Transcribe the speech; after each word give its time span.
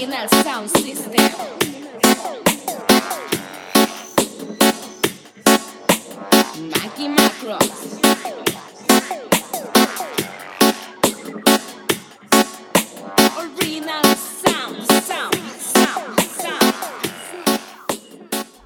Original 0.00 0.28
Sound 0.30 0.70
System. 0.78 1.12
Mackie 6.70 7.08
Macros. 7.10 7.68
Original 13.36 14.02
Sound, 14.42 14.86
Sound, 14.88 15.36
Sound, 15.60 16.20
Sound. 16.40 16.74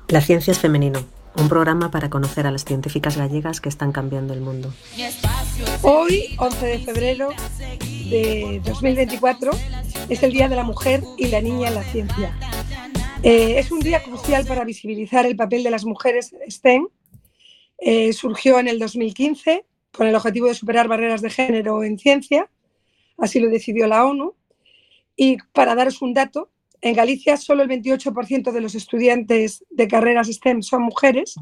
La 0.07 0.21
ciencia 0.21 0.53
es 0.53 0.61
femenino, 0.61 1.05
un 1.35 1.49
programa 1.49 1.91
para 1.91 2.11
conocer 2.11 2.47
a 2.47 2.53
las 2.53 2.65
científicas 2.65 3.17
gallegas 3.17 3.61
que 3.61 3.69
están 3.69 3.91
cambiando 3.91 4.35
el 4.35 4.41
mundo. 4.41 4.73
Hoy, 5.83 6.37
11 6.39 6.67
de 6.67 6.79
febrero 6.79 7.31
de 7.81 8.61
2024, 8.65 9.51
es 10.09 10.23
el 10.23 10.33
Día 10.33 10.49
de 10.49 10.57
la 10.57 10.65
Mujer 10.65 11.03
y 11.17 11.29
la 11.29 11.41
Niña 11.41 11.69
en 11.69 11.75
la 11.75 11.83
Ciencia. 11.83 12.37
Eh, 13.23 13.59
es 13.59 13.73
un 13.73 13.81
día 13.81 14.03
crucial 14.03 14.45
para 14.45 14.65
visibilizar 14.65 15.25
el 15.25 15.37
papel 15.37 15.63
de 15.63 15.71
las 15.71 15.85
mujeres 15.85 16.35
STEM. 16.49 16.89
Eh, 17.79 18.13
surgió 18.13 18.59
en 18.59 18.69
el 18.69 18.79
2015 18.79 19.65
con 19.93 20.07
el 20.07 20.15
objetivo 20.15 20.49
de 20.49 20.55
superar 20.55 20.89
barreras 20.89 21.23
de 21.23 21.31
género 21.31 21.85
en 21.85 21.99
ciencia, 21.99 22.51
así 23.17 23.41
lo 23.41 23.49
decidió 23.49 23.87
la 23.87 24.05
ONU. 24.05 24.35
Y 25.17 25.39
para 25.53 25.75
daros 25.75 26.03
un 26.03 26.13
dato, 26.13 26.51
en 26.81 26.95
Galicia 26.95 27.37
solo 27.37 27.63
el 27.63 27.69
28% 27.69 28.53
de 28.53 28.61
los 28.61 28.75
estudiantes 28.75 29.65
de 29.71 29.89
carreras 29.89 30.29
STEM 30.29 30.63
son 30.63 30.83
mujeres. 30.83 31.37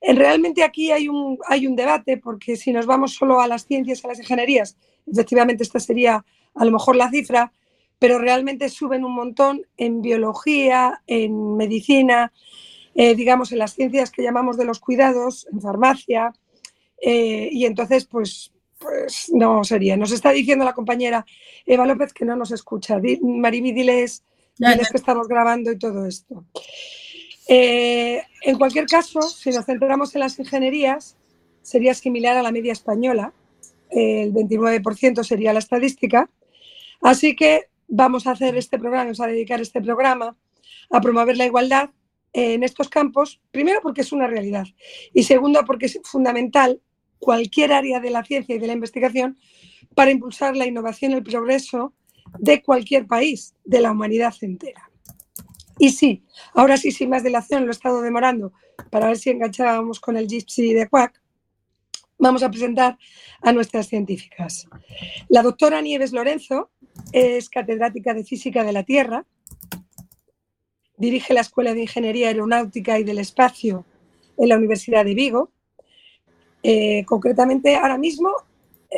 Realmente 0.00 0.62
aquí 0.62 0.92
hay 0.92 1.08
un, 1.08 1.38
hay 1.48 1.66
un 1.66 1.74
debate, 1.74 2.18
porque 2.18 2.56
si 2.56 2.72
nos 2.72 2.86
vamos 2.86 3.14
solo 3.14 3.40
a 3.40 3.48
las 3.48 3.66
ciencias, 3.66 4.04
a 4.04 4.08
las 4.08 4.18
ingenierías, 4.18 4.76
efectivamente 5.10 5.62
esta 5.62 5.80
sería 5.80 6.24
a 6.54 6.64
lo 6.64 6.70
mejor 6.70 6.94
la 6.94 7.10
cifra, 7.10 7.52
pero 8.04 8.18
realmente 8.18 8.68
suben 8.68 9.02
un 9.02 9.14
montón 9.14 9.62
en 9.78 10.02
biología, 10.02 11.00
en 11.06 11.56
medicina, 11.56 12.34
eh, 12.94 13.14
digamos, 13.14 13.50
en 13.50 13.56
las 13.56 13.72
ciencias 13.72 14.10
que 14.10 14.22
llamamos 14.22 14.58
de 14.58 14.66
los 14.66 14.78
cuidados, 14.78 15.46
en 15.50 15.62
farmacia, 15.62 16.34
eh, 17.00 17.48
y 17.50 17.64
entonces, 17.64 18.04
pues, 18.04 18.52
pues 18.78 19.30
no 19.32 19.64
sería. 19.64 19.96
Nos 19.96 20.12
está 20.12 20.32
diciendo 20.32 20.66
la 20.66 20.74
compañera 20.74 21.24
Eva 21.64 21.86
López 21.86 22.12
que 22.12 22.26
no 22.26 22.36
nos 22.36 22.50
escucha. 22.50 23.00
Mariby, 23.22 23.72
diles, 23.72 24.22
diles 24.58 24.90
que 24.90 24.98
estamos 24.98 25.26
grabando 25.26 25.72
y 25.72 25.78
todo 25.78 26.04
esto. 26.04 26.44
Eh, 27.48 28.22
en 28.42 28.58
cualquier 28.58 28.84
caso, 28.84 29.22
si 29.22 29.48
nos 29.48 29.64
centramos 29.64 30.14
en 30.14 30.20
las 30.20 30.38
ingenierías, 30.38 31.16
sería 31.62 31.94
similar 31.94 32.36
a 32.36 32.42
la 32.42 32.52
media 32.52 32.74
española. 32.74 33.32
El 33.88 34.34
29% 34.34 35.24
sería 35.24 35.54
la 35.54 35.60
estadística. 35.60 36.28
Así 37.00 37.34
que 37.34 37.68
vamos 37.88 38.26
a 38.26 38.32
hacer 38.32 38.56
este 38.56 38.78
programa, 38.78 39.04
vamos 39.04 39.20
a 39.20 39.26
dedicar 39.26 39.60
este 39.60 39.80
programa 39.80 40.36
a 40.90 41.00
promover 41.00 41.36
la 41.36 41.46
igualdad 41.46 41.90
en 42.32 42.64
estos 42.64 42.88
campos, 42.88 43.40
primero 43.50 43.80
porque 43.82 44.00
es 44.00 44.12
una 44.12 44.26
realidad 44.26 44.66
y 45.12 45.22
segundo 45.22 45.64
porque 45.64 45.86
es 45.86 46.00
fundamental 46.02 46.80
cualquier 47.18 47.72
área 47.72 48.00
de 48.00 48.10
la 48.10 48.24
ciencia 48.24 48.54
y 48.54 48.58
de 48.58 48.66
la 48.66 48.72
investigación 48.72 49.38
para 49.94 50.10
impulsar 50.10 50.56
la 50.56 50.66
innovación 50.66 51.12
y 51.12 51.14
el 51.14 51.22
progreso 51.22 51.94
de 52.38 52.62
cualquier 52.62 53.06
país, 53.06 53.54
de 53.64 53.80
la 53.80 53.92
humanidad 53.92 54.34
entera. 54.40 54.90
Y 55.78 55.90
sí, 55.90 56.24
ahora 56.54 56.76
sí, 56.76 56.92
sin 56.92 57.10
más 57.10 57.24
dilación, 57.24 57.64
lo 57.64 57.68
he 57.68 57.72
estado 57.72 58.02
demorando 58.02 58.52
para 58.90 59.08
ver 59.08 59.18
si 59.18 59.30
enganchábamos 59.30 60.00
con 60.00 60.16
el 60.16 60.26
Gypsy 60.26 60.72
de 60.72 60.88
Quack. 60.88 61.20
Vamos 62.18 62.42
a 62.42 62.50
presentar 62.50 62.96
a 63.42 63.52
nuestras 63.52 63.88
científicas. 63.88 64.68
La 65.28 65.42
doctora 65.42 65.80
Nieves 65.80 66.12
Lorenzo 66.12 66.70
es 67.12 67.48
catedrática 67.50 68.14
de 68.14 68.24
Física 68.24 68.64
de 68.64 68.72
la 68.72 68.84
Tierra, 68.84 69.26
dirige 70.96 71.34
la 71.34 71.40
Escuela 71.40 71.74
de 71.74 71.82
Ingeniería 71.82 72.28
Aeronáutica 72.28 72.98
y 72.98 73.04
del 73.04 73.18
Espacio 73.18 73.84
en 74.38 74.48
la 74.48 74.56
Universidad 74.56 75.04
de 75.04 75.14
Vigo. 75.14 75.50
Eh, 76.62 77.04
concretamente, 77.04 77.76
ahora 77.76 77.98
mismo 77.98 78.30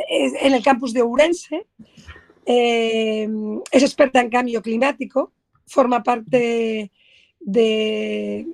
es 0.08 0.34
en 0.40 0.54
el 0.54 0.62
campus 0.62 0.92
de 0.92 1.02
Ourense. 1.02 1.66
Eh, 2.44 3.28
es 3.72 3.82
experta 3.82 4.20
en 4.20 4.30
cambio 4.30 4.62
climático, 4.62 5.32
forma 5.66 6.02
parte 6.02 6.92
de, 7.40 8.46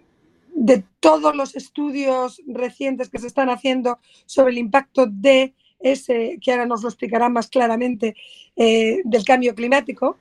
de 0.55 0.85
todos 1.01 1.35
los 1.35 1.57
estudios 1.57 2.41
recientes 2.47 3.09
que 3.09 3.19
se 3.19 3.27
están 3.27 3.51
haciendo 3.51 3.99
sobre 4.27 4.53
el 4.53 4.59
impacto 4.59 5.07
de 5.07 5.55
ese, 5.81 6.39
que 6.41 6.53
ahora 6.53 6.67
nos 6.67 6.83
lo 6.83 6.89
explicará 6.89 7.29
más 7.29 7.49
claramente, 7.49 8.15
eh, 8.57 9.01
del 9.05 9.25
cambio 9.25 9.55
climático. 9.55 10.19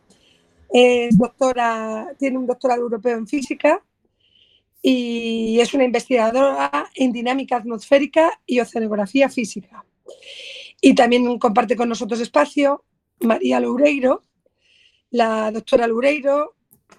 Es 0.73 1.17
doctora, 1.17 2.07
tiene 2.17 2.37
un 2.37 2.47
doctorado 2.47 2.81
europeo 2.81 3.17
en 3.17 3.27
física 3.27 3.83
y 4.81 5.59
es 5.59 5.73
una 5.73 5.83
investigadora 5.83 6.89
en 6.95 7.11
dinámica 7.11 7.57
atmosférica 7.57 8.39
y 8.45 8.59
oceanografía 8.59 9.29
física. 9.29 9.85
Y 10.81 10.95
también 10.95 11.37
comparte 11.37 11.75
con 11.75 11.89
nosotros 11.89 12.19
espacio 12.19 12.83
María 13.19 13.59
Loureiro. 13.59 14.23
La 15.11 15.51
doctora 15.51 15.85
Loureiro 15.87 16.55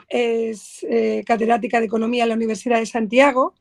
es 0.08 0.84
eh, 0.88 1.22
catedrática 1.26 1.80
de 1.80 1.86
Economía 1.86 2.24
en 2.24 2.30
la 2.30 2.34
Universidad 2.34 2.78
de 2.78 2.86
Santiago. 2.86 3.54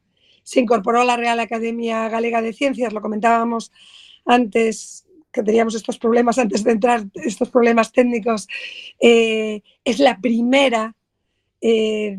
Se 0.44 0.60
incorporó 0.60 1.02
a 1.02 1.06
la 1.06 1.18
Real 1.18 1.40
Academia 1.40 2.10
Galega 2.10 2.42
de 2.42 2.54
Ciencias, 2.54 2.94
lo 2.94 3.02
comentábamos 3.02 3.72
antes, 4.26 5.06
que 5.32 5.44
teníamos 5.44 5.76
estos 5.76 5.98
problemas 5.98 6.38
antes 6.38 6.64
de 6.64 6.72
entrar, 6.72 7.04
estos 7.16 7.50
problemas 7.50 7.92
técnicos. 7.92 8.48
Eh, 9.00 9.62
es 9.84 10.00
la 10.00 10.20
primera 10.20 10.96
eh, 11.62 12.18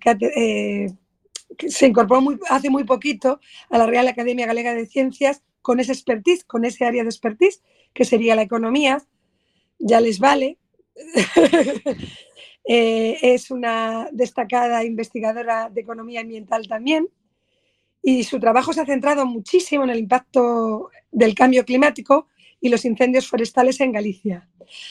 que 0.00 1.70
se 1.70 1.86
incorporó 1.86 2.22
hace 2.48 2.70
muy 2.70 2.84
poquito 2.84 3.40
a 3.68 3.78
la 3.78 3.86
Real 3.86 4.08
Academia 4.08 4.46
Galega 4.46 4.74
de 4.74 4.86
Ciencias 4.86 5.42
con 5.62 5.80
ese 5.80 5.92
expertise, 5.92 6.44
con 6.44 6.64
ese 6.64 6.84
área 6.84 7.02
de 7.02 7.10
expertise, 7.10 7.62
que 7.92 8.04
sería 8.04 8.34
la 8.34 8.42
economía. 8.42 9.02
Ya 9.78 10.00
les 10.00 10.18
vale. 10.18 10.58
Eh, 12.72 13.34
es 13.34 13.50
una 13.50 14.08
destacada 14.12 14.84
investigadora 14.84 15.68
de 15.68 15.80
economía 15.80 16.20
ambiental 16.20 16.68
también. 16.68 17.08
Y 18.00 18.22
su 18.22 18.38
trabajo 18.38 18.72
se 18.72 18.80
ha 18.80 18.86
centrado 18.86 19.26
muchísimo 19.26 19.82
en 19.82 19.90
el 19.90 19.98
impacto 19.98 20.88
del 21.10 21.34
cambio 21.34 21.64
climático 21.64 22.28
y 22.60 22.68
los 22.68 22.84
incendios 22.84 23.26
forestales 23.26 23.80
en 23.80 23.90
Galicia. 23.90 24.48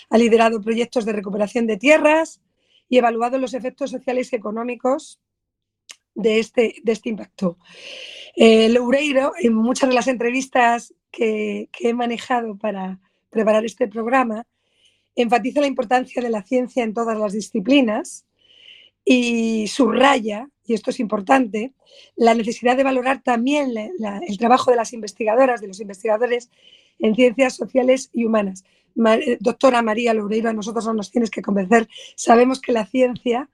Ha 0.10 0.18
liderado 0.18 0.60
proyectos 0.60 1.06
de 1.06 1.14
recuperación 1.14 1.68
de 1.68 1.78
tierras 1.78 2.42
y 2.90 2.98
evaluado 2.98 3.38
los 3.38 3.54
efectos 3.54 3.92
sociales 3.92 4.34
y 4.34 4.36
económicos 4.36 5.22
de 6.16 6.40
este, 6.40 6.82
este 6.86 7.08
impacto. 7.08 7.60
Eh, 8.36 8.68
Loureiro, 8.68 9.32
en 9.40 9.54
muchas 9.54 9.88
de 9.88 9.96
las 9.96 10.10
entrevistas 10.10 10.94
que 11.10 11.70
he 11.80 11.94
manejado 11.94 12.58
para 12.58 13.00
preparar 13.30 13.64
este 13.64 13.88
programa, 13.88 14.46
enfatiza 15.16 15.62
la 15.62 15.68
importancia 15.68 16.22
de 16.22 16.30
la 16.30 16.44
ciencia 16.44 16.84
en 16.84 16.94
todas 16.94 17.18
las 17.18 17.34
disciplinas 17.34 18.26
y 19.04 19.68
subraya, 19.68 20.50
y 20.66 20.74
esto 20.74 20.92
es 20.92 21.00
importante, 21.00 21.74
la 22.16 22.34
necesidad 22.36 22.78
de 22.78 22.84
valorar 22.84 23.22
también 23.24 23.74
el 23.76 24.38
trabajo 24.38 24.70
de 24.70 24.78
las 24.78 24.94
investigadoras, 24.94 25.62
de 25.62 25.68
los 25.68 25.80
investigadores 25.80 26.50
en 27.00 27.16
ciencias 27.16 27.56
sociales 27.56 28.10
y 28.14 28.26
humanas. 28.26 28.64
Ma- 28.96 29.16
eh, 29.16 29.38
doctora 29.40 29.82
María 29.82 30.14
Loureiro, 30.14 30.50
a 30.50 30.54
nosotros 30.54 30.86
no 30.86 30.94
nos 30.94 31.12
tienes 31.12 31.32
que 31.32 31.42
convencer, 31.42 31.88
sabemos 32.16 32.62
que 32.62 32.72
la 32.72 32.86
ciencia 32.86 33.50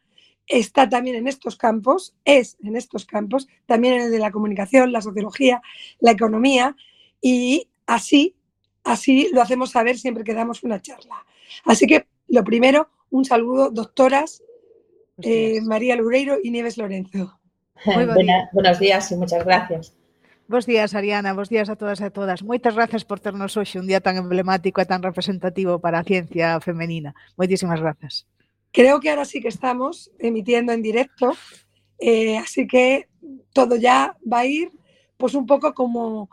está 0.47 0.89
también 0.89 1.15
en 1.15 1.27
estos 1.27 1.55
campos, 1.55 2.15
es 2.25 2.57
en 2.63 2.75
estos 2.75 3.05
campos, 3.05 3.47
también 3.65 3.95
en 3.95 4.01
el 4.01 4.11
de 4.11 4.19
la 4.19 4.31
comunicación, 4.31 4.91
la 4.91 5.01
sociología, 5.01 5.61
la 5.99 6.11
economía, 6.11 6.75
y 7.21 7.69
así, 7.87 8.35
así 8.83 9.29
lo 9.31 9.41
hacemos 9.41 9.71
saber 9.71 9.97
siempre 9.97 10.23
que 10.23 10.33
damos 10.33 10.63
una 10.63 10.81
charla. 10.81 11.25
Así 11.65 11.87
que, 11.87 12.07
lo 12.27 12.43
primero, 12.43 12.89
un 13.09 13.25
saludo, 13.25 13.69
doctoras 13.69 14.41
eh, 15.21 15.61
María 15.61 15.95
Loureiro 15.95 16.37
y 16.43 16.51
Nieves 16.51 16.77
Lorenzo. 16.77 17.39
Buena- 17.85 18.49
buenos 18.53 18.79
días 18.79 19.11
y 19.11 19.15
muchas 19.15 19.45
gracias. 19.45 19.93
Bos 20.47 20.65
días, 20.67 20.93
Ariana, 20.93 21.33
bos 21.33 21.49
días 21.49 21.69
a 21.69 21.75
todas 21.75 21.99
e 22.01 22.05
a 22.05 22.09
todas. 22.13 22.43
Moitas 22.45 22.75
grazas 22.77 23.01
por 23.01 23.17
ternos 23.19 23.57
hoxe 23.57 23.81
un 23.81 23.87
día 23.89 23.97
tan 23.97 24.13
emblemático 24.21 24.77
e 24.77 24.85
tan 24.85 25.01
representativo 25.01 25.81
para 25.81 25.99
a 25.99 26.05
ciencia 26.05 26.61
femenina. 26.61 27.17
Moitísimas 27.33 27.81
grazas. 27.81 28.29
Creo 28.69 29.01
que 29.01 29.09
ahora 29.09 29.25
sí 29.25 29.41
que 29.41 29.49
estamos 29.49 30.11
emitiendo 30.21 30.69
en 30.69 30.85
directo, 30.85 31.33
eh, 31.97 32.37
así 32.37 32.67
que 32.67 33.09
todo 33.57 33.73
ya 33.75 34.13
va 34.21 34.39
a 34.43 34.45
ir 34.45 34.69
pues 35.17 35.33
un 35.33 35.47
poco 35.49 35.73
como, 35.73 36.29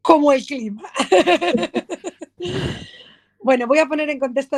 como 0.00 0.30
el 0.30 0.46
clima. 0.46 0.86
bueno, 3.42 3.66
voy 3.66 3.78
a 3.78 3.86
poner 3.86 4.10
en 4.10 4.18
contexto 4.18 4.56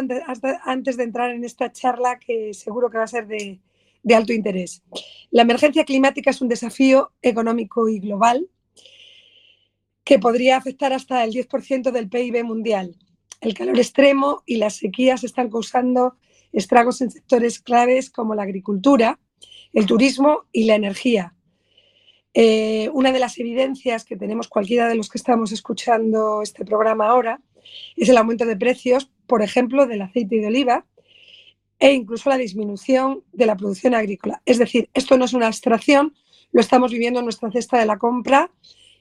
antes 0.65 0.97
de 0.97 1.05
entrar 1.05 1.31
en 1.31 1.45
esta 1.45 1.71
charla 1.71 2.19
que 2.19 2.53
seguro 2.55 2.91
que 2.91 2.99
va 2.99 3.05
a 3.05 3.09
ser 3.09 3.27
de, 3.27 3.61
de 4.03 4.15
alto 4.15 4.33
interés. 4.33 4.83
La 5.31 5.43
emergencia 5.43 5.85
climática 5.85 6.31
es 6.31 6.41
un 6.41 6.49
desafío 6.49 7.13
económico 7.23 7.89
y 7.89 8.01
global 8.01 8.49
que 10.05 10.19
podría 10.19 10.57
afectar 10.57 10.93
hasta 10.93 11.23
el 11.23 11.33
10% 11.33 11.93
del 11.93 12.09
PIB 12.09 12.45
mundial. 12.45 12.97
El 13.41 13.55
calor 13.55 13.79
extremo 13.79 14.43
y 14.47 14.57
las 14.57 14.77
sequías 14.77 15.25
están 15.25 15.49
causando 15.49 16.17
estragos 16.53 17.01
en 17.01 17.11
sectores 17.11 17.61
claves 17.61 18.11
como 18.11 18.35
la 18.35 18.43
agricultura, 18.43 19.19
el 19.73 19.87
turismo 19.87 20.45
y 20.53 20.65
la 20.65 20.75
energía. 20.75 21.35
Eh, 22.35 22.89
una 22.93 23.13
de 23.13 23.21
las 23.21 23.39
evidencias 23.39 24.05
que 24.05 24.17
tenemos 24.17 24.49
cualquiera 24.49 24.89
de 24.89 24.95
los 24.95 25.09
que 25.09 25.19
estamos 25.19 25.53
escuchando 25.53 26.43
este 26.43 26.65
programa 26.65 27.09
ahora 27.09 27.41
es 27.97 28.09
el 28.09 28.17
aumento 28.17 28.45
de 28.47 28.57
precios, 28.57 29.11
por 29.27 29.43
ejemplo, 29.43 29.87
del 29.87 30.03
aceite 30.03 30.37
de 30.37 30.47
oliva 30.47 30.87
e 31.79 31.93
incluso 31.93 32.31
la 32.31 32.39
disminución 32.39 33.25
de 33.33 33.47
la 33.47 33.57
producción 33.57 33.95
agrícola. 33.95 34.41
Es 34.47 34.59
decir, 34.59 34.89
esto 34.95 35.19
no 35.19 35.25
es 35.25 35.33
una 35.33 35.49
abstracción, 35.49 36.15
lo 36.53 36.61
estamos 36.61 36.93
viviendo 36.93 37.19
en 37.19 37.27
nuestra 37.27 37.51
cesta 37.51 37.79
de 37.79 37.87
la 37.87 37.99
compra, 37.99 38.53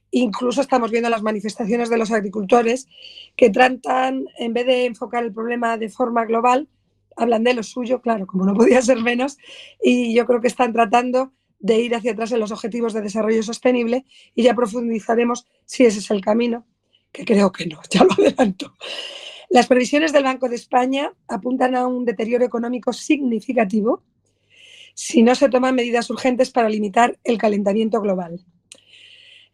incluso 0.09 0.61
estamos 0.61 0.89
viendo 0.89 1.09
las 1.09 1.21
manifestaciones 1.21 1.89
de 1.89 1.97
los 1.97 2.11
agricultores 2.11 2.87
que 3.35 3.49
tratan, 3.49 4.25
en 4.37 4.53
vez 4.53 4.65
de 4.65 4.85
enfocar 4.85 5.23
el 5.23 5.31
problema 5.31 5.77
de 5.77 5.89
forma 5.89 6.25
global, 6.25 6.67
hablan 7.15 7.43
de 7.43 7.53
lo 7.53 7.63
suyo, 7.63 8.01
claro, 8.01 8.25
como 8.25 8.45
no 8.45 8.53
podía 8.55 8.81
ser 8.81 8.97
menos, 8.99 9.37
y 9.81 10.13
yo 10.15 10.25
creo 10.25 10.41
que 10.41 10.47
están 10.47 10.73
tratando 10.73 11.33
de 11.59 11.79
ir 11.79 11.95
hacia 11.95 12.13
atrás 12.13 12.31
en 12.31 12.39
los 12.39 12.51
objetivos 12.51 12.93
de 12.93 13.01
desarrollo 13.01 13.43
sostenible 13.43 14.05
y 14.33 14.43
ya 14.43 14.55
profundizaremos 14.55 15.45
si 15.65 15.85
ese 15.85 15.99
es 15.99 16.09
el 16.09 16.21
camino, 16.21 16.65
que 17.11 17.25
creo 17.25 17.51
que 17.51 17.65
no, 17.65 17.81
ya 17.89 18.03
lo 18.03 18.13
adelanto. 18.13 18.75
Las 19.49 19.67
previsiones 19.67 20.13
del 20.13 20.23
Banco 20.23 20.47
de 20.47 20.55
España 20.55 21.13
apuntan 21.27 21.75
a 21.75 21.85
un 21.85 22.05
deterioro 22.05 22.45
económico 22.45 22.93
significativo 22.93 24.03
si 24.93 25.23
no 25.23 25.35
se 25.35 25.49
toman 25.49 25.75
medidas 25.75 26.09
urgentes 26.09 26.51
para 26.51 26.69
limitar 26.69 27.17
el 27.23 27.37
calentamiento 27.37 28.01
global. 28.01 28.45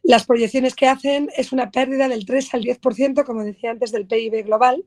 Las 0.03 0.25
proyecciones 0.25 0.75
que 0.75 0.87
hacen 0.87 1.29
es 1.35 1.51
una 1.51 1.71
pérdida 1.71 2.07
del 2.07 2.25
3 2.25 2.53
al 2.53 2.63
10%, 2.63 3.25
como 3.25 3.43
decía 3.43 3.71
antes, 3.71 3.91
del 3.91 4.07
PIB 4.07 4.45
global, 4.45 4.85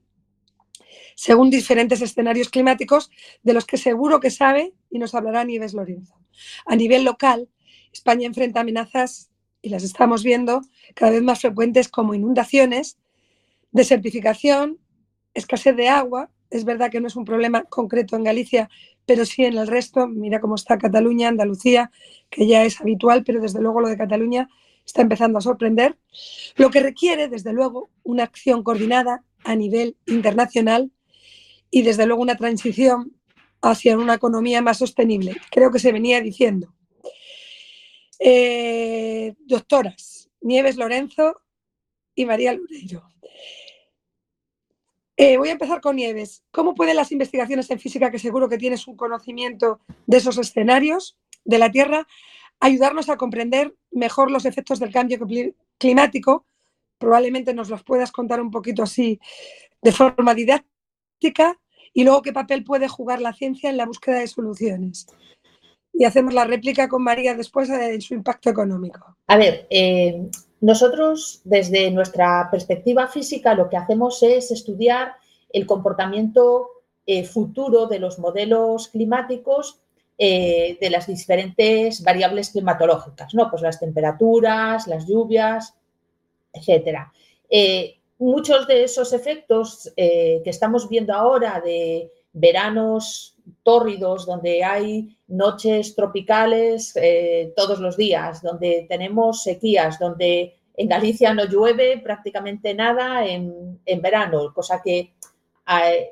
según 1.14 1.50
diferentes 1.50 2.00
escenarios 2.00 2.48
climáticos 2.48 3.10
de 3.42 3.52
los 3.52 3.66
que 3.66 3.76
seguro 3.76 4.20
que 4.20 4.30
sabe 4.30 4.72
y 4.90 4.98
nos 4.98 5.14
hablará 5.14 5.44
Nieves 5.44 5.74
Lorenzo. 5.74 6.14
A 6.66 6.76
nivel 6.76 7.04
local, 7.04 7.48
España 7.92 8.26
enfrenta 8.26 8.60
amenazas, 8.60 9.29
y 9.62 9.68
las 9.68 9.82
estamos 9.82 10.22
viendo, 10.22 10.62
cada 10.94 11.12
vez 11.12 11.22
más 11.22 11.40
frecuentes 11.40 11.88
como 11.88 12.14
inundaciones, 12.14 12.98
desertificación, 13.72 14.78
escasez 15.34 15.76
de 15.76 15.88
agua. 15.88 16.30
Es 16.50 16.64
verdad 16.64 16.90
que 16.90 17.00
no 17.00 17.06
es 17.06 17.16
un 17.16 17.24
problema 17.24 17.64
concreto 17.64 18.16
en 18.16 18.24
Galicia, 18.24 18.68
pero 19.06 19.24
sí 19.24 19.44
en 19.44 19.56
el 19.56 19.66
resto. 19.66 20.06
Mira 20.08 20.40
cómo 20.40 20.54
está 20.54 20.78
Cataluña, 20.78 21.28
Andalucía, 21.28 21.90
que 22.28 22.46
ya 22.46 22.64
es 22.64 22.80
habitual, 22.80 23.22
pero 23.24 23.40
desde 23.40 23.60
luego 23.60 23.80
lo 23.80 23.88
de 23.88 23.96
Cataluña 23.96 24.48
está 24.84 25.02
empezando 25.02 25.38
a 25.38 25.42
sorprender. 25.42 25.96
Lo 26.56 26.70
que 26.70 26.80
requiere, 26.80 27.28
desde 27.28 27.52
luego, 27.52 27.90
una 28.02 28.24
acción 28.24 28.62
coordinada 28.62 29.24
a 29.44 29.54
nivel 29.54 29.96
internacional 30.06 30.90
y 31.70 31.82
desde 31.82 32.06
luego 32.06 32.22
una 32.22 32.36
transición 32.36 33.12
hacia 33.62 33.96
una 33.96 34.14
economía 34.14 34.62
más 34.62 34.78
sostenible. 34.78 35.36
Creo 35.50 35.70
que 35.70 35.78
se 35.78 35.92
venía 35.92 36.20
diciendo. 36.20 36.74
Eh, 38.22 39.34
doctoras, 39.46 40.30
Nieves 40.42 40.76
Lorenzo 40.76 41.40
y 42.14 42.26
María 42.26 42.52
Lureiro. 42.52 43.02
Eh, 45.16 45.38
voy 45.38 45.48
a 45.48 45.52
empezar 45.52 45.80
con 45.80 45.96
Nieves. 45.96 46.44
¿Cómo 46.50 46.74
pueden 46.74 46.96
las 46.96 47.12
investigaciones 47.12 47.70
en 47.70 47.78
física, 47.78 48.10
que 48.10 48.18
seguro 48.18 48.48
que 48.48 48.58
tienes 48.58 48.86
un 48.86 48.96
conocimiento 48.96 49.80
de 50.06 50.18
esos 50.18 50.36
escenarios 50.36 51.16
de 51.44 51.58
la 51.58 51.70
Tierra, 51.70 52.06
ayudarnos 52.58 53.08
a 53.08 53.16
comprender 53.16 53.74
mejor 53.90 54.30
los 54.30 54.44
efectos 54.44 54.78
del 54.80 54.92
cambio 54.92 55.18
climático? 55.78 56.46
Probablemente 56.98 57.54
nos 57.54 57.70
los 57.70 57.82
puedas 57.82 58.12
contar 58.12 58.42
un 58.42 58.50
poquito 58.50 58.82
así 58.82 59.18
de 59.80 59.92
forma 59.92 60.34
didáctica 60.34 61.58
y 61.94 62.04
luego 62.04 62.20
qué 62.20 62.34
papel 62.34 62.64
puede 62.64 62.86
jugar 62.88 63.22
la 63.22 63.32
ciencia 63.32 63.70
en 63.70 63.78
la 63.78 63.86
búsqueda 63.86 64.18
de 64.18 64.26
soluciones. 64.26 65.06
Y 65.92 66.04
hacemos 66.04 66.32
la 66.32 66.44
réplica 66.44 66.88
con 66.88 67.02
María 67.02 67.34
después 67.34 67.68
de 67.68 68.00
su 68.00 68.14
impacto 68.14 68.50
económico. 68.50 69.16
A 69.26 69.36
ver, 69.36 69.66
eh, 69.70 70.28
nosotros 70.60 71.40
desde 71.44 71.90
nuestra 71.90 72.48
perspectiva 72.50 73.06
física 73.06 73.54
lo 73.54 73.68
que 73.68 73.76
hacemos 73.76 74.22
es 74.22 74.50
estudiar 74.50 75.12
el 75.52 75.66
comportamiento 75.66 76.68
eh, 77.06 77.24
futuro 77.24 77.86
de 77.86 77.98
los 77.98 78.18
modelos 78.18 78.88
climáticos 78.88 79.80
eh, 80.16 80.78
de 80.80 80.90
las 80.90 81.06
diferentes 81.06 82.02
variables 82.02 82.50
climatológicas, 82.50 83.34
¿no? 83.34 83.50
Pues 83.50 83.62
las 83.62 83.80
temperaturas, 83.80 84.86
las 84.86 85.06
lluvias, 85.06 85.74
etcétera 86.52 87.12
muchos 88.18 88.66
de 88.68 88.84
esos 88.84 89.12
efectos 89.14 89.90
que 89.96 90.42
estamos 90.44 90.88
viendo 90.88 91.14
ahora 91.14 91.60
de 91.64 92.12
veranos 92.32 93.34
tórridos, 93.62 94.26
donde 94.26 94.64
hay 94.64 95.16
noches 95.28 95.94
tropicales 95.94 96.92
eh, 96.96 97.52
todos 97.56 97.80
los 97.80 97.96
días, 97.96 98.42
donde 98.42 98.86
tenemos 98.88 99.42
sequías, 99.42 99.98
donde 99.98 100.56
en 100.76 100.88
Galicia 100.88 101.34
no 101.34 101.44
llueve 101.44 101.98
prácticamente 101.98 102.74
nada 102.74 103.26
en, 103.26 103.80
verano, 104.00 104.52
cosa 104.54 104.80
que 104.82 105.14
eh, 105.84 106.10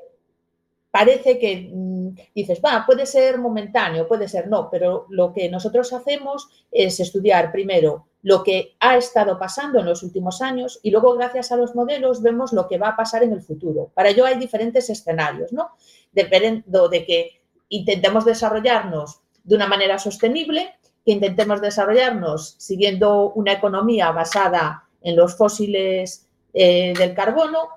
parece 0.91 1.39
que 1.39 1.69
mm, 1.73 2.15
dices, 2.35 2.61
va, 2.63 2.83
puede 2.85 3.05
ser 3.05 3.37
momentáneo, 3.37 4.07
puede 4.07 4.27
ser 4.27 4.47
no, 4.47 4.69
pero 4.69 5.05
lo 5.09 5.33
que 5.33 5.49
nosotros 5.49 5.91
hacemos 5.93 6.49
es 6.71 6.99
estudiar 6.99 7.51
primero 7.51 8.05
lo 8.21 8.43
que 8.43 8.75
ha 8.79 8.97
estado 8.97 9.39
pasando 9.39 9.79
en 9.79 9.85
los 9.85 10.03
últimos 10.03 10.41
años 10.41 10.79
y 10.83 10.91
luego 10.91 11.13
gracias 11.13 11.51
a 11.51 11.55
los 11.55 11.73
modelos 11.73 12.21
vemos 12.21 12.51
lo 12.51 12.67
que 12.67 12.77
va 12.77 12.89
a 12.89 12.95
pasar 12.97 13.23
en 13.23 13.31
el 13.31 13.41
futuro. 13.41 13.91
Para 13.93 14.09
ello 14.09 14.25
hay 14.25 14.37
diferentes 14.37 14.89
escenarios, 14.89 15.53
¿no? 15.53 15.71
Dependiendo 16.11 16.89
de 16.89 17.05
que 17.05 17.41
intentemos 17.69 18.25
desarrollarnos 18.25 19.21
de 19.43 19.55
una 19.55 19.67
manera 19.67 19.99
sostenible, 19.99 20.75
que 21.05 21.11
intentemos 21.11 21.61
desarrollarnos 21.61 22.55
siguiendo 22.57 23.31
una 23.31 23.53
economía 23.53 24.11
basada 24.11 24.83
en 25.01 25.15
los 25.15 25.37
fósiles 25.37 26.27
eh, 26.53 26.93
del 26.97 27.13
carbono 27.13 27.69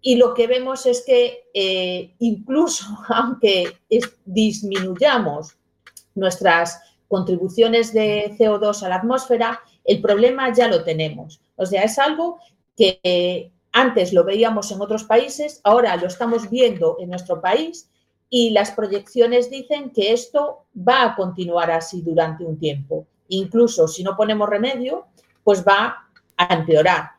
y 0.00 0.16
lo 0.16 0.34
que 0.34 0.46
vemos 0.46 0.84
es 0.84 1.02
que 1.06 1.44
eh, 1.54 2.14
incluso 2.18 2.84
aunque 3.08 3.78
disminuyamos 4.24 5.56
nuestras 6.14 6.80
contribuciones 7.08 7.92
de 7.92 8.34
CO2 8.38 8.82
a 8.82 8.88
la 8.88 8.96
atmósfera, 8.96 9.60
el 9.84 10.00
problema 10.00 10.52
ya 10.52 10.68
lo 10.68 10.84
tenemos. 10.84 11.40
O 11.56 11.64
sea, 11.64 11.82
es 11.82 11.98
algo 11.98 12.38
que 12.76 13.50
antes 13.74 14.12
lo 14.12 14.22
veíamos 14.22 14.70
en 14.70 14.80
otros 14.80 15.02
países, 15.02 15.60
ahora 15.64 15.96
lo 15.96 16.06
estamos 16.06 16.48
viendo 16.48 16.96
en 17.00 17.10
nuestro 17.10 17.40
país 17.40 17.90
y 18.30 18.50
las 18.50 18.70
proyecciones 18.70 19.50
dicen 19.50 19.90
que 19.90 20.12
esto 20.12 20.66
va 20.76 21.02
a 21.02 21.16
continuar 21.16 21.72
así 21.72 22.00
durante 22.00 22.44
un 22.44 22.56
tiempo. 22.56 23.04
Incluso 23.28 23.88
si 23.88 24.04
no 24.04 24.16
ponemos 24.16 24.48
remedio, 24.48 25.06
pues 25.42 25.64
va 25.64 26.06
a 26.36 26.54
empeorar. 26.54 27.10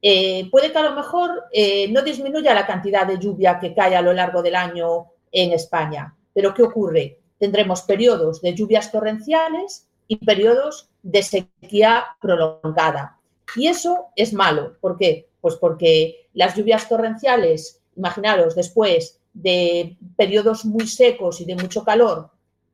Eh, 0.00 0.48
puede 0.52 0.70
que 0.70 0.78
a 0.78 0.82
lo 0.88 0.94
mejor 0.94 1.46
eh, 1.52 1.88
no 1.90 2.00
disminuya 2.02 2.54
la 2.54 2.66
cantidad 2.66 3.04
de 3.04 3.18
lluvia 3.18 3.58
que 3.58 3.74
cae 3.74 3.96
a 3.96 4.02
lo 4.02 4.12
largo 4.12 4.40
del 4.40 4.54
año 4.54 5.06
en 5.32 5.50
España, 5.50 6.14
pero 6.32 6.54
¿qué 6.54 6.62
ocurre? 6.62 7.18
Tendremos 7.38 7.82
periodos 7.82 8.40
de 8.40 8.54
lluvias 8.54 8.92
torrenciales 8.92 9.88
y 10.06 10.16
periodos 10.24 10.88
de 11.02 11.24
sequía 11.24 12.04
prolongada. 12.20 13.18
Y 13.56 13.68
eso 13.68 14.06
es 14.16 14.32
malo. 14.32 14.76
¿Por 14.80 14.96
qué? 14.96 15.28
Pues 15.40 15.56
porque 15.56 16.28
las 16.32 16.56
lluvias 16.56 16.88
torrenciales, 16.88 17.80
imaginaros, 17.96 18.54
después 18.54 19.20
de 19.32 19.96
periodos 20.16 20.64
muy 20.64 20.86
secos 20.86 21.40
y 21.40 21.44
de 21.44 21.56
mucho 21.56 21.84
calor, 21.84 22.30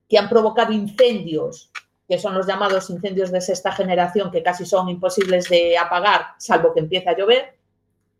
que 0.09 0.19
han 0.19 0.29
provocado 0.29 0.73
incendios, 0.73 1.71
que 2.09 2.19
son 2.19 2.35
los 2.35 2.47
llamados 2.47 2.91
incendios 2.91 3.31
de 3.31 3.41
sexta 3.41 3.73
generación, 3.73 4.31
que 4.31 4.43
casi 4.43 4.67
son 4.67 4.89
imposibles 4.89 5.49
de 5.49 5.79
apagar, 5.79 6.27
salvo 6.39 6.75
que 6.75 6.81
empiece 6.81 7.09
a 7.09 7.17
llover, 7.17 7.57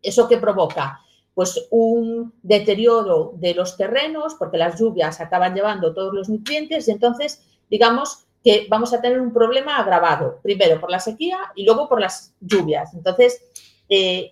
¿eso 0.01 0.27
qué 0.27 0.37
provoca? 0.37 1.01
Pues 1.33 1.67
un 1.69 2.33
deterioro 2.41 3.33
de 3.35 3.53
los 3.53 3.77
terrenos, 3.77 4.35
porque 4.35 4.57
las 4.57 4.79
lluvias 4.79 5.19
acaban 5.19 5.53
llevando 5.53 5.93
todos 5.93 6.13
los 6.13 6.29
nutrientes 6.29 6.87
y 6.87 6.91
entonces, 6.91 7.43
digamos, 7.69 8.25
que 8.43 8.67
vamos 8.69 8.93
a 8.93 9.01
tener 9.01 9.19
un 9.19 9.33
problema 9.33 9.77
agravado, 9.77 10.39
primero 10.41 10.79
por 10.79 10.89
la 10.89 10.99
sequía 10.99 11.51
y 11.55 11.63
luego 11.63 11.87
por 11.87 12.01
las 12.01 12.33
lluvias. 12.39 12.93
Entonces, 12.93 13.43
eh, 13.87 14.31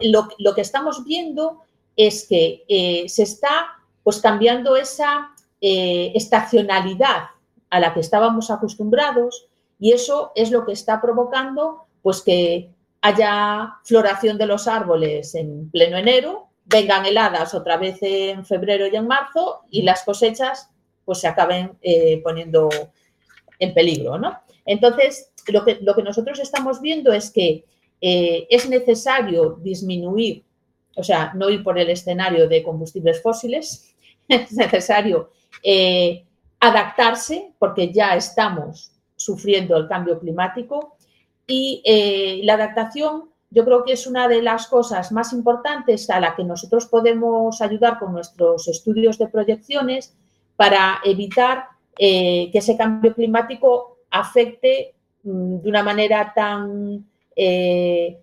lo, 0.00 0.54
que 0.54 0.60
estamos 0.60 1.04
viendo 1.04 1.60
es 1.96 2.26
que 2.26 2.64
eh, 2.68 3.08
se 3.08 3.24
está 3.24 3.76
pues, 4.02 4.20
cambiando 4.20 4.76
esa 4.76 5.34
eh, 5.60 6.12
estacionalidad 6.14 7.24
a 7.68 7.80
la 7.80 7.92
que 7.92 8.00
estábamos 8.00 8.50
acostumbrados 8.50 9.46
y 9.78 9.92
eso 9.92 10.32
es 10.34 10.50
lo 10.50 10.64
que 10.64 10.72
está 10.72 11.00
provocando 11.00 11.84
pues, 12.02 12.22
que 12.22 12.70
haya 13.02 13.74
floración 13.84 14.38
de 14.38 14.46
los 14.46 14.68
árboles 14.68 15.34
en 15.34 15.70
pleno 15.70 15.98
enero, 15.98 16.48
vengan 16.64 17.04
heladas 17.04 17.52
otra 17.54 17.76
vez 17.76 17.98
en 18.00 18.44
febrero 18.46 18.86
y 18.86 18.96
en 18.96 19.06
marzo 19.06 19.62
y 19.70 19.82
las 19.82 20.04
cosechas 20.04 20.70
pues 21.04 21.18
se 21.18 21.26
acaben 21.26 21.78
poniendo 22.22 22.68
en 23.60 23.72
peligro, 23.72 24.18
¿no? 24.18 24.36
Entonces, 24.66 25.30
lo 25.48 25.64
que, 25.64 25.78
lo 25.80 25.94
que 25.94 26.02
nosotros 26.02 26.38
estamos 26.40 26.80
viendo 26.80 27.12
es 27.12 27.30
que 27.30 27.64
eh, 28.00 28.46
es 28.50 28.68
necesario 28.68 29.58
disminuir, 29.62 30.44
o 30.96 31.04
sea, 31.04 31.32
no 31.34 31.50
ir 31.50 31.62
por 31.62 31.78
el 31.78 31.90
escenario 31.90 32.48
de 32.48 32.62
combustibles 32.62 33.22
fósiles, 33.22 33.94
es 34.28 34.52
necesario 34.52 35.30
eh, 35.62 36.24
adaptarse 36.58 37.52
porque 37.58 37.92
ya 37.92 38.16
estamos 38.16 38.92
sufriendo 39.16 39.76
el 39.76 39.86
cambio 39.86 40.18
climático 40.18 40.96
y 41.46 41.82
eh, 41.84 42.40
la 42.44 42.54
adaptación 42.54 43.30
yo 43.52 43.64
creo 43.64 43.84
que 43.84 43.94
es 43.94 44.06
una 44.06 44.28
de 44.28 44.42
las 44.42 44.68
cosas 44.68 45.10
más 45.10 45.32
importantes 45.32 46.08
a 46.08 46.20
la 46.20 46.36
que 46.36 46.44
nosotros 46.44 46.86
podemos 46.86 47.60
ayudar 47.60 47.98
con 47.98 48.12
nuestros 48.12 48.68
estudios 48.68 49.18
de 49.18 49.26
proyecciones 49.26 50.14
para 50.54 51.00
evitar 51.04 51.64
eh, 51.98 52.48
que 52.50 52.58
ese 52.58 52.76
cambio 52.76 53.14
climático 53.14 53.98
afecte 54.10 54.94
mm, 55.22 55.56
de 55.58 55.68
una 55.68 55.82
manera 55.82 56.32
tan 56.34 57.04
eh, 57.36 58.18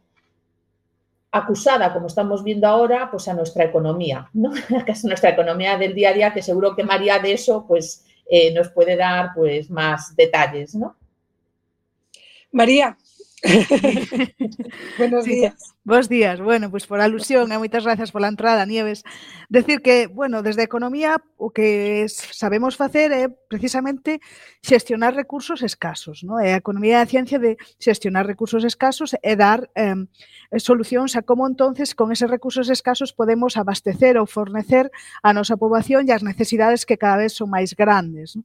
acusada 1.31 1.93
como 1.93 2.07
estamos 2.07 2.43
viendo 2.43 2.67
ahora, 2.67 3.09
pues 3.11 3.27
a 3.27 3.33
nuestra 3.33 3.65
economía, 3.65 4.29
¿no? 4.33 4.51
a 4.69 5.07
nuestra 5.07 5.29
economía 5.29 5.77
del 5.77 5.93
día 5.93 6.09
a 6.09 6.13
día, 6.13 6.33
que 6.33 6.41
seguro 6.41 6.75
que 6.75 6.83
María 6.83 7.19
de 7.19 7.33
eso 7.33 7.65
pues, 7.67 8.05
eh, 8.29 8.53
nos 8.53 8.69
puede 8.69 8.95
dar 8.95 9.31
pues, 9.35 9.69
más 9.69 10.15
detalles, 10.15 10.75
¿no? 10.75 10.95
María, 12.51 12.97
Buenos 14.97 15.23
sí. 15.23 15.35
días. 15.35 15.75
Bos 15.83 16.09
días. 16.09 16.41
Bueno, 16.41 16.69
pois 16.69 16.83
pues 16.83 16.87
por 16.87 16.99
alusión 16.99 17.51
e 17.51 17.57
moitas 17.57 17.87
grazas 17.87 18.11
pola 18.11 18.27
entrada, 18.27 18.67
Nieves. 18.67 19.07
Decir 19.47 19.79
que, 19.79 20.11
bueno, 20.11 20.43
desde 20.43 20.61
a 20.63 20.69
economía 20.69 21.23
o 21.39 21.55
que 21.55 22.05
sabemos 22.11 22.75
facer 22.75 23.15
é 23.15 23.31
precisamente 23.31 24.19
xestionar 24.59 25.15
recursos 25.15 25.63
escasos, 25.63 26.27
¿no? 26.27 26.43
É 26.43 26.51
a 26.53 26.61
economía 26.61 26.99
e 26.99 27.03
a 27.03 27.09
ciencia 27.09 27.39
de 27.39 27.55
xestionar 27.79 28.27
recursos 28.27 28.67
escasos 28.67 29.15
e 29.15 29.33
dar 29.39 29.71
eh, 29.79 29.95
solucións 30.59 31.15
a 31.15 31.23
como 31.23 31.47
entonces 31.47 31.95
con 31.95 32.11
eses 32.11 32.27
recursos 32.27 32.67
escasos 32.67 33.15
podemos 33.15 33.55
abastecer 33.55 34.19
ou 34.19 34.27
fornecer 34.27 34.91
a 35.23 35.31
nosa 35.31 35.55
poboación 35.55 36.03
e 36.09 36.11
as 36.11 36.25
necesidades 36.25 36.83
que 36.83 36.99
cada 36.99 37.23
vez 37.23 37.31
son 37.31 37.47
máis 37.47 37.71
grandes, 37.79 38.35
¿no? 38.35 38.43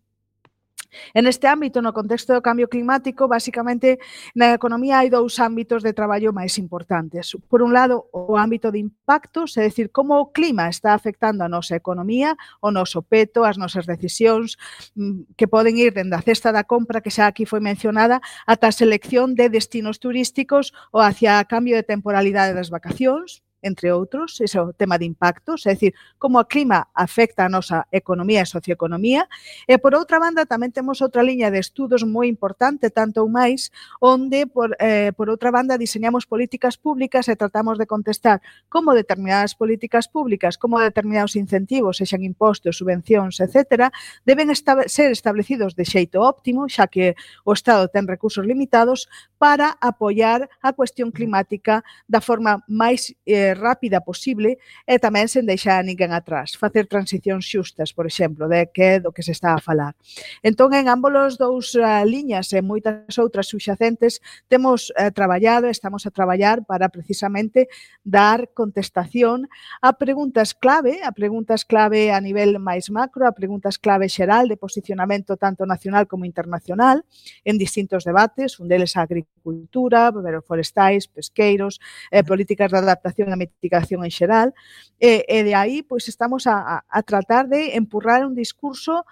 En 1.14 1.26
este 1.26 1.48
ámbito, 1.48 1.80
no 1.82 1.92
contexto 1.92 2.32
do 2.32 2.44
cambio 2.44 2.68
climático, 2.68 3.28
basicamente 3.28 3.98
na 4.36 4.52
economía 4.52 5.00
hai 5.00 5.08
dous 5.08 5.40
ámbitos 5.40 5.80
de 5.82 5.92
traballo 5.96 6.32
máis 6.32 6.56
importantes. 6.60 7.36
Por 7.48 7.62
un 7.62 7.72
lado, 7.72 8.08
o 8.12 8.36
ámbito 8.36 8.70
de 8.70 8.80
impactos, 8.80 9.56
é 9.56 9.64
dicir, 9.64 9.90
como 9.90 10.20
o 10.20 10.30
clima 10.32 10.68
está 10.68 10.94
afectando 10.94 11.44
a 11.44 11.48
nosa 11.48 11.76
economía, 11.76 12.36
o 12.60 12.70
noso 12.70 13.00
peto, 13.02 13.44
as 13.44 13.56
nosas 13.56 13.88
decisións, 13.88 14.56
mm, 14.96 15.36
que 15.36 15.48
poden 15.48 15.76
ir 15.76 15.92
dende 15.92 16.16
a 16.16 16.24
cesta 16.24 16.52
da 16.52 16.64
compra, 16.64 17.00
que 17.00 17.12
xa 17.12 17.26
aquí 17.26 17.44
foi 17.44 17.60
mencionada, 17.60 18.20
ata 18.46 18.68
a 18.68 18.76
selección 18.76 19.34
de 19.34 19.48
destinos 19.48 19.98
turísticos 19.98 20.72
ou 20.92 21.00
hacia 21.00 21.38
a 21.38 21.44
cambio 21.44 21.76
de 21.76 21.84
temporalidade 21.84 22.56
das 22.56 22.68
vacacións, 22.68 23.44
entre 23.62 23.94
outros, 23.94 24.42
ese 24.42 24.58
é 24.58 24.62
o 24.62 24.74
tema 24.74 24.98
de 24.98 25.06
impactos, 25.06 25.64
é 25.66 25.72
dicir, 25.78 25.94
como 26.18 26.42
o 26.42 26.44
clima 26.44 26.90
afecta 26.92 27.46
a 27.46 27.48
nosa 27.48 27.86
economía 27.94 28.42
e 28.42 28.46
socioeconomía. 28.46 29.30
E 29.70 29.78
por 29.78 29.94
outra 29.94 30.18
banda 30.18 30.44
tamén 30.44 30.74
temos 30.74 30.98
outra 30.98 31.22
liña 31.22 31.54
de 31.54 31.62
estudos 31.62 32.02
moi 32.02 32.26
importante, 32.26 32.90
tanto 32.90 33.22
ou 33.22 33.30
máis, 33.30 33.70
onde 34.02 34.50
por, 34.50 34.74
eh, 34.82 35.14
por 35.14 35.30
outra 35.30 35.54
banda 35.54 35.78
diseñamos 35.78 36.26
políticas 36.26 36.74
públicas 36.74 37.30
e 37.30 37.38
tratamos 37.38 37.78
de 37.78 37.86
contestar 37.86 38.42
como 38.66 38.92
determinadas 38.92 39.54
políticas 39.54 40.10
públicas, 40.10 40.58
como 40.58 40.82
determinados 40.82 41.38
incentivos, 41.38 42.02
sexan 42.02 42.26
impostos, 42.26 42.76
subvencións, 42.82 43.38
etc., 43.38 43.94
deben 44.26 44.50
esta 44.50 44.90
ser 44.90 45.14
establecidos 45.14 45.78
de 45.78 45.86
xeito 45.86 46.20
óptimo, 46.26 46.66
xa 46.66 46.90
que 46.90 47.14
o 47.46 47.54
Estado 47.54 47.86
ten 47.86 48.10
recursos 48.10 48.42
limitados, 48.42 49.06
para 49.38 49.78
apoiar 49.80 50.50
a 50.62 50.74
cuestión 50.74 51.14
climática 51.14 51.86
da 52.10 52.20
forma 52.20 52.62
máis 52.66 53.14
eh, 53.26 53.51
rápida 53.54 54.02
posible 54.02 54.58
e 54.86 54.98
tamén 54.98 55.30
sen 55.30 55.46
deixar 55.46 55.78
a 55.78 55.86
ninguén 55.86 56.10
atrás. 56.10 56.58
Facer 56.58 56.90
transicións 56.90 57.46
xustas, 57.46 57.94
por 57.94 58.08
exemplo, 58.08 58.48
de 58.48 58.68
que 58.72 58.96
é 58.96 59.00
do 59.00 59.12
que 59.12 59.22
se 59.22 59.32
está 59.32 59.54
a 59.54 59.62
falar. 59.62 59.94
Entón, 60.42 60.74
en 60.74 60.88
ambos 60.88 61.12
os 61.12 61.34
dous 61.38 61.76
uh, 61.76 62.02
liñas 62.02 62.50
e 62.56 62.64
moitas 62.64 63.14
outras 63.20 63.46
subxacentes, 63.46 64.18
temos 64.48 64.90
uh, 64.96 65.12
traballado, 65.14 65.68
estamos 65.68 66.08
a 66.08 66.10
traballar 66.10 66.64
para 66.64 66.88
precisamente 66.88 67.68
dar 68.02 68.50
contestación 68.56 69.46
a 69.80 69.94
preguntas 69.94 70.54
clave, 70.56 71.04
a 71.04 71.12
preguntas 71.12 71.64
clave 71.64 72.10
a 72.10 72.20
nivel 72.20 72.58
máis 72.58 72.90
macro, 72.90 73.28
a 73.28 73.36
preguntas 73.36 73.78
clave 73.78 74.08
xeral 74.08 74.48
de 74.48 74.56
posicionamento 74.56 75.36
tanto 75.36 75.66
nacional 75.66 76.08
como 76.08 76.24
internacional 76.24 77.04
en 77.44 77.58
distintos 77.58 78.04
debates, 78.04 78.58
un 78.58 78.68
deles 78.68 78.96
a 78.96 79.02
agricultura, 79.02 80.08
agroforestais, 80.08 81.08
pesqueiros, 81.08 81.80
eh, 82.10 82.24
políticas 82.24 82.70
de 82.70 82.78
adaptación 82.78 83.32
a 83.32 83.36
mitigación 83.50 84.04
en 84.04 84.10
xeral, 84.10 84.54
e, 85.00 85.24
e 85.26 85.42
de 85.42 85.54
aí 85.54 85.82
pois 85.82 86.06
estamos 86.06 86.46
a, 86.46 86.84
a 86.86 87.00
tratar 87.02 87.48
de 87.48 87.74
empurrar 87.76 88.26
un 88.26 88.34
discurso 88.34 89.04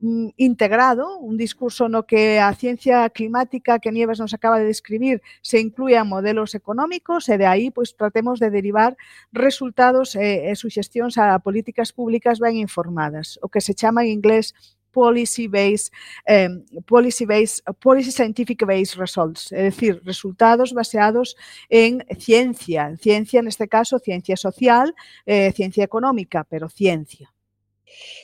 mm, 0.00 0.36
integrado, 0.36 1.18
un 1.18 1.36
discurso 1.36 1.88
no 1.88 2.04
que 2.04 2.38
a 2.38 2.52
ciencia 2.54 3.08
climática 3.10 3.78
que 3.78 3.92
Nieves 3.92 4.20
nos 4.20 4.34
acaba 4.34 4.58
de 4.58 4.66
describir 4.66 5.22
se 5.42 5.60
incluían 5.60 6.08
modelos 6.08 6.54
económicos 6.54 7.28
e 7.28 7.38
de 7.38 7.46
aí 7.46 7.70
pois 7.70 7.96
tratemos 7.96 8.40
de 8.40 8.50
derivar 8.50 8.96
resultados 9.32 10.14
e, 10.14 10.50
e 10.50 10.52
suxestións 10.54 11.18
a 11.18 11.38
políticas 11.40 11.92
públicas 11.92 12.38
ben 12.38 12.56
informadas, 12.56 13.40
o 13.42 13.48
que 13.48 13.60
se 13.60 13.74
chama 13.74 14.04
en 14.04 14.12
inglés 14.14 14.54
policy 14.98 15.46
based 15.46 15.92
eh, 16.26 16.48
policy 16.86 17.24
based 17.24 17.62
policy 17.80 18.10
scientific 18.10 18.64
based 18.66 18.96
results, 18.98 19.52
é 19.52 19.70
dicir, 19.70 20.00
resultados 20.04 20.72
baseados 20.72 21.36
en 21.70 22.04
ciencia, 22.18 22.96
ciencia 22.96 23.40
neste 23.42 23.66
caso 23.68 23.98
ciencia 23.98 24.36
social, 24.36 24.86
eh, 25.24 25.52
ciencia 25.52 25.84
económica, 25.84 26.44
pero 26.50 26.68
ciencia. 26.68 27.26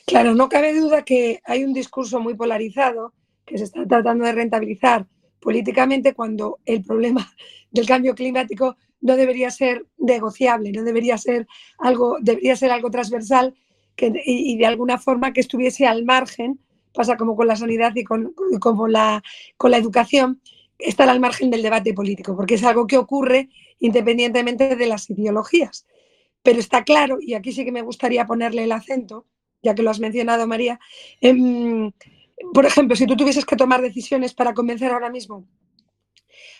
Claro, 0.05 0.35
no 0.35 0.47
cabe 0.49 0.73
duda 0.73 1.03
que 1.03 1.39
hay 1.45 1.63
un 1.63 1.73
discurso 1.73 2.19
muy 2.19 2.35
polarizado 2.35 3.13
que 3.45 3.57
se 3.57 3.65
está 3.65 3.85
tratando 3.87 4.25
de 4.25 4.33
rentabilizar 4.33 5.07
políticamente 5.39 6.13
cuando 6.13 6.59
el 6.65 6.83
problema 6.83 7.23
del 7.71 7.85
cambio 7.85 8.15
climático 8.15 8.75
no 9.01 9.15
debería 9.15 9.51
ser 9.51 9.85
negociable, 9.97 10.71
no 10.71 10.83
debería 10.83 11.17
ser 11.17 11.47
algo, 11.79 12.17
debería 12.21 12.55
ser 12.55 12.71
algo 12.71 12.89
transversal 12.89 13.53
y, 13.97 14.57
de 14.57 14.65
alguna 14.65 14.97
forma 14.97 15.31
que 15.31 15.41
estuviese 15.41 15.87
al 15.87 16.03
margen, 16.03 16.59
pasa 16.95 17.17
como 17.17 17.35
con 17.35 17.47
la 17.47 17.55
sanidad 17.55 17.93
y 17.95 18.03
con, 18.03 18.33
con, 18.59 18.91
la, 18.91 19.23
con 19.57 19.71
la 19.71 19.77
educación, 19.77 20.41
estar 20.79 21.09
al 21.09 21.19
margen 21.19 21.49
del 21.51 21.61
debate 21.61 21.93
político, 21.93 22.35
porque 22.35 22.55
es 22.55 22.63
algo 22.63 22.87
que 22.87 22.97
ocurre 22.97 23.49
independientemente 23.79 24.75
de 24.75 24.87
las 24.87 25.09
ideologías. 25.09 25.85
Pero 26.41 26.59
está 26.59 26.83
claro, 26.83 27.17
y 27.19 27.33
aquí 27.33 27.51
sí 27.51 27.65
que 27.65 27.71
me 27.71 27.81
gustaría 27.81 28.25
ponerle 28.25 28.63
el 28.63 28.71
acento, 28.71 29.25
ya 29.61 29.73
que 29.75 29.83
lo 29.83 29.89
has 29.89 29.99
mencionado, 29.99 30.47
María, 30.47 30.79
eh, 31.21 31.35
por 32.53 32.65
ejemplo, 32.65 32.95
si 32.95 33.05
tú 33.05 33.15
tuvieses 33.15 33.45
que 33.45 33.55
tomar 33.55 33.81
decisiones 33.81 34.33
para 34.33 34.53
convencer 34.53 34.91
ahora 34.91 35.09
mismo 35.09 35.45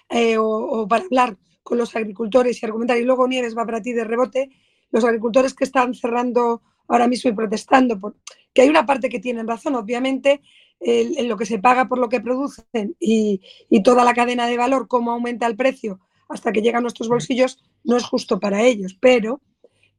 eh, 0.09 0.37
o, 0.37 0.47
o, 0.47 0.87
para 0.87 1.03
hablar 1.03 1.37
con 1.63 1.77
los 1.77 1.95
agricultores 1.95 2.61
y 2.61 2.65
argumentar, 2.65 2.97
y 2.97 3.03
luego 3.03 3.27
Nieves 3.27 3.57
va 3.57 3.65
para 3.65 3.81
ti 3.81 3.93
de 3.93 4.03
rebote, 4.03 4.49
los 4.91 5.03
agricultores 5.03 5.53
que 5.53 5.65
están 5.65 5.93
cerrando 5.93 6.61
ahora 6.87 7.07
mismo 7.07 7.29
y 7.29 7.33
protestando, 7.33 7.99
por, 7.99 8.15
que 8.53 8.61
hay 8.61 8.69
una 8.69 8.85
parte 8.85 9.09
que 9.09 9.19
tienen 9.19 9.47
razón, 9.47 9.75
obviamente, 9.75 10.41
el, 10.79 11.17
en 11.17 11.27
lo 11.27 11.37
que 11.37 11.45
se 11.45 11.59
paga 11.59 11.87
por 11.87 11.97
lo 11.97 12.09
que 12.09 12.21
producen 12.21 12.95
y, 12.99 13.41
y, 13.69 13.83
toda 13.83 14.03
la 14.03 14.13
cadena 14.13 14.47
de 14.47 14.57
valor, 14.57 14.87
cómo 14.87 15.11
aumenta 15.11 15.47
el 15.47 15.55
precio 15.55 15.99
hasta 16.29 16.51
que 16.51 16.61
llega 16.61 16.79
a 16.79 16.81
nuestros 16.81 17.07
bolsillos, 17.07 17.63
no 17.83 17.97
es 17.97 18.03
justo 18.03 18.39
para 18.39 18.63
ellos, 18.63 18.97
pero 18.99 19.41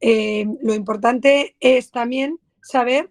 eh, 0.01 0.45
lo 0.61 0.73
importante 0.73 1.55
es 1.59 1.91
también 1.91 2.39
saber 2.61 3.09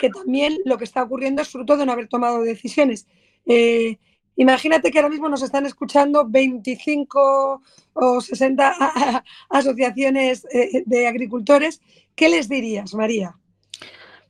que 0.00 0.10
también 0.10 0.58
lo 0.64 0.78
que 0.78 0.84
está 0.84 1.02
ocurriendo 1.02 1.42
es 1.42 1.48
fruto 1.48 1.76
de 1.76 1.86
no 1.86 1.92
haber 1.92 2.08
tomado 2.08 2.42
decisiones. 2.42 3.06
Eh, 3.46 3.98
Imagínate 4.36 4.90
que 4.90 4.98
ahora 4.98 5.08
mismo 5.08 5.28
nos 5.28 5.42
están 5.42 5.64
escuchando 5.66 6.26
25 6.28 7.62
o 7.94 8.20
60 8.20 8.74
asociaciones 9.50 10.46
eh, 10.52 10.82
de 10.84 11.08
agricultores. 11.08 11.80
¿Qué 12.14 12.28
les 12.28 12.48
dirías, 12.48 12.94
María? 12.94 13.34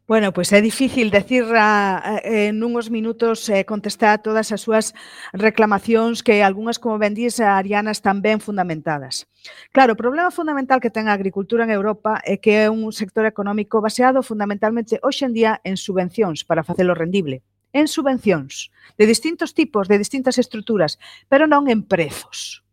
Bueno, 0.07 0.33
pois 0.33 0.53
é 0.55 0.63
difícil 0.63 1.11
decir 1.11 1.43
a, 1.59 2.23
en 2.23 2.63
unhos 2.63 2.95
minutos 2.95 3.43
eh, 3.51 3.67
contestar 3.67 4.23
todas 4.23 4.55
as 4.55 4.63
súas 4.63 4.95
reclamacións 5.35 6.23
que 6.23 6.47
algunhas, 6.47 6.79
como 6.79 6.95
ben 7.03 7.11
dís, 7.11 7.43
Ariana, 7.43 7.91
están 7.91 8.23
ben 8.23 8.39
fundamentadas. 8.39 9.27
Claro, 9.75 9.99
o 9.99 9.99
problema 9.99 10.31
fundamental 10.31 10.79
que 10.79 10.95
ten 10.95 11.11
a 11.11 11.17
agricultura 11.19 11.67
en 11.67 11.75
Europa 11.75 12.23
é 12.23 12.39
que 12.39 12.55
é 12.55 12.71
un 12.71 12.95
sector 12.95 13.27
económico 13.27 13.83
baseado 13.83 14.23
fundamentalmente 14.23 15.03
hoxe 15.03 15.27
en 15.27 15.35
día 15.35 15.53
en 15.67 15.75
subvencións 15.75 16.47
para 16.47 16.63
facelo 16.63 16.95
rendible 16.95 17.43
en 17.77 17.93
subvencións 17.93 18.73
de 18.97 19.05
distintos 19.05 19.53
tipos, 19.53 19.85
de 19.93 20.01
distintas 20.01 20.41
estruturas, 20.41 20.97
pero 21.29 21.45
non 21.45 21.69
en 21.69 21.85
prezos. 21.85 22.65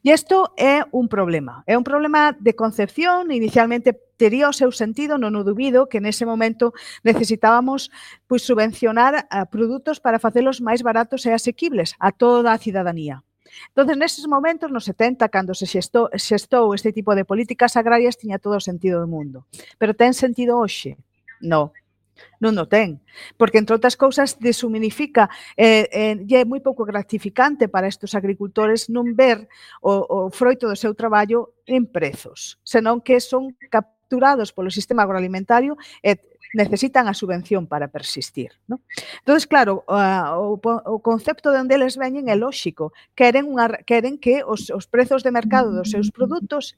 E 0.00 0.10
isto 0.10 0.50
é 0.56 0.82
un 0.90 1.06
problema. 1.06 1.62
É 1.68 1.76
un 1.76 1.84
problema 1.84 2.32
de 2.34 2.56
concepción, 2.56 3.30
inicialmente 3.30 3.94
tería 4.16 4.48
o 4.48 4.56
seu 4.56 4.72
sentido, 4.72 5.20
non 5.20 5.36
o 5.36 5.44
dubido, 5.44 5.86
que 5.86 6.00
nese 6.00 6.24
momento 6.24 6.72
necesitábamos 7.06 7.92
pois, 8.26 8.42
subvencionar 8.42 9.28
a 9.28 9.46
produtos 9.46 10.00
para 10.00 10.18
facelos 10.18 10.64
máis 10.64 10.80
baratos 10.82 11.22
e 11.28 11.30
asequibles 11.30 11.94
a 12.00 12.10
toda 12.10 12.50
a 12.50 12.58
cidadanía. 12.58 13.22
Entón, 13.76 13.94
neses 14.00 14.26
momentos, 14.26 14.72
nos 14.72 14.88
70, 14.88 15.28
cando 15.28 15.52
se 15.54 15.68
xestou, 15.68 16.08
xestou 16.16 16.72
este 16.72 16.90
tipo 16.90 17.14
de 17.14 17.28
políticas 17.28 17.76
agrarias, 17.76 18.16
tiña 18.16 18.40
todo 18.40 18.56
o 18.58 18.64
sentido 18.64 18.98
do 18.98 19.08
mundo. 19.10 19.44
Pero 19.76 19.92
ten 19.92 20.16
sentido 20.16 20.58
hoxe? 20.58 20.96
No 21.38 21.76
non 22.40 22.58
o 22.58 22.66
ten, 22.66 22.98
porque 23.36 23.58
entre 23.60 23.76
outras 23.76 23.94
cousas 23.94 24.40
deshumanifica 24.40 25.30
eh, 25.54 25.86
eh, 25.92 26.16
e 26.18 26.32
é 26.38 26.42
moi 26.42 26.58
pouco 26.64 26.82
gratificante 26.82 27.68
para 27.68 27.86
estes 27.86 28.16
agricultores 28.16 28.88
non 28.88 29.14
ver 29.14 29.46
o, 29.84 30.28
o 30.28 30.34
froito 30.34 30.66
do 30.66 30.78
seu 30.78 30.96
traballo 30.96 31.54
en 31.68 31.86
prezos, 31.86 32.58
senón 32.64 33.04
que 33.04 33.20
son 33.22 33.54
capturados 33.68 34.50
polo 34.50 34.72
sistema 34.72 35.04
agroalimentario 35.04 35.76
e 36.02 36.31
necesitan 36.54 37.08
a 37.08 37.14
subvención 37.14 37.66
para 37.66 37.88
persistir. 37.88 38.52
¿no? 38.66 38.80
Entonces, 39.18 39.46
claro, 39.46 39.84
o, 39.86 40.60
o 40.62 40.98
concepto 41.02 41.50
de 41.50 41.60
onde 41.60 41.74
eles 41.74 41.96
veñen 41.96 42.28
é 42.28 42.36
lóxico. 42.36 42.92
Queren, 43.16 43.48
unha, 43.48 43.80
queren 43.88 44.20
que 44.20 44.44
os, 44.44 44.68
os 44.68 44.84
prezos 44.86 45.24
de 45.24 45.32
mercado 45.32 45.72
dos 45.72 45.90
seus 45.90 46.12
produtos 46.12 46.76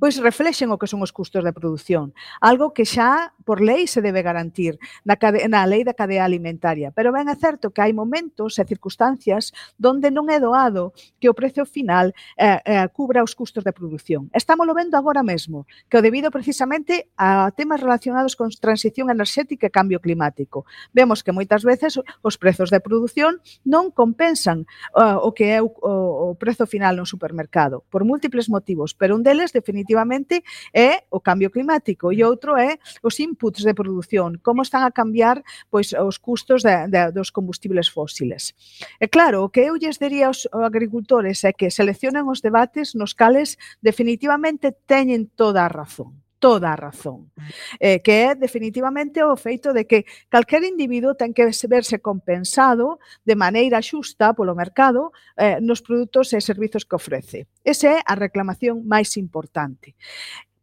pois 0.00 0.20
reflexen 0.20 0.72
o 0.72 0.80
que 0.80 0.88
son 0.88 1.04
os 1.04 1.12
custos 1.12 1.44
de 1.44 1.52
produción. 1.52 2.16
Algo 2.40 2.72
que 2.72 2.88
xa 2.88 3.36
por 3.44 3.60
lei 3.60 3.86
se 3.86 4.00
debe 4.00 4.24
garantir 4.24 4.80
na, 5.04 5.20
cade, 5.20 5.44
na 5.48 5.68
lei 5.68 5.84
da 5.84 5.92
cadea 5.92 6.24
alimentaria. 6.24 6.90
Pero 6.92 7.12
ben 7.12 7.28
é 7.28 7.36
certo 7.36 7.70
que 7.72 7.84
hai 7.84 7.92
momentos 7.92 8.56
e 8.56 8.64
circunstancias 8.64 9.52
donde 9.76 10.08
non 10.08 10.32
é 10.32 10.40
doado 10.40 10.96
que 11.20 11.28
o 11.28 11.36
prezo 11.36 11.68
final 11.68 12.16
eh, 12.40 12.60
eh, 12.64 12.88
cubra 12.92 13.24
os 13.24 13.36
custos 13.36 13.64
de 13.64 13.72
produción. 13.72 14.32
Estamos 14.32 14.64
lo 14.64 14.72
vendo 14.72 14.96
agora 14.96 15.20
mesmo, 15.20 15.68
que 15.88 16.00
o 16.00 16.04
debido 16.04 16.32
precisamente 16.32 17.12
a 17.16 17.52
temas 17.52 17.80
relacionados 17.80 18.36
con 18.36 18.48
transición 18.48 18.93
transición 18.94 19.10
enerxética 19.10 19.66
e 19.66 19.74
cambio 19.74 19.98
climático. 19.98 20.64
Vemos 20.94 21.26
que 21.26 21.34
moitas 21.34 21.66
veces 21.66 21.98
os 21.98 22.38
prezos 22.38 22.70
de 22.70 22.78
produción 22.78 23.42
non 23.66 23.90
compensan 23.90 24.70
uh, 24.94 25.18
o 25.18 25.34
que 25.34 25.50
é 25.50 25.58
o, 25.58 25.66
o, 25.82 26.30
o 26.30 26.38
prezo 26.38 26.70
final 26.70 26.94
no 26.94 27.02
supermercado, 27.02 27.82
por 27.90 28.06
múltiples 28.06 28.46
motivos, 28.46 28.94
pero 28.94 29.18
un 29.18 29.26
deles 29.26 29.50
definitivamente 29.50 30.46
é 30.70 31.02
o 31.10 31.18
cambio 31.18 31.50
climático 31.50 32.14
e 32.14 32.22
outro 32.22 32.54
é 32.54 32.78
os 33.02 33.18
inputs 33.18 33.66
de 33.66 33.74
produción, 33.74 34.38
como 34.38 34.62
están 34.62 34.86
a 34.86 34.94
cambiar 34.94 35.42
pois 35.74 35.90
os 35.90 36.22
custos 36.22 36.62
de, 36.62 36.86
de, 36.86 37.10
dos 37.10 37.34
combustibles 37.34 37.90
fósiles. 37.90 38.54
E 39.02 39.10
claro, 39.10 39.42
o 39.42 39.50
que 39.50 39.66
eu 39.66 39.74
lles 39.74 39.98
diría 39.98 40.30
aos 40.30 40.46
agricultores 40.54 41.42
é 41.42 41.50
que 41.50 41.74
seleccionen 41.74 42.30
os 42.30 42.38
debates 42.38 42.94
nos 42.94 43.18
cales 43.18 43.58
definitivamente 43.82 44.70
teñen 44.86 45.26
toda 45.34 45.66
a 45.66 45.72
razón 45.72 46.23
toda 46.44 46.74
a 46.74 46.76
razón, 46.76 47.32
eh, 47.80 48.04
que 48.04 48.28
é 48.28 48.34
definitivamente 48.34 49.24
o 49.24 49.32
feito 49.32 49.72
de 49.72 49.88
que 49.88 50.04
calquer 50.28 50.60
individuo 50.60 51.16
ten 51.16 51.32
que 51.32 51.48
verse 51.72 52.04
compensado 52.04 53.00
de 53.24 53.32
maneira 53.32 53.80
xusta 53.80 54.36
polo 54.36 54.52
mercado 54.52 55.08
eh, 55.40 55.56
nos 55.64 55.80
produtos 55.80 56.36
e 56.36 56.44
servizos 56.44 56.84
que 56.84 57.00
ofrece. 57.00 57.48
Esa 57.64 57.96
é 57.96 57.98
a 58.04 58.12
reclamación 58.12 58.84
máis 58.84 59.16
importante. 59.16 59.96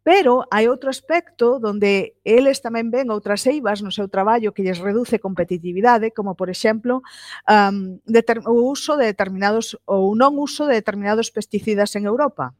Pero 0.06 0.46
hai 0.54 0.70
outro 0.70 0.86
aspecto 0.86 1.58
donde 1.58 2.14
eles 2.22 2.62
tamén 2.62 2.94
ven 2.94 3.10
outras 3.10 3.42
eivas 3.50 3.82
no 3.82 3.90
seu 3.90 4.06
traballo 4.06 4.54
que 4.54 4.62
lles 4.62 4.78
reduce 4.78 5.18
competitividade, 5.18 6.14
como, 6.14 6.38
por 6.38 6.46
exemplo, 6.46 7.02
um, 7.50 7.98
o 8.46 8.54
uso 8.70 8.94
de 8.94 9.10
determinados 9.10 9.74
ou 9.82 10.14
non 10.14 10.38
uso 10.38 10.70
de 10.70 10.78
determinados 10.78 11.34
pesticidas 11.34 11.98
en 11.98 12.06
Europa. 12.06 12.54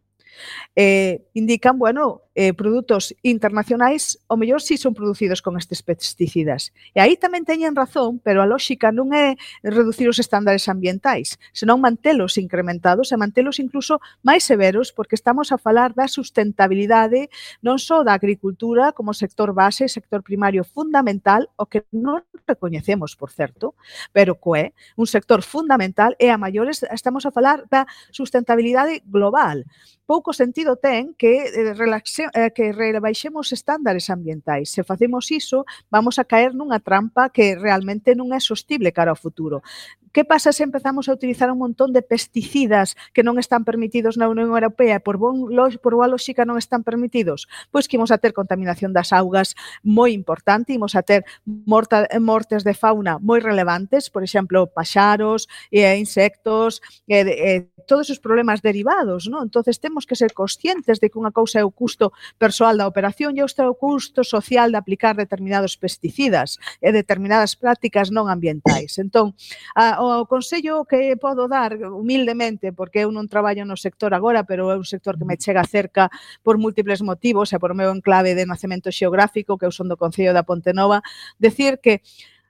Eh, 0.76 1.24
indican, 1.34 1.78
bueno, 1.78 2.22
eh, 2.34 2.54
produtos 2.54 3.14
internacionais, 3.22 4.18
o 4.26 4.36
mellor 4.36 4.62
si 4.62 4.78
son 4.78 4.94
producidos 4.94 5.42
con 5.42 5.58
estes 5.58 5.82
pesticidas. 5.82 6.72
E 6.96 7.00
aí 7.04 7.20
tamén 7.20 7.44
teñen 7.44 7.76
razón, 7.76 8.24
pero 8.24 8.40
a 8.40 8.48
lógica 8.48 8.88
non 8.88 9.12
é 9.12 9.36
reducir 9.60 10.08
os 10.08 10.16
estándares 10.16 10.64
ambientais, 10.72 11.36
senón 11.52 11.84
mantelos 11.84 12.40
incrementados 12.40 13.12
e 13.12 13.20
mantelos 13.20 13.60
incluso 13.60 14.00
máis 14.24 14.48
severos, 14.48 14.96
porque 14.96 15.12
estamos 15.12 15.52
a 15.52 15.60
falar 15.60 15.92
da 15.92 16.08
sustentabilidade 16.08 17.28
non 17.60 17.76
só 17.76 18.00
da 18.00 18.16
agricultura 18.16 18.96
como 18.96 19.12
sector 19.12 19.52
base, 19.52 19.92
sector 19.92 20.24
primario 20.24 20.64
fundamental, 20.64 21.52
o 21.60 21.68
que 21.68 21.84
non 21.92 22.24
recoñecemos, 22.48 23.12
por 23.12 23.28
certo, 23.28 23.76
pero 24.16 24.40
coe, 24.40 24.72
un 24.96 25.04
sector 25.04 25.44
fundamental 25.44 26.16
e 26.16 26.32
a 26.32 26.40
maiores 26.40 26.80
estamos 26.88 27.28
a 27.28 27.30
falar 27.34 27.68
da 27.68 27.84
sustentabilidade 28.08 29.04
global 29.04 29.68
pouco 30.12 30.36
sentido 30.36 30.76
ten 30.76 31.16
que, 31.16 31.48
eh, 31.48 31.72
relaxe, 31.72 32.28
eh, 32.36 32.52
que 32.52 32.68
rebaixemos 32.76 33.48
estándares 33.48 34.12
ambientais. 34.12 34.68
Se 34.68 34.84
facemos 34.84 35.32
iso, 35.32 35.64
vamos 35.88 36.20
a 36.20 36.28
caer 36.28 36.52
nunha 36.52 36.84
trampa 36.84 37.32
que 37.32 37.56
realmente 37.56 38.12
non 38.12 38.28
é 38.36 38.40
sostible 38.44 38.92
cara 38.92 39.16
ao 39.16 39.16
futuro. 39.16 39.64
Que 40.12 40.28
pasa 40.28 40.52
se 40.52 40.68
empezamos 40.68 41.08
a 41.08 41.16
utilizar 41.16 41.48
un 41.48 41.56
montón 41.56 41.96
de 41.96 42.04
pesticidas 42.04 42.92
que 43.16 43.24
non 43.24 43.40
están 43.40 43.64
permitidos 43.64 44.20
na 44.20 44.28
Unión 44.28 44.52
Europea 44.52 45.00
e 45.00 45.04
por, 45.04 45.16
bon, 45.16 45.48
por 45.80 45.96
boa 45.96 46.12
lógica 46.12 46.44
non 46.44 46.60
están 46.60 46.84
permitidos? 46.84 47.48
Pois 47.72 47.88
que 47.88 47.96
imos 47.96 48.12
a 48.12 48.20
ter 48.20 48.36
contaminación 48.36 48.92
das 48.92 49.16
augas 49.16 49.56
moi 49.80 50.12
importante, 50.12 50.76
imos 50.76 50.92
a 50.92 51.00
ter 51.00 51.24
morta, 51.40 52.04
mortes 52.20 52.68
de 52.68 52.76
fauna 52.76 53.16
moi 53.16 53.40
relevantes, 53.40 54.12
por 54.12 54.20
exemplo, 54.20 54.68
paxaros, 54.68 55.48
e 55.72 55.80
insectos, 55.96 56.84
eh, 57.08 57.24
e, 57.24 57.32
e, 57.32 57.32
eh, 57.56 57.72
todos 57.88 58.10
os 58.10 58.20
problemas 58.20 58.60
derivados, 58.60 59.26
non? 59.32 59.48
Entonces 59.48 59.80
temos 59.80 60.01
temos 60.02 60.06
que 60.06 60.16
ser 60.16 60.32
conscientes 60.32 60.98
de 61.00 61.10
que 61.10 61.18
unha 61.18 61.30
cousa 61.30 61.62
é 61.62 61.64
o 61.64 61.70
custo 61.70 62.10
persoal 62.34 62.74
da 62.74 62.90
operación 62.90 63.38
e 63.38 63.40
outra 63.42 63.66
é 63.66 63.70
o 63.70 63.78
custo 63.78 64.26
social 64.26 64.74
de 64.74 64.78
aplicar 64.78 65.14
determinados 65.14 65.78
pesticidas 65.78 66.58
e 66.82 66.90
determinadas 66.90 67.54
prácticas 67.54 68.10
non 68.10 68.26
ambientais. 68.26 68.98
Entón, 68.98 69.38
a, 69.78 70.02
o 70.02 70.26
consello 70.26 70.82
que 70.82 71.14
podo 71.14 71.46
dar 71.46 71.78
humildemente, 71.78 72.74
porque 72.74 73.06
eu 73.06 73.14
non 73.14 73.30
traballo 73.30 73.62
no 73.62 73.78
sector 73.78 74.10
agora, 74.10 74.42
pero 74.42 74.74
é 74.74 74.76
un 74.76 74.88
sector 74.88 75.14
que 75.14 75.28
me 75.28 75.38
chega 75.38 75.62
cerca 75.62 76.10
por 76.42 76.58
múltiples 76.58 76.98
motivos 77.06 77.54
e 77.54 77.62
por 77.62 77.78
meu 77.78 77.94
enclave 77.94 78.34
de 78.34 78.42
nacemento 78.42 78.90
xeográfico, 78.90 79.54
que 79.54 79.66
eu 79.68 79.72
son 79.74 79.86
do 79.86 80.00
Concello 80.00 80.34
da 80.34 80.42
Pontenova, 80.42 80.98
decir 81.38 81.78
que 81.78 82.02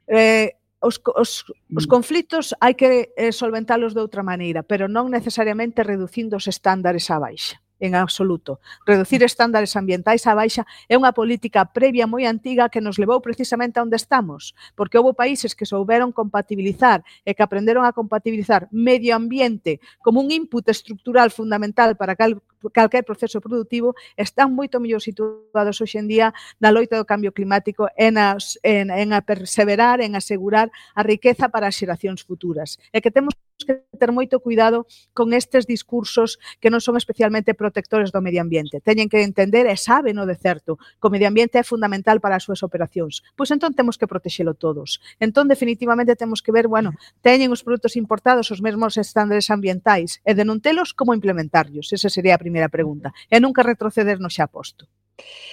eh, 0.09 0.57
os, 0.83 1.01
os, 1.17 1.47
os 1.71 1.87
conflitos 1.87 2.53
hai 2.59 2.75
que 2.75 3.15
eh, 3.15 3.33
solventalos 3.33 3.95
de 3.95 4.03
outra 4.03 4.27
maneira, 4.27 4.67
pero 4.67 4.91
non 4.91 5.09
necesariamente 5.09 5.87
reducindo 5.87 6.37
os 6.37 6.51
estándares 6.51 7.09
á 7.09 7.17
baixa 7.23 7.63
en 7.83 7.99
absoluto. 7.99 8.63
Reducir 8.87 9.27
estándares 9.27 9.75
ambientais 9.75 10.23
á 10.31 10.33
baixa 10.39 10.63
é 10.87 10.95
unha 10.95 11.11
política 11.11 11.67
previa 11.75 12.07
moi 12.07 12.25
antiga 12.31 12.71
que 12.71 12.79
nos 12.79 12.97
levou 13.03 13.19
precisamente 13.19 13.83
a 13.83 13.85
onde 13.85 13.99
estamos, 13.99 14.55
porque 14.79 14.97
houve 14.97 15.19
países 15.19 15.59
que 15.59 15.67
souberon 15.67 16.15
compatibilizar 16.15 17.03
e 17.27 17.35
que 17.35 17.43
aprenderon 17.43 17.83
a 17.83 17.91
compatibilizar 17.91 18.71
medio 18.71 19.19
ambiente 19.19 19.83
como 19.99 20.23
un 20.23 20.31
input 20.31 20.63
estructural 20.71 21.35
fundamental 21.35 21.99
para 21.99 22.15
cal, 22.15 22.39
calquer 22.71 23.03
proceso 23.03 23.43
productivo, 23.43 23.99
están 24.15 24.55
moito 24.55 24.79
mellor 24.79 25.03
situados 25.03 25.83
hoxe 25.83 25.99
en 25.99 26.07
día 26.07 26.31
na 26.63 26.71
loita 26.71 26.95
do 26.95 27.09
cambio 27.09 27.35
climático 27.35 27.91
en, 27.99 28.15
as, 28.15 28.63
en, 28.63 28.95
en 28.95 29.11
a 29.11 29.27
perseverar, 29.27 29.99
en 29.99 30.15
asegurar 30.15 30.71
a 30.95 31.03
riqueza 31.03 31.51
para 31.51 31.67
as 31.67 31.75
xeracións 31.75 32.23
futuras. 32.23 32.79
E 32.95 33.03
que 33.03 33.11
temos 33.11 33.35
que 33.65 33.83
ter 33.99 34.11
moito 34.13 34.41
cuidado 34.41 34.87
con 35.15 35.33
estes 35.33 35.67
discursos 35.67 36.39
que 36.61 36.71
non 36.71 36.83
son 36.83 36.99
especialmente 36.99 37.55
protectores 37.55 38.11
do 38.11 38.21
medio 38.25 38.43
ambiente. 38.43 38.83
Teñen 38.83 39.09
que 39.09 39.23
entender 39.23 39.67
e 39.67 39.77
saben 39.79 40.19
o 40.19 40.27
de 40.27 40.37
certo 40.37 40.77
que 40.77 41.07
o 41.07 41.13
medio 41.13 41.29
ambiente 41.29 41.59
é 41.59 41.65
fundamental 41.65 42.21
para 42.21 42.39
as 42.39 42.45
súas 42.45 42.63
operacións. 42.63 43.23
Pois 43.35 43.51
entón 43.51 43.75
temos 43.75 43.97
que 43.97 44.11
protexelo 44.11 44.55
todos. 44.55 44.99
Entón 45.19 45.47
definitivamente 45.47 46.17
temos 46.17 46.43
que 46.43 46.53
ver, 46.53 46.67
bueno, 46.67 46.93
teñen 47.23 47.53
os 47.55 47.65
produtos 47.65 47.97
importados 47.97 48.51
os 48.51 48.61
mesmos 48.61 48.99
estándares 48.99 49.51
ambientais 49.51 50.21
e 50.23 50.33
de 50.35 50.45
non 50.45 50.61
telos 50.61 50.93
como 50.93 51.15
implementarlos. 51.15 51.93
Esa 51.93 52.11
sería 52.11 52.35
a 52.35 52.43
primeira 52.43 52.69
pregunta. 52.69 53.15
E 53.31 53.39
nunca 53.39 53.67
retroceder 53.67 54.19
no 54.19 54.31
xa 54.31 54.47
posto. 54.51 54.87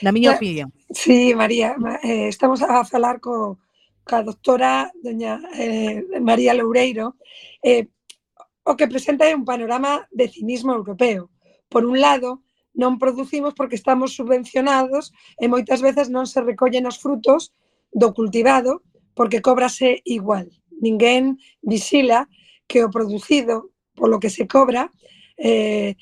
Na 0.01 0.11
miña 0.11 0.33
opinión. 0.33 0.71
Sí, 0.89 1.35
María, 1.35 1.75
eh, 2.01 2.27
estamos 2.27 2.61
a 2.63 2.81
falar 2.85 3.19
co, 3.19 3.59
ca 4.09 4.23
doctora 4.23 4.89
doña 5.03 5.37
eh, 5.53 6.01
María 6.21 6.53
Loureiro, 6.57 7.15
eh, 7.61 7.87
o 8.69 8.77
que 8.77 8.85
presenta 8.85 9.25
é 9.25 9.33
un 9.33 9.49
panorama 9.49 10.05
de 10.13 10.29
cinismo 10.29 10.69
europeo. 10.77 11.33
Por 11.73 11.89
un 11.89 11.97
lado, 11.97 12.45
non 12.77 13.01
producimos 13.01 13.57
porque 13.57 13.73
estamos 13.73 14.13
subvencionados 14.13 15.09
e 15.41 15.49
moitas 15.49 15.81
veces 15.81 16.13
non 16.13 16.29
se 16.29 16.37
recollen 16.45 16.85
os 16.85 17.01
frutos 17.01 17.49
do 17.89 18.13
cultivado 18.13 18.85
porque 19.17 19.41
cóbrase 19.41 20.05
igual. 20.05 20.53
Ninguén 20.77 21.41
visila 21.65 22.29
que 22.69 22.85
o 22.85 22.93
producido 22.93 23.73
polo 23.97 24.21
que 24.21 24.29
se 24.29 24.45
cobra 24.45 24.93
eh, 25.33 25.97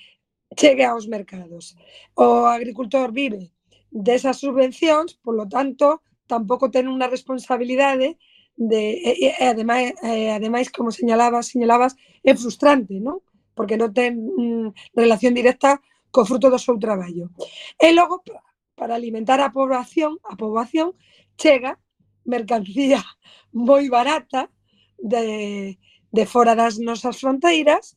chegue 0.60 0.84
aos 0.84 1.08
mercados. 1.08 1.80
O 2.19 2.51
agricultor 2.51 3.15
vive 3.15 3.56
desas 3.95 4.43
subvencións, 4.43 5.15
polo 5.23 5.47
tanto, 5.47 6.03
tampouco 6.27 6.67
ten 6.67 6.91
unha 6.91 7.08
responsabilidade 7.08 8.19
de 8.58 8.82
e, 9.06 9.34
e 9.39 9.46
ademais, 9.46 9.93
e, 10.02 10.34
ademais 10.34 10.67
como 10.74 10.91
señalabas, 10.91 11.54
señalabas, 11.54 11.93
é 12.26 12.34
frustrante, 12.34 12.98
non? 13.00 13.22
Porque 13.54 13.78
non 13.78 13.93
ten 13.93 14.17
mm, 14.17 14.98
relación 14.98 15.38
directa 15.38 15.78
co 16.10 16.26
fruto 16.26 16.50
do 16.50 16.58
seu 16.58 16.76
traballo. 16.82 17.30
E 17.78 17.93
logo 17.93 18.26
para 18.74 18.98
alimentar 18.98 19.39
a 19.41 19.54
poboación, 19.54 20.17
a 20.26 20.34
poboación 20.34 20.98
chega 21.38 21.78
mercancía 22.26 23.02
moi 23.54 23.86
barata 23.89 24.50
de, 24.98 25.78
de 26.12 26.24
fora 26.26 26.58
das 26.58 26.82
nosas 26.82 27.22
fronteiras 27.22 27.93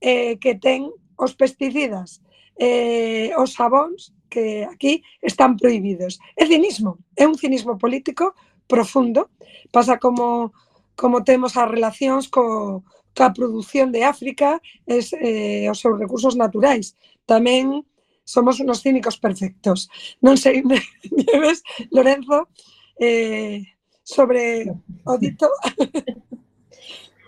eh, 0.00 0.38
que 0.38 0.54
ten 0.54 0.90
os 1.18 1.34
pesticidas, 1.34 2.22
eh, 2.58 3.30
os 3.38 3.54
sabóns 3.54 4.14
que 4.30 4.66
aquí 4.66 5.02
están 5.22 5.56
prohibidos. 5.56 6.18
É 6.34 6.46
cinismo, 6.46 6.98
é 7.14 7.26
un 7.26 7.38
cinismo 7.38 7.78
político 7.78 8.34
profundo. 8.66 9.30
Pasa 9.70 9.98
como, 9.98 10.52
como 10.96 11.24
temos 11.24 11.56
as 11.56 11.70
relacións 11.70 12.28
co, 12.28 12.84
coa 13.14 13.32
produción 13.32 13.92
de 13.94 14.02
África 14.04 14.60
es, 14.86 15.14
eh, 15.14 15.70
os 15.70 15.78
seus 15.78 15.98
recursos 15.98 16.34
naturais. 16.34 16.98
Tamén 17.24 17.86
somos 18.24 18.58
unos 18.58 18.82
cínicos 18.82 19.16
perfectos. 19.20 19.88
Non 20.24 20.34
sei, 20.40 20.64
Nieves, 21.14 21.62
Lorenzo, 21.94 22.50
eh, 22.98 23.62
sobre 24.02 24.68
o 25.04 25.14
dito. 25.16 25.48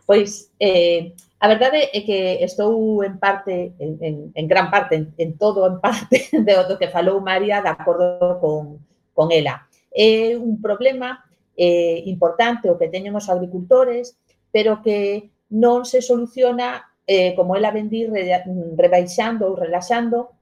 Pois, 0.04 0.50
eh, 0.60 1.14
a 1.38 1.46
verdade 1.48 1.92
é 1.92 2.00
que 2.00 2.42
estou 2.42 3.04
en 3.04 3.20
parte, 3.20 3.76
en, 3.78 4.00
en, 4.00 4.14
en 4.34 4.46
gran 4.48 4.72
parte, 4.72 4.96
en, 4.96 5.12
en 5.20 5.38
todo 5.38 5.68
en 5.68 5.80
parte 5.80 6.26
de 6.32 6.54
do 6.64 6.80
que 6.80 6.88
falou 6.88 7.20
María 7.20 7.60
de 7.60 7.68
acordo 7.68 8.40
con, 8.40 8.80
con 9.12 9.30
ela. 9.30 9.68
É 9.96 10.36
un 10.36 10.60
problema 10.60 11.24
eh, 11.56 12.02
importante 12.06 12.70
o 12.70 12.78
que 12.78 12.92
teñen 12.92 13.16
os 13.16 13.32
agricultores, 13.32 14.20
pero 14.52 14.84
que 14.84 15.32
non 15.50 15.88
se 15.88 16.04
soluciona, 16.04 16.84
eh, 17.06 17.34
como 17.34 17.56
ela 17.56 17.72
vendí, 17.72 18.06
re, 18.06 18.28
rebaixando 18.76 19.48
ou 19.48 19.58
relaxando 19.58 20.36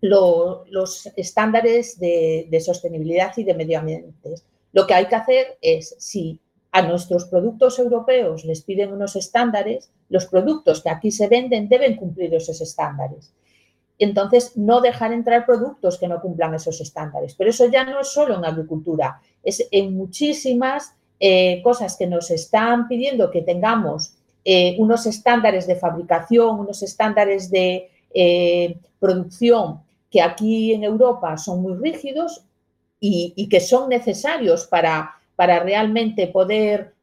lo, 0.00 0.64
los 0.70 1.06
estándares 1.16 1.98
de, 1.98 2.48
de 2.48 2.60
sostenibilidad 2.60 3.32
y 3.36 3.44
de 3.44 3.54
medio 3.54 3.78
ambiente. 3.78 4.34
Lo 4.72 4.86
que 4.86 4.94
hay 4.94 5.06
que 5.06 5.16
hacer 5.16 5.58
es, 5.60 5.96
si 5.98 6.40
a 6.72 6.82
nuestros 6.82 7.24
productos 7.26 7.78
europeos 7.78 8.44
les 8.44 8.62
piden 8.62 8.92
unos 8.92 9.16
estándares, 9.16 9.90
los 10.08 10.26
productos 10.26 10.82
que 10.82 10.90
aquí 10.90 11.10
se 11.10 11.28
venden 11.28 11.68
deben 11.68 11.96
cumplir 11.96 12.34
esos 12.34 12.60
estándares. 12.60 13.32
Entonces, 13.98 14.56
no 14.56 14.80
dejar 14.80 15.12
entrar 15.12 15.46
productos 15.46 15.98
que 15.98 16.08
no 16.08 16.20
cumplan 16.20 16.54
esos 16.54 16.80
estándares. 16.80 17.34
Pero 17.34 17.50
eso 17.50 17.66
ya 17.66 17.84
no 17.84 18.00
es 18.00 18.08
solo 18.08 18.36
en 18.36 18.44
agricultura, 18.44 19.20
es 19.42 19.66
en 19.70 19.96
muchísimas 19.96 20.94
eh, 21.18 21.62
cosas 21.62 21.96
que 21.96 22.06
nos 22.06 22.30
están 22.30 22.88
pidiendo 22.88 23.30
que 23.30 23.42
tengamos 23.42 24.14
eh, 24.44 24.76
unos 24.78 25.06
estándares 25.06 25.66
de 25.66 25.76
fabricación, 25.76 26.60
unos 26.60 26.82
estándares 26.82 27.50
de 27.50 27.90
eh, 28.14 28.78
producción 28.98 29.80
que 30.10 30.20
aquí 30.20 30.72
en 30.72 30.84
Europa 30.84 31.36
son 31.36 31.62
muy 31.62 31.74
rígidos 31.74 32.44
y, 33.00 33.32
y 33.34 33.48
que 33.48 33.60
son 33.60 33.88
necesarios 33.88 34.66
para 34.66 35.16
para 35.36 35.60
realmente 35.60 36.26
poder 36.26 36.94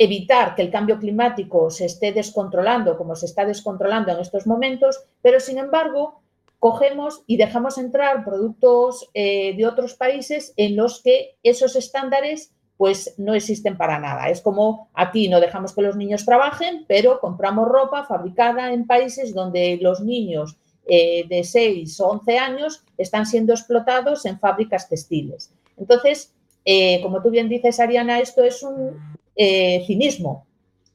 evitar 0.00 0.54
que 0.54 0.62
el 0.62 0.70
cambio 0.70 0.98
climático 0.98 1.68
se 1.68 1.84
esté 1.84 2.10
descontrolando 2.12 2.96
como 2.96 3.14
se 3.14 3.26
está 3.26 3.44
descontrolando 3.44 4.10
en 4.10 4.20
estos 4.20 4.46
momentos, 4.46 5.04
pero 5.20 5.40
sin 5.40 5.58
embargo 5.58 6.22
cogemos 6.58 7.22
y 7.26 7.36
dejamos 7.36 7.76
entrar 7.76 8.24
productos 8.24 9.10
eh, 9.12 9.54
de 9.58 9.66
otros 9.66 9.92
países 9.92 10.54
en 10.56 10.74
los 10.74 11.02
que 11.02 11.36
esos 11.42 11.76
estándares 11.76 12.50
pues 12.78 13.14
no 13.18 13.34
existen 13.34 13.76
para 13.76 13.98
nada. 13.98 14.30
Es 14.30 14.40
como 14.40 14.88
aquí 14.94 15.28
no 15.28 15.38
dejamos 15.38 15.74
que 15.74 15.82
los 15.82 15.96
niños 15.96 16.24
trabajen, 16.24 16.86
pero 16.88 17.20
compramos 17.20 17.68
ropa 17.68 18.06
fabricada 18.06 18.72
en 18.72 18.86
países 18.86 19.34
donde 19.34 19.78
los 19.82 20.00
niños 20.00 20.56
eh, 20.88 21.26
de 21.28 21.44
6 21.44 22.00
o 22.00 22.08
11 22.08 22.38
años 22.38 22.84
están 22.96 23.26
siendo 23.26 23.52
explotados 23.52 24.24
en 24.24 24.38
fábricas 24.38 24.88
textiles. 24.88 25.52
Entonces, 25.76 26.32
eh, 26.64 27.02
como 27.02 27.20
tú 27.20 27.28
bien 27.28 27.50
dices, 27.50 27.80
Ariana, 27.80 28.18
esto 28.20 28.42
es 28.42 28.62
un 28.62 29.19
eh, 29.42 29.82
cinismo. 29.86 30.46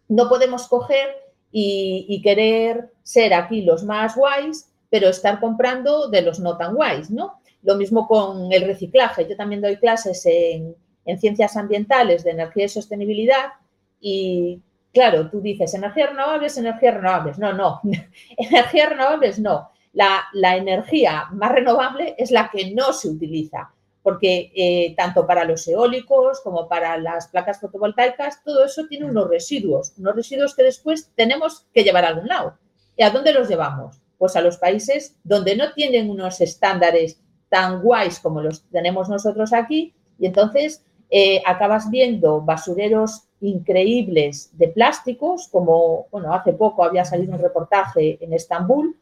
No 0.07 0.29
podemos 0.29 0.67
coger 0.67 1.15
y, 1.51 2.21
querer 2.23 2.91
ser 3.01 3.33
aquí 3.33 3.63
los 3.63 3.83
más 3.83 4.15
guays, 4.15 4.71
pero 4.91 5.09
estar 5.09 5.39
comprando 5.39 6.09
de 6.09 6.21
los 6.21 6.39
no 6.39 6.55
tan 6.55 6.75
guays, 6.75 7.09
¿no? 7.09 7.39
Lo 7.63 7.75
mismo 7.75 8.07
con 8.07 8.53
el 8.53 8.67
reciclaje. 8.67 9.27
Yo 9.27 9.35
también 9.35 9.61
doy 9.61 9.77
clases 9.77 10.23
en, 10.27 10.75
en 11.05 11.19
ciencias 11.19 11.57
ambientales 11.57 12.23
de 12.23 12.31
energía 12.31 12.65
y 12.65 12.69
sostenibilidad 12.69 13.53
y, 13.99 14.61
claro, 14.93 15.27
tú 15.31 15.41
dices 15.41 15.73
energías 15.73 16.11
renovables, 16.11 16.55
energías 16.55 16.93
renovables. 16.93 17.39
No, 17.39 17.51
no, 17.51 17.81
energías 18.37 18.89
renovables 18.89 19.39
no. 19.39 19.71
La 19.91 20.55
energía 20.55 21.29
más 21.31 21.51
renovable 21.51 22.13
es 22.19 22.29
la 22.29 22.51
que 22.51 22.75
no 22.75 22.93
se 22.93 23.09
utiliza 23.09 23.73
porque 24.05 24.51
eh, 24.55 24.93
tanto 24.95 25.25
para 25.25 25.45
los 25.45 25.67
eólicos 25.67 26.39
como 26.41 26.69
para 26.69 26.95
las 26.99 27.27
placas 27.27 27.59
fotovoltaicas, 27.59 28.43
todo 28.43 28.63
eso 28.63 28.85
tiene 28.87 29.05
unos 29.07 29.27
residuos, 29.27 29.93
unos 29.97 30.15
residuos 30.15 30.53
que 30.53 30.61
después 30.61 31.09
tenemos 31.15 31.65
que 31.73 31.83
llevar 31.83 32.05
a 32.05 32.09
algún 32.09 32.27
lado. 32.27 32.55
¿Y 32.95 33.01
a 33.01 33.09
dónde 33.09 33.33
los 33.33 33.49
llevamos? 33.49 33.99
Pues 34.19 34.35
a 34.35 34.41
los 34.41 34.57
países 34.57 35.15
donde 35.23 35.55
no 35.55 35.73
tienen 35.73 36.11
unos 36.11 36.39
estándares 36.39 37.19
tan 37.49 37.81
guays 37.81 38.19
como 38.19 38.43
los 38.43 38.61
tenemos 38.69 39.09
nosotros 39.09 39.53
aquí, 39.53 39.95
y 40.19 40.27
entonces 40.27 40.85
eh, 41.09 41.41
acabas 41.43 41.89
viendo 41.89 42.41
basureros 42.41 43.23
increíbles 43.41 44.55
de 44.55 44.67
plásticos, 44.67 45.47
como, 45.47 46.05
bueno, 46.11 46.31
hace 46.31 46.53
poco 46.53 46.83
había 46.83 47.05
salido 47.05 47.33
un 47.33 47.41
reportaje 47.41 48.23
en 48.23 48.33
Estambul, 48.33 48.95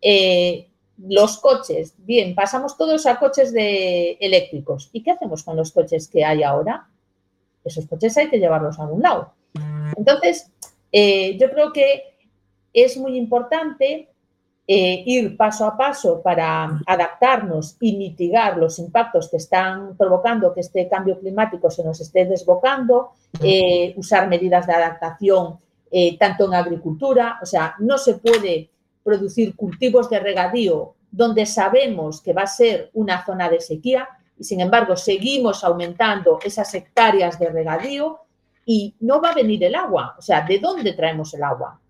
eh, 0.00 0.70
los 0.98 1.38
coches, 1.38 1.94
bien, 1.98 2.34
pasamos 2.34 2.76
todos 2.76 3.06
a 3.06 3.18
coches 3.18 3.52
de 3.52 4.12
eléctricos. 4.20 4.88
¿Y 4.92 5.02
qué 5.02 5.12
hacemos 5.12 5.42
con 5.42 5.56
los 5.56 5.72
coches 5.72 6.08
que 6.08 6.24
hay 6.24 6.42
ahora? 6.42 6.88
Esos 7.64 7.86
coches 7.86 8.16
hay 8.16 8.30
que 8.30 8.38
llevarlos 8.38 8.78
a 8.78 8.84
algún 8.84 9.02
lado. 9.02 9.32
Entonces, 9.96 10.50
eh, 10.92 11.36
yo 11.38 11.50
creo 11.50 11.72
que 11.72 12.02
es 12.72 12.96
muy 12.96 13.16
importante 13.16 14.08
eh, 14.68 15.02
ir 15.06 15.36
paso 15.36 15.64
a 15.64 15.76
paso 15.76 16.20
para 16.22 16.80
adaptarnos 16.86 17.76
y 17.80 17.96
mitigar 17.96 18.56
los 18.56 18.78
impactos 18.78 19.30
que 19.30 19.36
están 19.36 19.96
provocando 19.96 20.52
que 20.52 20.60
este 20.60 20.88
cambio 20.88 21.18
climático 21.18 21.70
se 21.70 21.84
nos 21.84 22.00
esté 22.00 22.26
desbocando, 22.26 23.12
eh, 23.40 23.94
usar 23.96 24.28
medidas 24.28 24.66
de 24.66 24.74
adaptación 24.74 25.58
tanto 26.18 26.44
en 26.44 26.52
agricultura, 26.52 27.38
o 27.40 27.46
sea, 27.46 27.74
no 27.78 27.96
se 27.96 28.16
puede 28.16 28.68
producir 29.06 29.54
cultivos 29.54 30.10
de 30.10 30.18
regadío 30.18 30.96
donde 31.12 31.46
sabemos 31.46 32.20
que 32.20 32.32
va 32.32 32.42
a 32.42 32.48
ser 32.48 32.90
una 32.92 33.24
zona 33.24 33.48
de 33.48 33.60
sequía 33.60 34.08
y 34.36 34.42
sin 34.42 34.60
embargo 34.60 34.96
seguimos 34.96 35.62
aumentando 35.62 36.40
esas 36.42 36.74
hectáreas 36.74 37.38
de 37.38 37.48
regadío 37.50 38.18
y 38.64 38.96
no 38.98 39.20
va 39.22 39.30
a 39.30 39.34
venir 39.34 39.62
el 39.62 39.76
agua. 39.76 40.16
O 40.18 40.22
sea, 40.22 40.44
¿de 40.44 40.58
dónde 40.58 40.92
traemos 40.92 41.32
el 41.34 41.44
agua? 41.44 41.80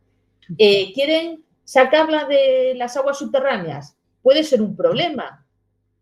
Eh, 0.59 0.92
¿Quieren 0.92 1.42
sacarla 1.64 2.26
de 2.26 2.74
las 2.76 2.98
aguas 2.98 3.16
subterráneas? 3.16 3.96
Puede 4.22 4.44
ser 4.44 4.61
un 4.61 4.76
problema. 4.76 5.46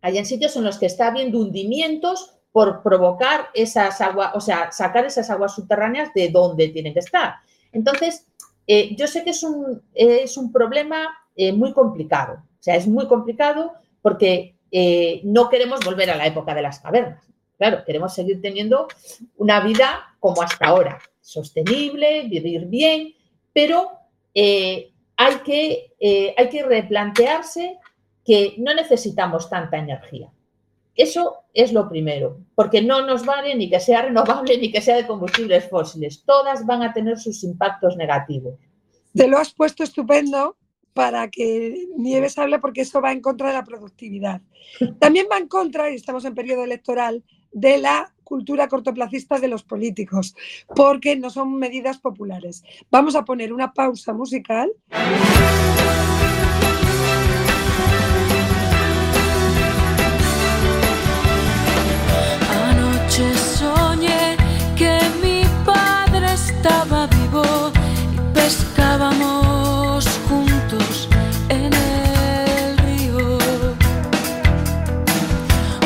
Hay 0.00 0.18
en 0.18 0.26
sitios 0.26 0.56
en 0.56 0.64
los 0.64 0.78
que 0.78 0.86
está 0.86 1.06
habiendo 1.06 1.38
hundimientos 1.38 2.34
por 2.50 2.82
provocar 2.82 3.50
esas 3.54 4.00
aguas, 4.00 4.32
o 4.34 4.40
sea, 4.40 4.72
sacar 4.72 5.06
esas 5.06 5.30
aguas 5.30 5.54
subterráneas 5.54 6.12
de 6.12 6.28
donde 6.30 6.68
tienen 6.70 6.92
que 6.92 7.00
estar. 7.00 7.36
Entonces, 7.70 8.26
eh, 8.66 8.94
yo 8.96 9.06
sé 9.06 9.24
que 9.24 9.30
es 9.30 9.42
un, 9.42 9.82
es 9.94 10.36
un 10.36 10.52
problema 10.52 11.08
eh, 11.36 11.52
muy 11.52 11.72
complicado. 11.72 12.34
O 12.34 12.62
sea, 12.62 12.76
es 12.76 12.86
muy 12.86 13.06
complicado 13.06 13.72
porque 14.00 14.56
eh, 14.70 15.20
no 15.24 15.48
queremos 15.48 15.80
volver 15.84 16.10
a 16.10 16.16
la 16.16 16.26
época 16.26 16.54
de 16.54 16.62
las 16.62 16.80
cavernas. 16.80 17.24
Claro, 17.58 17.84
queremos 17.84 18.14
seguir 18.14 18.40
teniendo 18.40 18.88
una 19.36 19.60
vida 19.60 20.16
como 20.18 20.42
hasta 20.42 20.66
ahora, 20.66 20.98
sostenible, 21.20 22.24
vivir 22.28 22.66
bien, 22.66 23.14
pero 23.52 23.90
hay, 24.34 25.34
que, 25.44 25.92
hay 26.36 26.48
que 26.48 26.62
replantearse 26.64 27.78
que 28.24 28.56
no 28.58 28.74
necesitamos 28.74 29.48
tanta 29.48 29.78
energía. 29.78 30.33
Eso 30.96 31.38
es 31.52 31.72
lo 31.72 31.88
primero, 31.88 32.38
porque 32.54 32.80
no 32.80 33.04
nos 33.04 33.24
vale 33.24 33.54
ni 33.54 33.68
que 33.68 33.80
sea 33.80 34.02
renovable 34.02 34.58
ni 34.58 34.70
que 34.70 34.80
sea 34.80 34.96
de 34.96 35.06
combustibles 35.06 35.68
fósiles. 35.68 36.22
Todas 36.24 36.64
van 36.66 36.82
a 36.82 36.92
tener 36.92 37.18
sus 37.18 37.42
impactos 37.42 37.96
negativos. 37.96 38.54
Te 39.12 39.28
lo 39.28 39.38
has 39.38 39.52
puesto 39.52 39.82
estupendo 39.82 40.56
para 40.92 41.28
que 41.28 41.88
Nieves 41.96 42.38
hable 42.38 42.60
porque 42.60 42.82
eso 42.82 43.00
va 43.00 43.12
en 43.12 43.20
contra 43.20 43.48
de 43.48 43.54
la 43.54 43.64
productividad. 43.64 44.40
También 45.00 45.26
va 45.30 45.38
en 45.38 45.48
contra, 45.48 45.90
y 45.90 45.96
estamos 45.96 46.24
en 46.24 46.34
periodo 46.34 46.64
electoral, 46.64 47.24
de 47.52 47.78
la 47.78 48.12
cultura 48.24 48.68
cortoplacista 48.68 49.38
de 49.38 49.48
los 49.48 49.62
políticos, 49.62 50.34
porque 50.74 51.16
no 51.16 51.30
son 51.30 51.56
medidas 51.56 51.98
populares. 51.98 52.64
Vamos 52.90 53.14
a 53.16 53.24
poner 53.24 53.52
una 53.52 53.72
pausa 53.72 54.12
musical. 54.12 54.72
estaba 66.64 67.06
vivo 67.08 67.44
y 68.14 68.34
pescábamos 68.34 70.08
juntos 70.26 71.10
en 71.50 71.70
el 71.74 72.78
río. 72.78 73.38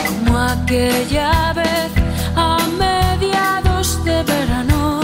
Como 0.06 0.38
aquella 0.38 1.52
vez 1.52 1.90
a 2.36 2.58
mediados 2.78 4.04
de 4.04 4.22
verano 4.22 5.00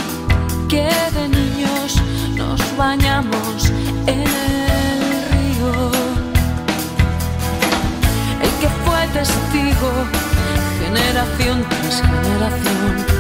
que 0.69 0.89
de 1.17 1.29
niños 1.29 2.01
nos 2.37 2.61
bañamos 2.77 3.73
en 4.07 4.21
el 4.21 5.01
río. 5.33 5.91
El 8.45 8.51
que 8.61 8.69
fue 8.85 9.09
testigo, 9.13 9.91
generación 10.79 11.65
tras 11.69 12.01
generación 12.01 13.13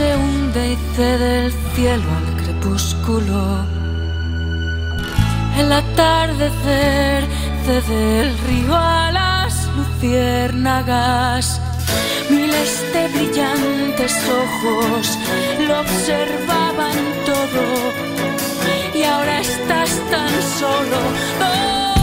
se 0.00 0.16
hunde 0.16 0.72
y 0.72 0.76
cede 0.96 1.46
el 1.46 1.52
cielo 1.74 2.08
al 2.20 2.28
crepúsculo, 2.42 3.66
el 5.58 5.70
atardecer 5.70 7.24
cede 7.66 8.20
el 8.22 8.38
río 8.46 8.74
a 8.74 9.12
las 9.12 9.52
luciérnagas. 9.76 11.60
Miles 12.30 12.72
de 12.94 13.02
brillantes 13.14 14.14
ojos 14.42 15.18
lo 15.66 15.80
observaban 15.80 16.98
todo 17.30 17.64
y 18.98 19.02
ahora 19.02 19.40
estás 19.40 19.90
tan 20.10 20.32
solo. 20.60 21.00
¿Dónde 21.40 21.99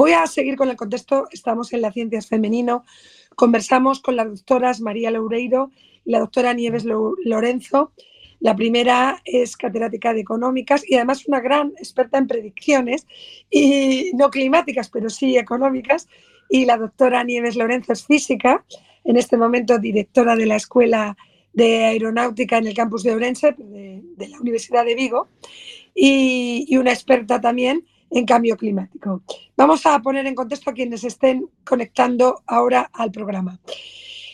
Voy 0.00 0.12
a 0.12 0.26
seguir 0.26 0.56
con 0.56 0.70
el 0.70 0.76
contexto. 0.76 1.28
Estamos 1.30 1.74
en 1.74 1.82
las 1.82 1.92
ciencias 1.92 2.26
femenino. 2.26 2.86
Conversamos 3.36 4.00
con 4.00 4.16
las 4.16 4.28
doctoras 4.28 4.80
María 4.80 5.10
Loureiro 5.10 5.72
y 6.06 6.12
la 6.12 6.20
doctora 6.20 6.54
Nieves 6.54 6.86
Lo- 6.86 7.16
Lorenzo. 7.22 7.92
La 8.38 8.56
primera 8.56 9.20
es 9.26 9.58
catedrática 9.58 10.14
de 10.14 10.20
económicas 10.20 10.88
y 10.88 10.94
además 10.94 11.28
una 11.28 11.40
gran 11.40 11.74
experta 11.76 12.16
en 12.16 12.28
predicciones, 12.28 13.06
y 13.50 14.12
no 14.14 14.30
climáticas, 14.30 14.88
pero 14.88 15.10
sí 15.10 15.36
económicas. 15.36 16.08
Y 16.48 16.64
la 16.64 16.78
doctora 16.78 17.22
Nieves 17.22 17.56
Lorenzo 17.56 17.92
es 17.92 18.06
física, 18.06 18.64
en 19.04 19.18
este 19.18 19.36
momento 19.36 19.78
directora 19.78 20.34
de 20.34 20.46
la 20.46 20.56
Escuela 20.56 21.14
de 21.52 21.84
Aeronáutica 21.84 22.56
en 22.56 22.68
el 22.68 22.74
campus 22.74 23.02
de 23.02 23.12
Orense, 23.12 23.54
de, 23.54 24.28
la 24.28 24.40
Universidad 24.40 24.86
de 24.86 24.94
Vigo, 24.94 25.28
y 25.94 26.74
una 26.78 26.90
experta 26.90 27.38
también 27.38 27.84
en 28.10 28.26
cambio 28.26 28.56
climático. 28.56 29.22
Vamos 29.56 29.86
a 29.86 29.98
poner 30.00 30.26
en 30.26 30.34
contexto 30.34 30.70
a 30.70 30.74
quienes 30.74 31.04
estén 31.04 31.48
conectando 31.64 32.42
ahora 32.46 32.90
al 32.92 33.10
programa. 33.10 33.60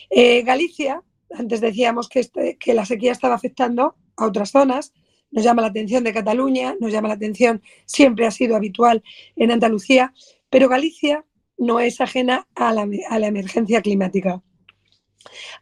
Eh, 0.09 0.41
Galicia, 0.43 1.03
antes 1.31 1.61
decíamos 1.61 2.09
que, 2.09 2.19
este- 2.21 2.57
que 2.57 2.73
la 2.73 2.85
sequía 2.85 3.11
estaba 3.11 3.35
afectando 3.35 3.95
a 4.15 4.25
otras 4.25 4.51
zonas, 4.51 4.93
nos 5.29 5.43
llama 5.43 5.61
la 5.61 5.67
atención 5.67 6.03
de 6.03 6.13
Cataluña, 6.13 6.75
nos 6.79 6.91
llama 6.91 7.09
la 7.09 7.15
atención, 7.15 7.61
siempre 7.85 8.25
ha 8.25 8.31
sido 8.31 8.55
habitual 8.55 9.03
en 9.35 9.51
Andalucía, 9.51 10.13
pero 10.49 10.69
Galicia 10.69 11.25
no 11.57 11.79
es 11.79 11.99
ajena 11.99 12.47
a 12.55 12.73
la, 12.73 12.87
a 13.09 13.19
la 13.19 13.27
emergencia 13.27 13.81
climática. 13.81 14.41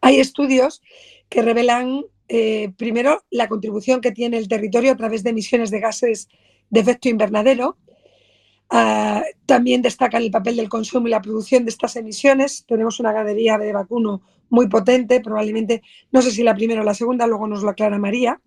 Hay 0.02 0.20
estudios 0.20 0.82
que 1.30 1.42
revelan, 1.42 2.04
eh, 2.28 2.72
primero, 2.78 3.24
la 3.32 3.48
contribución 3.48 4.02
que 4.02 4.12
tiene 4.12 4.38
el 4.38 4.48
territorio 4.48 4.92
a 4.92 4.96
través 4.96 5.24
de 5.24 5.32
emisiones 5.32 5.72
de 5.72 5.80
gases 5.80 6.28
de 6.70 6.80
efecto 6.82 7.10
invernadero, 7.10 7.78
Ah, 8.70 9.24
también 9.46 9.82
destacan 9.82 10.24
el 10.24 10.32
papel 10.32 10.56
del 10.56 10.70
consumo 10.70 11.08
y 11.08 11.12
la 11.12 11.22
producción 11.22 11.66
de 11.66 11.70
estas 11.70 11.96
emisiones. 11.96 12.66
Tenemos 12.68 13.00
una 13.00 13.12
ganadería 13.12 13.58
de 13.58 13.74
vacuno 13.74 14.22
muy 14.50 14.68
potente, 14.68 15.22
probablemente, 15.22 15.82
no 16.12 16.22
sé 16.22 16.32
si 16.32 16.44
la 16.44 16.56
primera 16.56 16.82
o 16.82 16.84
la 16.84 16.94
segunda, 16.94 17.28
luego 17.28 17.48
nos 17.48 17.64
lo 17.64 17.70
aclara 17.70 17.98
María. 17.98 18.42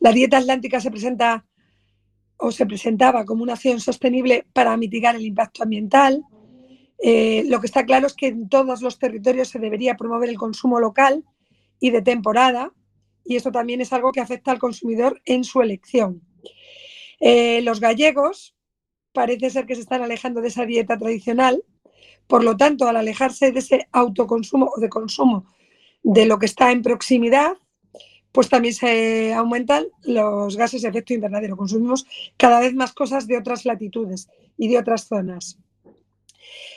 La 0.00 0.12
dieta 0.12 0.38
atlántica 0.38 0.80
se 0.80 0.90
presenta 0.90 1.44
o 2.38 2.52
se 2.52 2.66
presentaba 2.66 3.24
como 3.24 3.42
una 3.42 3.54
acción 3.54 3.80
sostenible 3.80 4.46
para 4.52 4.76
mitigar 4.76 5.16
el 5.16 5.24
impacto 5.24 5.62
ambiental. 5.62 6.22
Eh, 6.98 7.44
lo 7.46 7.60
que 7.60 7.66
está 7.66 7.84
claro 7.84 8.06
es 8.06 8.14
que 8.14 8.26
en 8.26 8.48
todos 8.48 8.82
los 8.82 8.98
territorios 8.98 9.48
se 9.48 9.58
debería 9.58 9.96
promover 9.96 10.28
el 10.28 10.38
consumo 10.38 10.80
local 10.80 11.24
y 11.80 11.90
de 11.90 12.02
temporada, 12.02 12.72
y 13.24 13.36
esto 13.36 13.52
también 13.52 13.80
es 13.80 13.92
algo 13.92 14.12
que 14.12 14.20
afecta 14.20 14.50
al 14.50 14.58
consumidor 14.58 15.20
en 15.24 15.44
su 15.44 15.60
elección. 15.60 16.22
Eh, 17.20 17.60
los 17.62 17.80
gallegos 17.80 18.55
parece 19.16 19.48
ser 19.48 19.64
que 19.64 19.74
se 19.74 19.80
están 19.80 20.02
alejando 20.02 20.42
de 20.42 20.48
esa 20.48 20.66
dieta 20.66 20.98
tradicional, 20.98 21.64
por 22.26 22.44
lo 22.44 22.54
tanto, 22.54 22.86
al 22.86 22.96
alejarse 22.96 23.50
de 23.50 23.60
ese 23.60 23.88
autoconsumo 23.90 24.70
o 24.76 24.78
de 24.78 24.90
consumo 24.90 25.46
de 26.02 26.26
lo 26.26 26.38
que 26.38 26.44
está 26.44 26.70
en 26.70 26.82
proximidad, 26.82 27.52
pues 28.30 28.50
también 28.50 28.74
se 28.74 29.32
aumentan 29.32 29.86
los 30.02 30.58
gases 30.58 30.82
de 30.82 30.90
efecto 30.90 31.14
invernadero. 31.14 31.56
Consumimos 31.56 32.04
cada 32.36 32.60
vez 32.60 32.74
más 32.74 32.92
cosas 32.92 33.26
de 33.26 33.38
otras 33.38 33.64
latitudes 33.64 34.28
y 34.58 34.68
de 34.68 34.78
otras 34.78 35.06
zonas. 35.08 35.58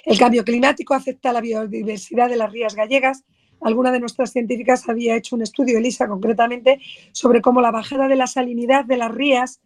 El 0.05 0.17
cambio 0.17 0.45
climático 0.45 0.93
afecta 0.93 1.31
a 1.31 1.33
la 1.33 1.41
biodiversidad 1.41 2.29
de 2.29 2.37
las 2.37 2.53
rías 2.53 2.73
gallegas. 2.73 3.25
Alguna 3.59 3.91
de 3.91 3.99
nuestras 3.99 4.31
científicas 4.31 4.87
había 4.87 5.17
hecho 5.17 5.35
un 5.35 5.41
estudio, 5.41 5.77
Elisa 5.77 6.07
concretamente, 6.07 6.79
sobre 7.11 7.41
cómo 7.41 7.59
la 7.59 7.71
bajada 7.71 8.07
de 8.07 8.15
la 8.15 8.27
salinidad 8.27 8.85
de 8.85 8.95
las 8.95 9.11
rías 9.11 9.59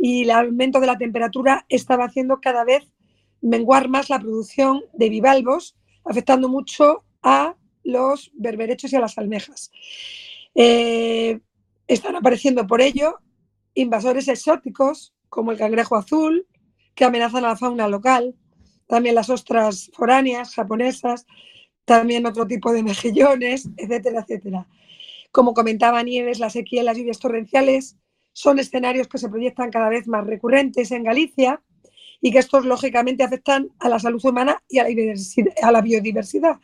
y 0.00 0.22
el 0.22 0.30
aumento 0.30 0.80
de 0.80 0.86
la 0.86 0.96
temperatura 0.96 1.66
estaba 1.68 2.06
haciendo 2.06 2.40
cada 2.40 2.64
vez 2.64 2.90
menguar 3.42 3.88
más 3.88 4.08
la 4.08 4.18
producción 4.18 4.82
de 4.94 5.10
bivalvos, 5.10 5.76
afectando 6.04 6.48
mucho 6.48 7.04
a 7.22 7.54
los 7.84 8.30
berberechos 8.34 8.92
y 8.92 8.96
a 8.96 9.00
las 9.00 9.18
almejas. 9.18 9.70
Eh, 10.54 11.40
están 11.86 12.16
apareciendo 12.16 12.66
por 12.66 12.80
ello 12.80 13.18
invasores 13.74 14.28
exóticos 14.28 15.14
como 15.28 15.52
el 15.52 15.58
cangrejo 15.58 15.96
azul, 15.96 16.46
que 16.94 17.04
amenazan 17.04 17.44
a 17.44 17.48
la 17.48 17.56
fauna 17.56 17.86
local, 17.86 18.34
también 18.86 19.14
las 19.14 19.30
ostras 19.30 19.90
foráneas 19.94 20.54
japonesas, 20.54 21.26
también 21.84 22.26
otro 22.26 22.46
tipo 22.46 22.72
de 22.72 22.82
mejillones, 22.82 23.68
etcétera, 23.76 24.20
etcétera. 24.20 24.66
Como 25.30 25.54
comentaba 25.54 26.02
Nieves, 26.02 26.40
la 26.40 26.50
sequía 26.50 26.82
y 26.82 26.84
las 26.84 26.96
lluvias 26.96 27.20
torrenciales 27.20 27.96
son 28.32 28.58
escenarios 28.58 29.08
que 29.08 29.18
se 29.18 29.28
proyectan 29.28 29.70
cada 29.70 29.88
vez 29.88 30.06
más 30.06 30.26
recurrentes 30.26 30.90
en 30.92 31.04
Galicia 31.04 31.62
y 32.20 32.30
que 32.32 32.38
estos 32.38 32.64
lógicamente 32.64 33.22
afectan 33.22 33.70
a 33.78 33.88
la 33.88 33.98
salud 33.98 34.24
humana 34.24 34.62
y 34.68 34.78
a 34.78 35.72
la 35.72 35.80
biodiversidad. 35.80 36.60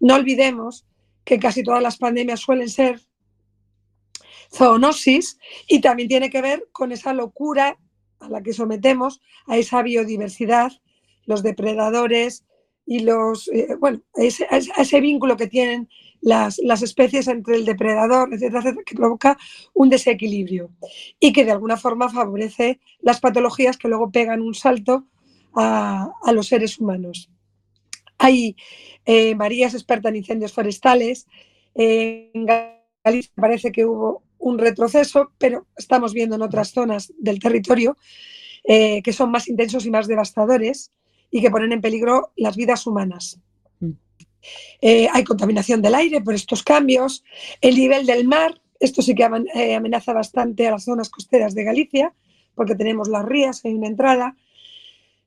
No 0.00 0.14
olvidemos 0.14 0.86
que 1.24 1.38
casi 1.38 1.62
todas 1.62 1.82
las 1.82 1.98
pandemias 1.98 2.40
suelen 2.40 2.68
ser 2.68 3.00
zoonosis 4.52 5.38
y 5.68 5.80
también 5.80 6.08
tiene 6.08 6.30
que 6.30 6.42
ver 6.42 6.68
con 6.72 6.92
esa 6.92 7.12
locura 7.12 7.78
a 8.20 8.28
la 8.28 8.42
que 8.42 8.52
sometemos 8.52 9.20
a 9.46 9.56
esa 9.56 9.82
biodiversidad, 9.82 10.72
los 11.24 11.42
depredadores 11.42 12.44
y 12.86 13.00
los, 13.00 13.48
eh, 13.48 13.74
bueno, 13.78 14.02
ese, 14.14 14.46
ese 14.50 15.00
vínculo 15.00 15.36
que 15.36 15.48
tienen 15.48 15.88
las, 16.26 16.82
especies 16.82 17.28
entre 17.28 17.54
el 17.54 17.64
depredador, 17.64 18.34
etcétera, 18.34 18.58
etcétera, 18.58 18.82
que 18.84 18.96
provoca 18.96 19.38
un 19.74 19.88
desequilibrio 19.88 20.70
y 21.20 21.32
que 21.32 21.44
de 21.44 21.52
alguna 21.52 21.76
forma 21.76 22.08
favorece 22.08 22.80
las 23.00 23.20
patologías 23.20 23.76
que 23.76 23.86
luego 23.86 24.10
pegan 24.10 24.40
un 24.42 24.54
salto 24.54 25.06
a, 25.54 26.10
los 26.32 26.48
seres 26.48 26.80
humanos. 26.80 27.30
Hay, 28.18 28.56
eh, 29.04 29.36
María 29.36 29.68
es 29.68 29.74
experta 29.74 30.08
en 30.08 30.16
incendios 30.16 30.52
forestales, 30.52 31.28
en 31.74 32.44
Galicia 33.04 33.32
parece 33.36 33.70
que 33.70 33.86
hubo 33.86 34.24
un 34.38 34.58
retroceso, 34.58 35.30
pero 35.38 35.66
estamos 35.76 36.12
viendo 36.12 36.34
en 36.34 36.42
otras 36.42 36.72
zonas 36.72 37.12
del 37.18 37.38
territorio 37.38 37.96
eh, 38.64 39.00
que 39.02 39.12
son 39.12 39.30
más 39.30 39.46
intensos 39.46 39.86
y 39.86 39.90
más 39.90 40.08
devastadores 40.08 40.90
y 41.30 41.40
que 41.40 41.52
ponen 41.52 41.72
en 41.72 41.80
peligro 41.80 42.32
las 42.36 42.56
vidas 42.56 42.84
humanas. 42.84 43.40
Eh, 44.80 45.08
hay 45.12 45.24
contaminación 45.24 45.82
del 45.82 45.94
aire 45.94 46.20
por 46.20 46.34
estos 46.34 46.62
cambios, 46.62 47.24
el 47.60 47.76
nivel 47.76 48.06
del 48.06 48.26
mar, 48.26 48.60
esto 48.80 49.02
sí 49.02 49.14
que 49.14 49.28
eh, 49.54 49.74
amenaza 49.74 50.12
bastante 50.12 50.66
a 50.66 50.72
las 50.72 50.84
zonas 50.84 51.08
costeras 51.08 51.54
de 51.54 51.64
Galicia, 51.64 52.14
porque 52.54 52.74
tenemos 52.74 53.08
las 53.08 53.24
rías, 53.24 53.64
hay 53.64 53.74
una 53.74 53.86
entrada, 53.86 54.36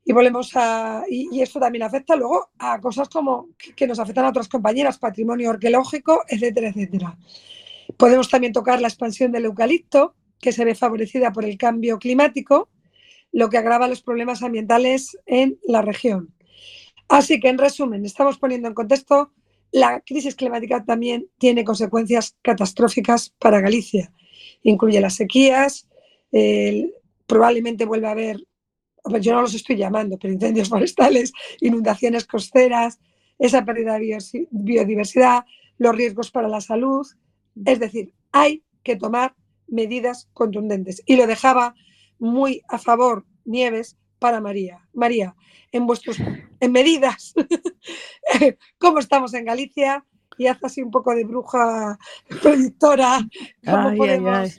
y 0.10 0.12
volvemos 0.12 0.52
a. 0.56 1.04
Y, 1.08 1.42
esto 1.42 1.60
también 1.60 1.84
afecta 1.84 2.16
luego 2.16 2.50
a 2.58 2.80
cosas 2.82 3.10
como 3.10 3.50
que, 3.76 3.86
nos 3.86 4.00
afectan 4.00 4.26
a 4.26 4.30
otras 4.30 4.48
compañeras, 4.48 4.98
patrimonio 4.98 5.52
arqueológico, 5.52 6.24
etcétera, 6.28 6.70
etcétera. 6.70 7.18
Podemos 7.96 8.28
también 8.30 8.52
tocar 8.52 8.82
la 8.82 8.88
expansión 8.88 9.32
del 9.32 9.46
eucalipto, 9.46 10.16
que 10.40 10.52
se 10.52 10.66
ve 10.66 10.74
favorecida 10.74 11.32
por 11.32 11.46
el 11.46 11.58
cambio 11.58 12.00
climático, 12.00 12.70
lo 13.32 13.50
que 13.50 13.58
agrava 13.58 13.88
los 13.88 14.02
problemas 14.02 14.42
ambientales 14.42 15.16
en 15.28 15.60
la 15.64 15.84
región. 15.84 16.34
Así 17.10 17.40
que, 17.40 17.50
en 17.50 17.58
resumen, 17.58 18.06
estamos 18.06 18.38
poniendo 18.38 18.68
en 18.68 18.76
contexto, 18.76 19.34
la 19.72 20.02
crisis 20.02 20.36
climática 20.36 20.84
también 20.86 21.28
tiene 21.38 21.64
consecuencias 21.64 22.38
catastróficas 22.42 23.32
para 23.40 23.62
Galicia. 23.62 24.14
Incluye 24.64 25.02
las 25.02 25.16
sequías, 25.16 25.88
probablemente 27.26 27.86
vuelva 27.86 28.10
a 28.10 28.12
haber, 28.12 28.38
yo 29.22 29.34
no 29.34 29.42
los 29.42 29.56
estoy 29.56 29.76
llamando, 29.76 30.18
pero 30.20 30.34
incendios 30.34 30.70
forestales, 30.74 31.34
inundaciones 31.60 32.26
costeras, 32.26 33.00
esa 33.40 33.66
pérdida 33.66 33.98
de 33.98 34.48
biodiversidad, 34.52 35.46
los 35.78 35.96
riesgos 35.96 36.30
para 36.30 36.48
la 36.48 36.62
salud. 36.62 37.08
Es 37.66 37.80
decir, 37.80 38.14
hay 38.32 38.64
que 38.84 38.96
tomar 38.96 39.36
medidas 39.68 40.30
contundentes. 40.34 41.02
Y 41.06 41.16
lo 41.16 41.26
dejaba 41.26 41.74
muy 42.20 42.62
a 42.68 42.78
favor 42.78 43.26
Nieves 43.46 43.98
para 44.20 44.40
María. 44.42 44.86
María, 44.94 45.36
en 45.72 45.88
vuestros 45.88 46.18
en 46.60 46.72
medidas, 46.72 47.34
cómo 48.78 49.00
estamos 49.00 49.34
en 49.34 49.46
Galicia 49.46 50.06
y 50.38 50.48
haz 50.48 50.64
así 50.64 50.82
un 50.82 50.92
poco 50.92 51.16
de 51.16 51.26
bruja 51.26 51.98
predictora. 52.42 53.20
Ay, 53.66 54.00
ay, 54.02 54.26
ay. 54.26 54.52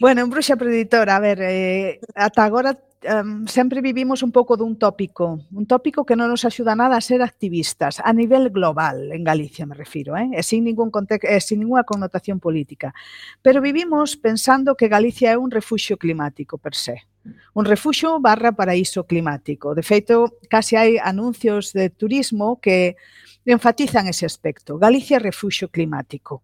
bueno, 0.00 0.22
en 0.22 0.30
bruxa 0.30 0.56
predictora, 0.56 1.16
a 1.16 1.20
ver, 1.20 1.40
eh, 1.42 2.00
ata 2.14 2.44
agora 2.44 2.78
um, 3.04 3.46
sempre 3.46 3.80
vivimos 3.80 4.22
un 4.22 4.30
pouco 4.30 4.56
dun 4.56 4.76
tópico, 4.76 5.40
un 5.50 5.66
tópico 5.66 6.04
que 6.04 6.14
non 6.14 6.30
nos 6.30 6.44
axuda 6.46 6.78
nada 6.78 6.94
a 6.96 7.02
ser 7.02 7.22
activistas 7.22 7.98
a 7.98 8.12
nivel 8.12 8.50
global, 8.50 9.10
en 9.10 9.24
Galicia 9.24 9.66
me 9.66 9.74
refiro, 9.74 10.14
eh? 10.16 10.30
e 10.30 10.42
sin, 10.42 10.64
ningún 10.64 10.92
eh, 10.92 11.40
sin 11.40 11.60
ninguna 11.60 11.82
connotación 11.82 12.38
política. 12.38 12.94
Pero 13.42 13.60
vivimos 13.60 14.14
pensando 14.16 14.76
que 14.76 14.92
Galicia 14.92 15.34
é 15.34 15.38
un 15.38 15.50
refuxio 15.50 15.98
climático 15.98 16.58
per 16.58 16.74
se. 16.74 17.11
un 17.54 17.64
refuxo 17.64 18.20
barra 18.20 18.52
paraíso 18.52 19.04
climático. 19.04 19.74
De 19.74 19.82
feito, 19.82 20.38
case 20.48 20.76
hai 20.76 20.98
anuncios 20.98 21.72
de 21.72 21.90
turismo 21.90 22.58
que 22.58 22.96
enfatizan 23.46 24.08
ese 24.08 24.26
aspecto. 24.26 24.78
Galicia 24.78 25.18
refuxo 25.18 25.68
climático. 25.68 26.42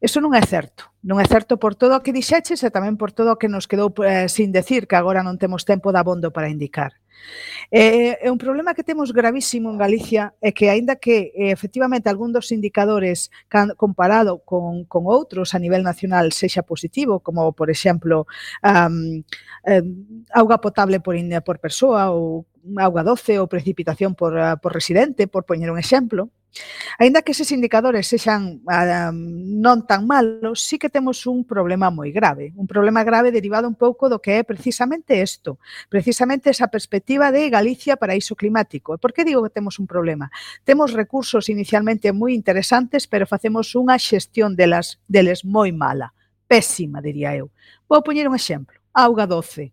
Eso 0.00 0.24
non 0.24 0.32
é 0.32 0.40
certo. 0.40 0.88
Non 1.04 1.20
é 1.20 1.26
certo 1.28 1.60
por 1.60 1.76
todo 1.76 1.92
o 1.92 2.02
que 2.02 2.16
dixeches 2.16 2.64
e 2.64 2.72
tamén 2.72 2.96
por 2.96 3.12
todo 3.12 3.36
o 3.36 3.38
que 3.40 3.52
nos 3.52 3.68
quedou 3.68 3.92
eh, 4.00 4.32
sin 4.32 4.48
decir, 4.48 4.88
que 4.88 4.96
agora 4.96 5.20
non 5.20 5.36
temos 5.36 5.68
tempo 5.68 5.92
de 5.92 6.00
abondo 6.00 6.32
para 6.32 6.48
indicar. 6.48 6.96
Eh, 7.70 8.18
é 8.20 8.28
un 8.30 8.38
problema 8.38 8.74
que 8.74 8.82
temos 8.82 9.12
gravísimo 9.12 9.70
en 9.70 9.78
Galicia 9.78 10.34
é 10.42 10.50
que, 10.50 10.66
aínda 10.66 10.98
que 10.98 11.30
eh, 11.38 11.54
efectivamente 11.54 12.10
algún 12.10 12.34
dos 12.34 12.50
indicadores 12.50 13.30
can, 13.46 13.78
comparado 13.78 14.42
con, 14.42 14.84
con 14.90 15.06
outros 15.06 15.54
a 15.54 15.62
nivel 15.62 15.86
nacional 15.86 16.34
sexa 16.34 16.66
positivo, 16.66 17.22
como, 17.22 17.52
por 17.54 17.70
exemplo, 17.70 18.26
um, 18.66 19.22
eh, 19.70 19.86
auga 20.34 20.58
potable 20.58 20.98
por, 20.98 21.14
por 21.46 21.56
persoa 21.62 22.10
ou 22.10 22.46
auga 22.76 23.06
doce 23.06 23.38
ou 23.38 23.46
precipitación 23.46 24.18
por, 24.18 24.34
ah, 24.36 24.58
por 24.58 24.74
residente, 24.74 25.30
por 25.30 25.46
poñer 25.46 25.70
un 25.70 25.78
exemplo, 25.78 26.28
Ainda 26.98 27.22
que 27.22 27.32
eses 27.32 27.52
indicadores 27.52 28.10
sexan 28.10 28.60
ah, 28.66 29.14
non 29.14 29.86
tan 29.86 30.04
malos, 30.04 30.60
sí 30.66 30.76
que 30.76 30.90
temos 30.90 31.24
un 31.24 31.46
problema 31.46 31.88
moi 31.88 32.10
grave, 32.10 32.52
un 32.58 32.66
problema 32.66 33.06
grave 33.06 33.30
derivado 33.30 33.70
un 33.70 33.78
pouco 33.78 34.10
do 34.10 34.18
que 34.18 34.38
é 34.38 34.42
precisamente 34.42 35.16
isto, 35.16 35.62
precisamente 35.88 36.50
esa 36.50 36.68
perspectiva 36.68 37.30
de 37.30 37.48
Galicia 37.48 37.96
paraíso 37.96 38.34
climático. 38.34 38.92
E 38.94 38.98
por 38.98 39.14
que 39.14 39.24
digo 39.24 39.42
que 39.46 39.54
temos 39.54 39.78
un 39.78 39.86
problema? 39.86 40.28
Temos 40.66 40.92
recursos 40.92 41.48
inicialmente 41.48 42.10
moi 42.10 42.34
interesantes, 42.34 43.06
pero 43.06 43.30
facemos 43.30 43.72
unha 43.78 43.96
xestión 43.96 44.58
delas 44.58 44.98
deles 45.06 45.46
moi 45.46 45.70
mala, 45.70 46.12
pésima, 46.50 46.98
diría 47.00 47.32
eu. 47.38 47.48
Vou 47.86 48.02
poñer 48.02 48.26
un 48.26 48.34
exemplo, 48.34 48.76
auga 48.92 49.24
doce. 49.24 49.72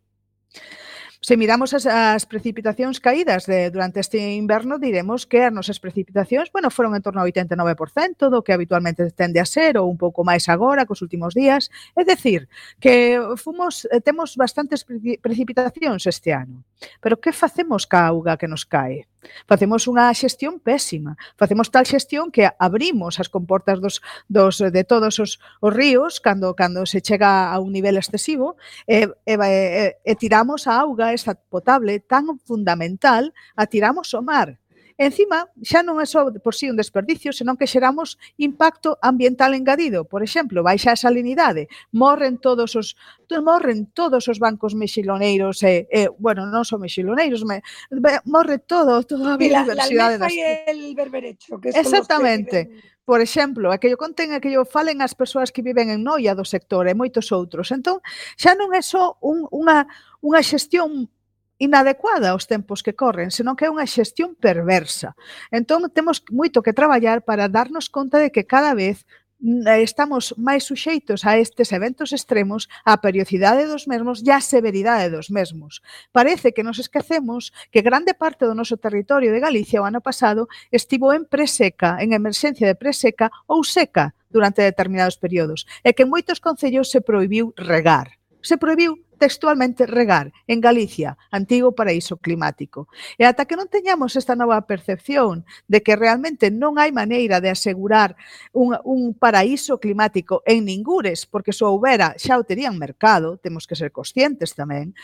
Se 1.19 1.35
miramos 1.35 1.73
as, 1.73 1.85
as 1.85 2.25
precipitacións 2.29 3.01
caídas 3.01 3.45
de, 3.45 3.69
durante 3.73 3.99
este 3.99 4.37
inverno, 4.37 4.77
diremos 4.77 5.25
que 5.25 5.43
as 5.43 5.53
nosas 5.53 5.81
precipitacións, 5.81 6.53
bueno, 6.53 6.69
foron 6.69 6.93
en 6.93 7.01
torno 7.01 7.21
ao 7.21 7.27
89% 7.27 8.29
do 8.29 8.45
que 8.45 8.53
habitualmente 8.53 9.09
tende 9.11 9.41
a 9.41 9.47
ser 9.49 9.81
ou 9.81 9.89
un 9.89 9.97
pouco 9.97 10.21
máis 10.21 10.45
agora 10.45 10.85
cos 10.85 11.01
últimos 11.01 11.33
días, 11.33 11.73
é 11.97 12.05
decir, 12.05 12.45
que 12.77 13.17
fomos 13.35 13.89
eh, 13.89 13.97
temos 14.01 14.37
bastantes 14.37 14.85
precipitacións 14.85 16.05
este 16.05 16.33
ano. 16.33 16.61
Pero 17.01 17.19
que 17.19 17.33
facemos 17.33 17.85
ca 17.87 18.07
auga 18.07 18.37
que 18.37 18.47
nos 18.47 18.65
cae? 18.65 19.07
Facemos 19.49 19.89
unha 19.89 20.13
xestión 20.13 20.61
pésima. 20.61 21.17
Facemos 21.35 21.67
tal 21.73 21.83
xestión 21.83 22.31
que 22.31 22.47
abrimos 22.57 23.19
as 23.19 23.27
comportas 23.27 23.81
dos, 23.81 23.99
dos, 24.29 24.61
de 24.61 24.83
todos 24.85 25.19
os, 25.19 25.41
os 25.59 25.71
ríos 25.73 26.21
cando, 26.21 26.53
cando 26.53 26.85
se 26.85 27.01
chega 27.01 27.51
a 27.51 27.57
un 27.59 27.73
nivel 27.73 27.97
excesivo 27.97 28.55
e, 28.85 29.09
e, 29.25 29.33
e, 29.35 29.97
e 30.05 30.13
tiramos 30.15 30.69
a 30.69 30.79
auga, 30.79 31.11
esa 31.11 31.35
potable 31.35 31.99
tan 31.99 32.39
fundamental, 32.45 33.33
a 33.57 33.65
tiramos 33.65 34.13
o 34.13 34.21
mar 34.21 34.61
Encima, 34.97 35.45
xa 35.61 35.85
non 35.85 36.01
é 36.01 36.09
só 36.09 36.25
por 36.41 36.57
si 36.57 36.65
sí 36.65 36.73
un 36.73 36.77
desperdicio, 36.81 37.29
senón 37.29 37.53
que 37.53 37.69
xeramos 37.69 38.17
impacto 38.41 38.97
ambiental 39.05 39.53
engadido. 39.53 40.09
Por 40.09 40.25
exemplo, 40.25 40.65
baixa 40.65 40.97
a 40.97 40.97
salinidade, 40.97 41.69
morren 41.93 42.41
todos 42.41 42.73
os 42.73 42.97
morren 43.45 43.93
todos 43.93 44.25
os 44.25 44.41
bancos 44.41 44.73
mexiloneiros 44.73 45.61
e, 45.61 45.85
eh, 45.93 46.09
eh, 46.09 46.09
bueno, 46.17 46.49
non 46.49 46.65
son 46.65 46.81
mexiloneiros, 46.81 47.45
me, 47.45 47.61
morre 48.25 48.57
todo, 48.57 49.05
toda 49.05 49.35
a 49.35 49.37
biodiversidade 49.37 50.17
la, 50.17 50.25
la 50.25 50.25
das... 50.25 50.33
el 50.65 50.97
berberecho, 50.97 51.61
que 51.61 51.69
Exactamente. 51.77 52.65
Que... 52.65 52.97
Por 53.07 53.21
exemplo, 53.21 53.71
aquello 53.71 53.95
contén 53.95 54.35
aquello 54.35 54.67
falen 54.67 54.99
as 54.99 55.15
persoas 55.15 55.55
que 55.55 55.63
viven 55.63 55.87
en 55.87 56.03
Noia 56.03 56.35
do 56.35 56.43
sector 56.43 56.91
e 56.91 56.97
moitos 56.97 57.31
outros. 57.31 57.71
Entón, 57.71 58.03
xa 58.35 58.51
non 58.57 58.75
é 58.75 58.83
só 58.83 59.15
un, 59.23 59.47
unha, 59.47 59.87
unha 60.19 60.41
xestión 60.43 61.07
inadecuada 61.57 62.31
aos 62.31 62.47
tempos 62.47 62.83
que 62.83 62.93
corren, 62.93 63.33
senón 63.33 63.57
que 63.57 63.65
é 63.65 63.73
unha 63.73 63.89
xestión 63.89 64.37
perversa. 64.37 65.17
Entón, 65.49 65.89
temos 65.89 66.21
moito 66.29 66.61
que 66.61 66.75
traballar 66.75 67.25
para 67.25 67.49
darnos 67.49 67.89
conta 67.89 68.21
de 68.21 68.29
que 68.29 68.45
cada 68.45 68.77
vez 68.77 69.09
mm, 69.41 69.65
eh, 69.65 69.81
estamos 69.81 70.37
máis 70.37 70.69
suxeitos 70.69 71.25
a 71.25 71.41
estes 71.41 71.73
eventos 71.73 72.13
extremos, 72.13 72.69
á 72.85 73.01
periodicidade 73.01 73.65
dos 73.65 73.89
mesmos 73.89 74.21
e 74.21 74.29
á 74.29 74.37
severidade 74.37 75.09
dos 75.09 75.33
mesmos. 75.33 75.81
Parece 76.13 76.53
que 76.53 76.61
nos 76.61 76.77
esquecemos 76.77 77.49
que 77.73 77.81
grande 77.81 78.13
parte 78.13 78.45
do 78.45 78.53
noso 78.53 78.77
territorio 78.77 79.33
de 79.33 79.41
Galicia 79.41 79.81
o 79.81 79.87
ano 79.89 80.01
pasado 80.05 80.45
estivo 80.69 81.09
en 81.17 81.25
preseca, 81.25 81.97
en 81.97 82.13
emerxencia 82.13 82.69
de 82.69 82.77
preseca 82.77 83.33
ou 83.49 83.65
seca 83.65 84.13
durante 84.29 84.61
determinados 84.61 85.17
períodos, 85.17 85.65
e 85.81 85.97
que 85.97 86.05
en 86.05 86.13
moitos 86.13 86.37
concellos 86.37 86.93
se 86.93 87.01
proibiu 87.01 87.55
regar 87.57 88.16
se 88.47 88.55
proibiu 88.55 89.03
textualmente 89.19 89.85
regar 89.85 90.31
en 90.47 90.61
Galicia, 90.61 91.17
antigo 91.31 91.75
paraíso 91.75 92.15
climático. 92.15 92.87
E 93.19 93.27
ata 93.27 93.43
que 93.43 93.59
non 93.59 93.67
teñamos 93.67 94.15
esta 94.15 94.39
nova 94.39 94.63
percepción 94.63 95.43
de 95.67 95.83
que 95.83 95.99
realmente 95.99 96.47
non 96.47 96.79
hai 96.79 96.95
maneira 96.95 97.43
de 97.43 97.51
asegurar 97.51 98.15
un, 98.55 98.79
un 98.87 99.11
paraíso 99.11 99.83
climático 99.83 100.45
en 100.47 100.63
ningures, 100.63 101.27
porque 101.27 101.51
se 101.51 101.67
houbera 101.67 102.15
xa 102.15 102.39
o 102.39 102.47
terían 102.47 102.79
mercado, 102.79 103.35
temos 103.35 103.67
que 103.67 103.75
ser 103.75 103.91
conscientes 103.91 104.55
tamén, 104.55 104.95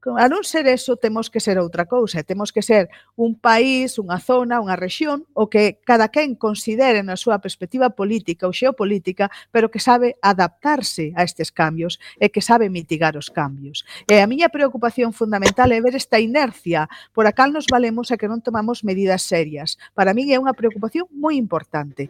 A 0.00 0.32
non 0.32 0.48
ser 0.48 0.64
eso, 0.64 0.96
temos 0.96 1.28
que 1.28 1.44
ser 1.44 1.60
outra 1.60 1.84
cousa, 1.84 2.24
temos 2.24 2.56
que 2.56 2.64
ser 2.64 2.88
un 3.20 3.36
país, 3.36 4.00
unha 4.00 4.16
zona, 4.16 4.56
unha 4.56 4.72
rexión, 4.72 5.28
o 5.36 5.52
que 5.52 5.76
cada 5.84 6.08
quen 6.08 6.40
considere 6.40 7.04
na 7.04 7.20
súa 7.20 7.36
perspectiva 7.36 7.92
política 7.92 8.48
ou 8.48 8.56
xeopolítica, 8.56 9.28
pero 9.52 9.68
que 9.68 9.76
sabe 9.76 10.16
adaptarse 10.24 11.12
a 11.12 11.20
estes 11.20 11.52
cambios 11.52 12.00
e 12.16 12.32
que 12.32 12.40
sabe 12.40 12.72
mitigar 12.72 13.12
os 13.20 13.28
cambios. 13.28 13.84
E 14.08 14.24
a 14.24 14.26
miña 14.30 14.48
preocupación 14.48 15.12
fundamental 15.12 15.68
é 15.68 15.84
ver 15.84 15.92
esta 15.92 16.16
inercia, 16.16 16.88
por 17.12 17.28
a 17.28 17.36
cal 17.36 17.52
nos 17.52 17.68
valemos 17.68 18.08
a 18.08 18.16
que 18.16 18.24
non 18.24 18.40
tomamos 18.40 18.80
medidas 18.80 19.20
serias. 19.28 19.76
Para 19.92 20.16
min 20.16 20.32
é 20.32 20.40
unha 20.40 20.56
preocupación 20.56 21.12
moi 21.12 21.36
importante 21.36 22.08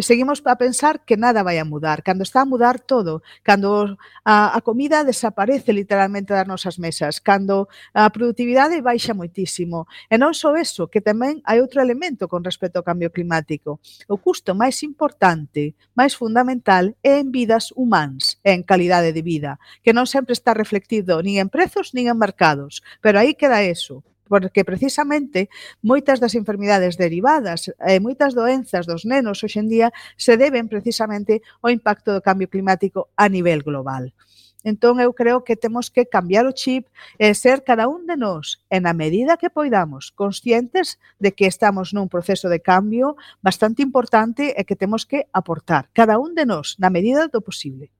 seguimos 0.00 0.40
a 0.46 0.56
pensar 0.56 1.04
que 1.04 1.16
nada 1.20 1.42
vai 1.42 1.58
a 1.58 1.68
mudar, 1.68 2.02
cando 2.02 2.22
está 2.24 2.42
a 2.42 2.48
mudar 2.48 2.80
todo, 2.80 3.20
cando 3.42 3.98
a, 4.24 4.56
a 4.56 4.60
comida 4.62 5.04
desaparece 5.04 5.72
literalmente 5.72 6.32
das 6.32 6.48
nosas 6.48 6.78
mesas, 6.78 7.20
cando 7.20 7.68
a 7.92 8.08
productividade 8.08 8.80
baixa 8.80 9.12
moitísimo. 9.12 9.84
E 10.08 10.16
non 10.16 10.32
só 10.32 10.56
eso, 10.56 10.88
que 10.88 11.04
tamén 11.04 11.44
hai 11.44 11.60
outro 11.60 11.84
elemento 11.84 12.24
con 12.24 12.40
respecto 12.40 12.80
ao 12.80 12.88
cambio 12.88 13.12
climático. 13.12 13.84
O 14.08 14.16
custo 14.16 14.56
máis 14.56 14.80
importante, 14.80 15.76
máis 15.92 16.16
fundamental, 16.16 16.96
é 17.04 17.20
en 17.20 17.28
vidas 17.28 17.68
humanas, 17.76 18.40
en 18.40 18.64
calidade 18.64 19.12
de 19.12 19.20
vida, 19.20 19.60
que 19.84 19.92
non 19.92 20.08
sempre 20.08 20.32
está 20.32 20.56
reflectido 20.56 21.20
nin 21.20 21.36
en 21.36 21.52
prezos 21.52 21.92
nin 21.92 22.08
en 22.08 22.16
mercados, 22.16 22.80
pero 23.04 23.20
aí 23.20 23.36
queda 23.36 23.60
eso 23.60 24.00
porque 24.28 24.64
precisamente 24.64 25.48
moitas 25.82 26.18
das 26.20 26.34
enfermidades 26.34 26.98
derivadas 26.98 27.70
e 27.80 27.98
moitas 27.98 28.34
doenzas 28.34 28.86
dos 28.86 29.02
nenos 29.04 29.42
hoxendía 29.42 29.90
se 30.16 30.36
deben 30.36 30.66
precisamente 30.68 31.42
ao 31.60 31.70
impacto 31.70 32.12
do 32.12 32.24
cambio 32.24 32.50
climático 32.50 33.10
a 33.16 33.26
nivel 33.28 33.62
global. 33.62 34.12
Entón 34.62 35.02
eu 35.02 35.10
creo 35.10 35.42
que 35.42 35.58
temos 35.58 35.90
que 35.90 36.06
cambiar 36.06 36.46
o 36.46 36.54
chip 36.54 36.86
e 37.18 37.34
ser 37.34 37.66
cada 37.66 37.90
un 37.90 38.06
de 38.06 38.14
nós, 38.14 38.62
en 38.70 38.86
a 38.86 38.94
medida 38.94 39.38
que 39.40 39.50
poidamos, 39.50 40.14
conscientes 40.14 41.02
de 41.18 41.34
que 41.34 41.50
estamos 41.50 41.90
nun 41.90 42.06
proceso 42.06 42.46
de 42.46 42.62
cambio 42.62 43.18
bastante 43.42 43.82
importante 43.82 44.54
e 44.54 44.62
que 44.62 44.78
temos 44.78 45.02
que 45.02 45.26
aportar, 45.34 45.90
cada 45.90 46.22
un 46.22 46.38
de 46.38 46.46
nós, 46.46 46.78
na 46.78 46.94
medida 46.94 47.26
do 47.26 47.42
posible. 47.42 47.90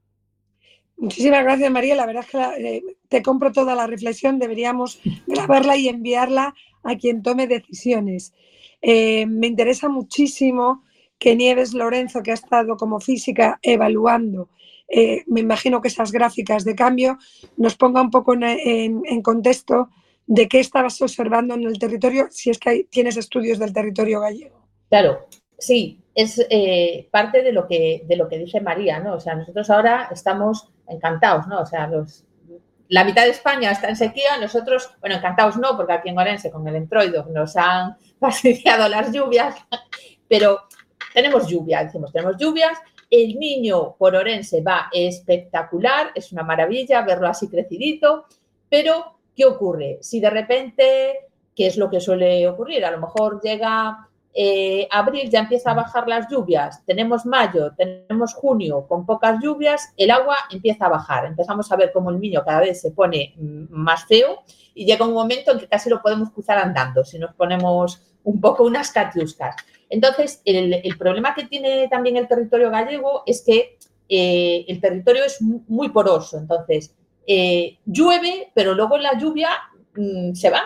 Muchísimas 1.03 1.43
gracias, 1.43 1.69
María. 1.69 1.95
La 1.95 2.05
verdad 2.05 2.23
es 2.23 2.29
que 2.31 2.37
la, 2.37 2.57
eh, 2.57 2.81
te 3.09 3.21
compro 3.21 3.51
toda 3.51 3.75
la 3.75 3.87
reflexión. 3.87 4.39
Deberíamos 4.39 5.01
grabarla 5.27 5.75
y 5.75 5.89
enviarla 5.89 6.55
a 6.81 6.95
quien 6.95 7.21
tome 7.21 7.45
decisiones. 7.45 8.33
Eh, 8.81 9.25
me 9.25 9.47
interesa 9.47 9.89
muchísimo 9.89 10.85
que 11.19 11.35
Nieves 11.35 11.73
Lorenzo, 11.73 12.23
que 12.23 12.31
ha 12.31 12.35
estado 12.35 12.77
como 12.77 13.01
física 13.01 13.59
evaluando, 13.61 14.47
eh, 14.87 15.23
me 15.27 15.41
imagino 15.41 15.81
que 15.81 15.89
esas 15.89 16.13
gráficas 16.13 16.63
de 16.63 16.73
cambio, 16.73 17.17
nos 17.57 17.75
ponga 17.75 18.01
un 18.01 18.09
poco 18.09 18.33
en, 18.33 19.01
en, 19.05 19.21
contexto 19.21 19.89
de 20.25 20.47
qué 20.47 20.61
estabas 20.61 21.01
observando 21.01 21.53
en 21.55 21.63
el 21.63 21.79
territorio, 21.79 22.27
si 22.29 22.49
es 22.49 22.59
que 22.59 22.85
tienes 22.89 23.17
estudios 23.17 23.59
del 23.59 23.73
territorio 23.73 24.21
gallego. 24.21 24.67
Claro, 24.89 25.27
sí, 25.57 25.99
es 26.15 26.45
eh, 26.49 27.09
parte 27.11 27.41
de 27.41 27.51
lo, 27.51 27.67
que, 27.67 28.03
de 28.05 28.15
lo 28.15 28.29
que 28.29 28.37
dice 28.37 28.61
María, 28.61 28.99
¿no? 28.99 29.15
O 29.15 29.19
sea, 29.19 29.35
nosotros 29.35 29.69
ahora 29.69 30.09
estamos 30.11 30.72
encantados, 30.87 31.47
¿no? 31.47 31.61
O 31.61 31.65
sea, 31.65 31.87
los, 31.87 32.25
la 32.89 33.03
mitad 33.03 33.23
de 33.23 33.31
España 33.31 33.71
está 33.71 33.89
en 33.89 33.95
sequía, 33.95 34.37
nosotros, 34.39 34.91
bueno, 34.99 35.15
encantados 35.15 35.57
no, 35.57 35.75
porque 35.75 35.93
aquí 35.93 36.09
en 36.09 36.19
Orense 36.19 36.51
con 36.51 36.67
el 36.67 36.75
entroido 36.75 37.25
nos 37.31 37.55
han 37.55 37.97
fastidiado 38.19 38.87
las 38.89 39.11
lluvias, 39.11 39.55
pero 40.27 40.67
tenemos 41.13 41.47
lluvia, 41.47 41.83
decimos, 41.83 42.11
tenemos 42.11 42.37
lluvias, 42.37 42.77
el 43.09 43.37
niño 43.37 43.95
por 43.97 44.15
Orense 44.15 44.61
va 44.61 44.89
espectacular, 44.91 46.11
es 46.15 46.31
una 46.31 46.43
maravilla 46.43 47.01
verlo 47.01 47.27
así 47.27 47.47
crecidito, 47.47 48.25
pero 48.69 49.19
¿qué 49.35 49.45
ocurre? 49.45 49.99
Si 50.01 50.19
de 50.19 50.29
repente, 50.29 51.19
¿qué 51.55 51.67
es 51.67 51.77
lo 51.77 51.89
que 51.89 51.99
suele 51.99 52.47
ocurrir? 52.47 52.83
A 52.85 52.91
lo 52.91 52.99
mejor 52.99 53.39
llega 53.41 54.09
eh, 54.35 54.87
abril 54.89 55.29
ya 55.29 55.41
empieza 55.41 55.71
a 55.71 55.75
bajar 55.75 56.07
las 56.07 56.27
lluvias, 56.27 56.83
tenemos 56.85 57.25
mayo, 57.25 57.71
tenemos 57.77 58.33
junio 58.33 58.87
con 58.87 59.05
pocas 59.05 59.39
lluvias, 59.39 59.93
el 59.95 60.09
agua 60.09 60.37
empieza 60.49 60.87
a 60.87 60.89
bajar. 60.89 61.25
Empezamos 61.25 61.71
a 61.71 61.75
ver 61.75 61.91
cómo 61.93 62.09
el 62.09 62.19
niño 62.19 62.43
cada 62.43 62.61
vez 62.61 62.81
se 62.81 62.91
pone 62.91 63.35
mm, 63.37 63.65
más 63.69 64.05
feo 64.05 64.43
y 64.73 64.85
llega 64.85 65.05
un 65.05 65.13
momento 65.13 65.51
en 65.51 65.59
que 65.59 65.67
casi 65.67 65.89
lo 65.89 66.01
podemos 66.01 66.31
cruzar 66.31 66.57
andando 66.57 67.05
si 67.05 67.19
nos 67.19 67.33
ponemos 67.35 68.01
un 68.23 68.41
poco 68.41 68.63
unas 68.63 68.91
catiuscas. 68.91 69.55
Entonces, 69.89 70.41
el, 70.45 70.97
problema 70.97 71.35
que 71.35 71.45
tiene 71.45 71.87
también 71.87 72.17
el 72.17 72.27
territorio 72.27 72.71
gallego 72.71 73.21
es 73.27 73.43
que 73.45 73.77
eh, 74.09 74.65
el 74.67 74.81
territorio 74.81 75.25
es 75.25 75.39
muy 75.41 75.89
poroso. 75.89 76.39
Entonces, 76.39 76.95
eh, 77.27 77.77
llueve, 77.85 78.51
pero 78.55 78.73
luego 78.73 78.97
la 78.97 79.15
lluvia 79.19 79.49
mmm, 79.95 80.33
se 80.33 80.49
va. 80.49 80.63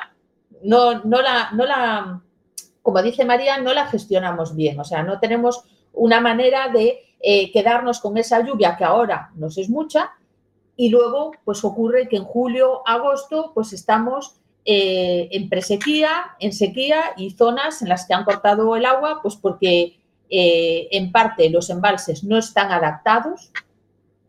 No, 0.64 1.04
no 1.04 1.22
la, 1.22 1.52
no 1.52 1.66
la 1.66 2.22
como 2.88 3.02
dice 3.02 3.26
María, 3.26 3.58
no 3.58 3.74
la 3.74 3.88
gestionamos 3.88 4.56
bien. 4.56 4.80
O 4.80 4.86
sea, 4.86 5.04
no 5.04 5.20
tenemos 5.20 5.62
una 5.92 6.22
manera 6.22 6.70
de 6.70 7.02
eh, 7.20 7.52
quedarnos 7.52 8.00
con 8.00 8.18
esa 8.18 8.40
lluvia 8.40 8.78
que 8.78 8.86
ahora 8.86 9.30
nos 9.36 9.58
es 9.58 9.70
mucha 9.70 10.14
y 10.78 10.88
luego 10.88 11.34
pues 11.44 11.66
ocurre 11.66 12.08
que 12.08 12.16
en 12.16 12.24
julio, 12.24 12.84
agosto 12.88 13.52
pues 13.54 13.74
estamos 13.74 14.38
eh, 14.64 15.28
en 15.32 15.50
presequía, 15.50 16.38
en 16.40 16.54
sequía 16.54 17.12
y 17.18 17.32
zonas 17.32 17.82
en 17.82 17.90
las 17.90 18.08
que 18.08 18.14
han 18.14 18.24
cortado 18.24 18.74
el 18.78 18.86
agua 18.86 19.20
pues 19.22 19.36
porque 19.36 20.00
eh, 20.30 20.88
en 20.90 21.12
parte 21.12 21.50
los 21.50 21.70
embalses 21.70 22.24
no 22.24 22.38
están 22.38 22.72
adaptados. 22.72 23.52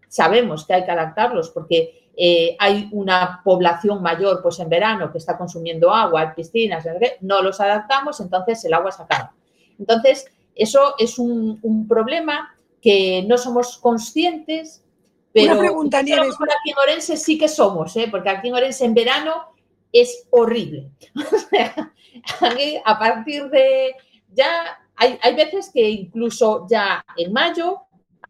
Sabemos 0.08 0.66
que 0.66 0.74
hay 0.74 0.84
que 0.84 0.90
adaptarlos 0.90 1.50
porque 1.50 2.07
eh, 2.20 2.56
hay 2.58 2.88
una 2.90 3.40
población 3.44 4.02
mayor 4.02 4.42
pues 4.42 4.58
en 4.58 4.68
verano 4.68 5.12
que 5.12 5.18
está 5.18 5.38
consumiendo 5.38 5.94
agua, 5.94 6.22
hay 6.22 6.28
piscinas, 6.34 6.84
no 7.20 7.42
los 7.42 7.60
adaptamos, 7.60 8.18
entonces 8.18 8.64
el 8.64 8.74
agua 8.74 8.90
se 8.90 9.04
acaba. 9.04 9.32
Entonces, 9.78 10.26
eso 10.56 10.94
es 10.98 11.20
un, 11.20 11.60
un 11.62 11.86
problema 11.86 12.52
que 12.82 13.24
no 13.28 13.38
somos 13.38 13.78
conscientes, 13.78 14.84
pero 15.32 15.52
Una 15.52 15.60
pregunta, 15.60 16.02
Nieves. 16.02 16.34
aquí 16.34 16.70
en 16.70 16.78
Orense 16.78 17.16
sí 17.16 17.38
que 17.38 17.46
somos, 17.46 17.96
¿eh? 17.96 18.08
porque 18.10 18.30
aquí 18.30 18.48
en 18.48 18.54
Orense 18.54 18.84
en 18.84 18.94
verano 18.94 19.54
es 19.92 20.26
horrible. 20.30 20.90
A 22.84 22.98
partir 22.98 23.48
de 23.48 23.94
ya 24.32 24.76
hay, 24.96 25.20
hay 25.22 25.36
veces 25.36 25.70
que 25.72 25.88
incluso 25.88 26.66
ya 26.68 27.04
en 27.16 27.32
mayo, 27.32 27.82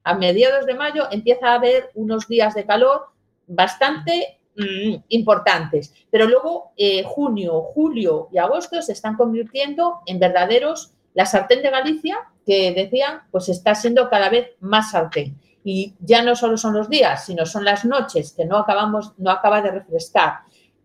a 0.04 0.12
mediados 0.12 0.66
de 0.66 0.74
mayo, 0.74 1.06
empieza 1.10 1.48
a 1.48 1.54
haber 1.54 1.90
unos 1.94 2.28
días 2.28 2.54
de 2.54 2.66
calor 2.66 3.06
bastante 3.48 4.40
mmm, 4.56 4.96
importantes. 5.08 5.92
Pero 6.10 6.26
luego 6.26 6.72
eh, 6.76 7.02
junio, 7.04 7.62
julio 7.62 8.28
y 8.32 8.38
agosto 8.38 8.80
se 8.82 8.92
están 8.92 9.16
convirtiendo 9.16 10.00
en 10.06 10.18
verdaderos, 10.18 10.92
la 11.14 11.26
sartén 11.26 11.62
de 11.62 11.70
Galicia, 11.70 12.18
que 12.46 12.72
decían, 12.72 13.22
pues 13.30 13.48
está 13.48 13.74
siendo 13.74 14.08
cada 14.08 14.28
vez 14.28 14.50
más 14.60 14.92
sartén. 14.92 15.38
Y 15.64 15.94
ya 16.00 16.22
no 16.22 16.36
solo 16.36 16.56
son 16.56 16.74
los 16.74 16.88
días, 16.88 17.26
sino 17.26 17.44
son 17.44 17.64
las 17.64 17.84
noches 17.84 18.32
que 18.32 18.44
no 18.44 18.56
acabamos, 18.56 19.12
no 19.18 19.30
acaba 19.30 19.60
de 19.60 19.72
refrescar. 19.72 20.40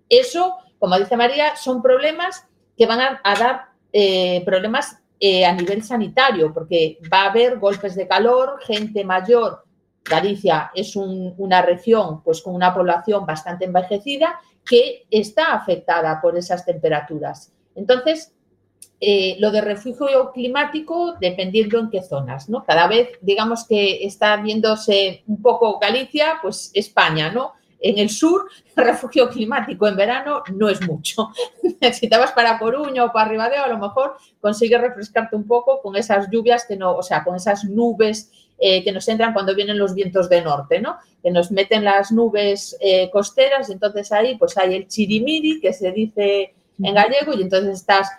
Eso, 0.09 0.57
como 0.79 0.97
dice 0.97 1.15
María, 1.15 1.55
son 1.55 1.81
problemas 1.81 2.47
que 2.75 2.85
van 2.85 2.99
a, 2.99 3.21
a 3.23 3.35
dar 3.35 3.65
eh, 3.93 4.43
problemas 4.43 4.97
eh, 5.19 5.45
a 5.45 5.53
nivel 5.53 5.83
sanitario, 5.83 6.53
porque 6.53 6.97
va 7.11 7.21
a 7.21 7.29
haber 7.29 7.59
golpes 7.59 7.95
de 7.95 8.07
calor, 8.07 8.59
gente 8.61 9.05
mayor 9.05 9.63
Galicia 10.03 10.71
es 10.75 10.95
un, 10.95 11.33
una 11.37 11.61
región 11.61 12.21
pues, 12.23 12.41
con 12.41 12.55
una 12.55 12.73
población 12.73 13.25
bastante 13.25 13.65
envejecida 13.65 14.39
que 14.65 15.05
está 15.09 15.53
afectada 15.53 16.21
por 16.21 16.37
esas 16.37 16.65
temperaturas. 16.65 17.51
Entonces, 17.75 18.33
eh, 18.99 19.35
lo 19.39 19.51
de 19.51 19.61
refugio 19.61 20.31
climático, 20.31 21.15
dependiendo 21.19 21.79
en 21.79 21.89
qué 21.89 22.01
zonas, 22.01 22.49
¿no? 22.49 22.63
Cada 22.63 22.87
vez, 22.87 23.09
digamos 23.21 23.65
que 23.67 24.05
está 24.05 24.37
viéndose 24.37 25.23
un 25.27 25.41
poco 25.41 25.79
Galicia, 25.79 26.39
pues 26.41 26.71
España, 26.73 27.31
¿no? 27.31 27.53
en 27.83 27.99
el 27.99 28.09
sur, 28.09 28.49
refugio 28.75 29.29
climático 29.29 29.87
en 29.87 29.95
verano 29.95 30.41
no 30.55 30.69
es 30.69 30.81
mucho. 30.87 31.29
si 31.93 32.09
te 32.09 32.17
vas 32.17 32.31
para 32.31 32.57
Coruña 32.57 33.03
o 33.03 33.11
para 33.11 33.29
Ribadeo, 33.29 33.63
a 33.63 33.67
lo 33.67 33.77
mejor 33.77 34.15
consigues 34.41 34.81
refrescarte 34.81 35.35
un 35.35 35.45
poco 35.45 35.81
con 35.81 35.95
esas 35.95 36.29
lluvias 36.31 36.65
que 36.65 36.77
no, 36.77 36.95
o 36.95 37.03
sea, 37.03 37.23
con 37.23 37.35
esas 37.35 37.65
nubes 37.65 38.31
eh, 38.59 38.83
que 38.83 38.91
nos 38.91 39.07
entran 39.07 39.33
cuando 39.33 39.55
vienen 39.55 39.77
los 39.77 39.93
vientos 39.93 40.29
de 40.29 40.41
norte, 40.41 40.79
¿no? 40.79 40.97
Que 41.21 41.31
nos 41.31 41.51
meten 41.51 41.83
las 41.83 42.11
nubes 42.11 42.77
eh, 42.79 43.09
costeras 43.11 43.69
entonces 43.69 44.11
ahí 44.11 44.37
pues 44.37 44.57
hay 44.57 44.75
el 44.75 44.87
chirimiri, 44.87 45.59
que 45.59 45.73
se 45.73 45.91
dice 45.91 46.53
en 46.81 46.95
gallego, 46.95 47.33
y 47.33 47.41
entonces 47.41 47.79
estás 47.79 48.09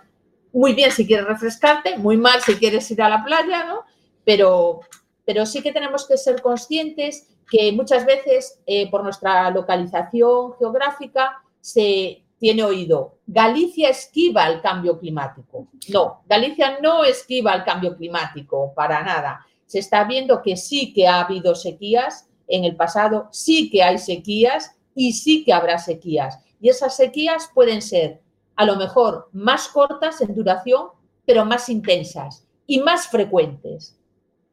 muy 0.53 0.75
bien 0.75 0.91
si 0.91 1.07
quieres 1.07 1.27
refrescarte, 1.27 1.97
muy 1.99 2.17
mal 2.17 2.41
si 2.41 2.55
quieres 2.55 2.91
ir 2.91 3.03
a 3.03 3.09
la 3.09 3.25
playa, 3.25 3.65
¿no? 3.65 3.83
Pero, 4.25 4.81
pero 5.25 5.45
sí 5.47 5.63
que 5.63 5.73
tenemos 5.73 6.07
que 6.07 6.17
ser 6.17 6.41
conscientes 6.41 7.29
que 7.51 7.73
muchas 7.73 8.07
veces 8.07 8.61
eh, 8.67 8.91
por 8.91 9.03
nuestra 9.03 9.51
localización 9.51 10.55
geográfica 10.59 11.43
se 11.61 12.25
tiene 12.39 12.63
oído, 12.63 13.19
Galicia 13.27 13.89
esquiva 13.89 14.47
el 14.49 14.61
cambio 14.61 14.99
climático. 14.99 15.69
No, 15.89 16.23
Galicia 16.27 16.79
no 16.81 17.03
esquiva 17.03 17.55
el 17.55 17.65
cambio 17.65 17.97
climático 17.97 18.73
para 18.75 19.03
nada. 19.03 19.47
Se 19.67 19.79
está 19.79 20.05
viendo 20.05 20.43
que 20.43 20.57
sí 20.57 20.93
que 20.93 21.07
ha 21.07 21.21
habido 21.21 21.55
sequías 21.55 22.29
en 22.49 22.65
el 22.65 22.77
pasado, 22.77 23.29
sí 23.33 23.71
que 23.71 23.83
hay 23.83 23.99
sequías 23.99 24.77
y 24.95 25.13
sí 25.13 25.45
que 25.45 25.53
habrá 25.53 25.79
sequías. 25.79 26.39
Y 26.61 26.69
esas 26.69 26.97
sequías 26.97 27.51
pueden 27.55 27.83
ser 27.83 28.21
a 28.57 28.65
lo 28.65 28.77
mejor 28.77 29.29
más 29.33 29.69
cortas 29.69 30.21
en 30.21 30.35
duración, 30.35 30.89
pero 31.27 31.45
más 31.45 31.69
intensas 31.69 32.47
y 32.67 32.81
más 32.81 33.09
frecuentes. 33.09 33.99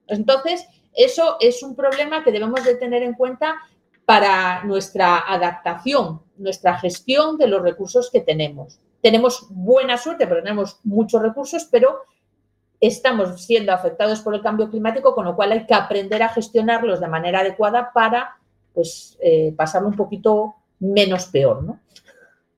Entonces, 0.07 0.66
eso 0.93 1.38
es 1.39 1.64
un 1.64 1.76
problema 1.76 2.24
que 2.24 2.32
debemos 2.32 2.64
de 2.64 2.76
tener 2.76 3.03
en 3.03 3.14
cuenta 3.14 3.55
para 4.05 4.64
nuestra 4.64 5.20
adaptación, 5.20 6.22
nuestra 6.38 6.78
gestión 6.80 7.38
de 7.38 7.47
los 7.47 7.62
recursos 7.62 8.09
que 8.12 8.20
tenemos. 8.20 8.80
Tenemos 9.01 9.47
buena 9.49 9.97
suerte, 9.97 10.28
pero 10.28 10.43
tenemos 10.43 10.80
muchos 10.84 11.22
recursos, 11.22 11.68
pero 11.72 11.99
estamos 12.82 13.45
siendo 13.45 13.71
afectados 13.71 14.21
por 14.21 14.34
el 14.34 14.41
cambio 14.41 14.69
climático, 14.69 15.13
con 15.13 15.25
lo 15.25 15.36
cual 15.36 15.51
hay 15.51 15.65
que 15.67 15.73
aprender 15.75 16.23
a 16.23 16.29
gestionarlos 16.29 16.99
de 16.99 17.07
manera 17.07 17.41
adecuada 17.41 17.91
para 17.93 18.38
pues, 18.73 19.17
eh, 19.21 19.53
pasarlo 19.55 19.88
un 19.88 19.95
poquito 19.95 20.55
menos 20.79 21.25
peor. 21.25 21.63
¿no? 21.63 21.79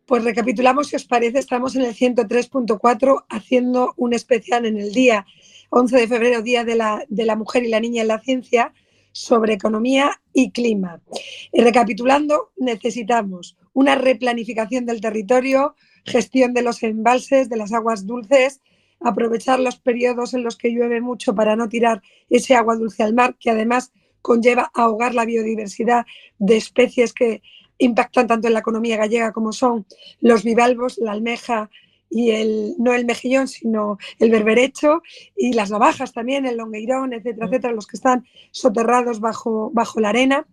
Pues 0.05 0.23
recapitulamos, 0.23 0.87
si 0.87 0.95
os 0.95 1.05
parece, 1.05 1.39
estamos 1.39 1.75
en 1.75 1.83
el 1.83 1.93
103.4 1.93 3.25
haciendo 3.29 3.93
un 3.97 4.13
especial 4.13 4.65
en 4.65 4.79
el 4.79 4.93
día 4.93 5.25
11 5.69 5.97
de 5.97 6.07
febrero, 6.07 6.41
Día 6.41 6.63
de 6.63 6.75
la, 6.75 7.03
de 7.09 7.25
la 7.25 7.35
Mujer 7.35 7.63
y 7.63 7.69
la 7.69 7.79
Niña 7.79 8.03
en 8.03 8.07
la 8.07 8.19
Ciencia, 8.19 8.73
sobre 9.11 9.53
economía 9.53 10.21
y 10.33 10.51
clima. 10.51 11.01
Y 11.51 11.61
recapitulando, 11.61 12.51
necesitamos 12.57 13.57
una 13.73 13.95
replanificación 13.95 14.85
del 14.85 15.01
territorio, 15.01 15.75
gestión 16.05 16.53
de 16.53 16.61
los 16.61 16.83
embalses, 16.83 17.49
de 17.49 17.57
las 17.57 17.73
aguas 17.73 18.05
dulces, 18.05 18.61
aprovechar 19.03 19.59
los 19.59 19.77
periodos 19.77 20.33
en 20.33 20.43
los 20.43 20.57
que 20.57 20.69
llueve 20.69 21.01
mucho 21.01 21.35
para 21.35 21.55
no 21.55 21.69
tirar 21.69 22.01
ese 22.29 22.55
agua 22.55 22.75
dulce 22.75 23.03
al 23.03 23.13
mar, 23.13 23.35
que 23.39 23.49
además 23.49 23.91
conlleva 24.21 24.71
ahogar 24.73 25.13
la 25.13 25.25
biodiversidad 25.25 26.05
de 26.39 26.57
especies 26.57 27.13
que 27.13 27.41
impactan 27.77 28.27
tanto 28.27 28.47
en 28.47 28.53
la 28.53 28.59
economía 28.59 28.97
gallega 28.97 29.33
como 29.33 29.51
son 29.51 29.85
los 30.21 30.43
bivalvos, 30.43 30.97
la 30.97 31.11
almeja 31.11 31.69
y 32.09 32.29
el, 32.31 32.75
no 32.77 32.93
el 32.93 33.05
mejillón, 33.05 33.47
sino 33.47 33.97
el 34.19 34.29
berberecho 34.29 35.01
y 35.35 35.53
las 35.53 35.71
navajas 35.71 36.13
también, 36.13 36.45
el 36.45 36.57
longueirón, 36.57 37.11
etcétera, 37.13 37.47
mm. 37.47 37.49
etcétera, 37.49 37.73
los 37.73 37.87
que 37.87 37.97
están 37.97 38.25
soterrados 38.51 39.19
bajo, 39.19 39.71
bajo 39.73 39.99
la 39.99 40.09
arena. 40.09 40.47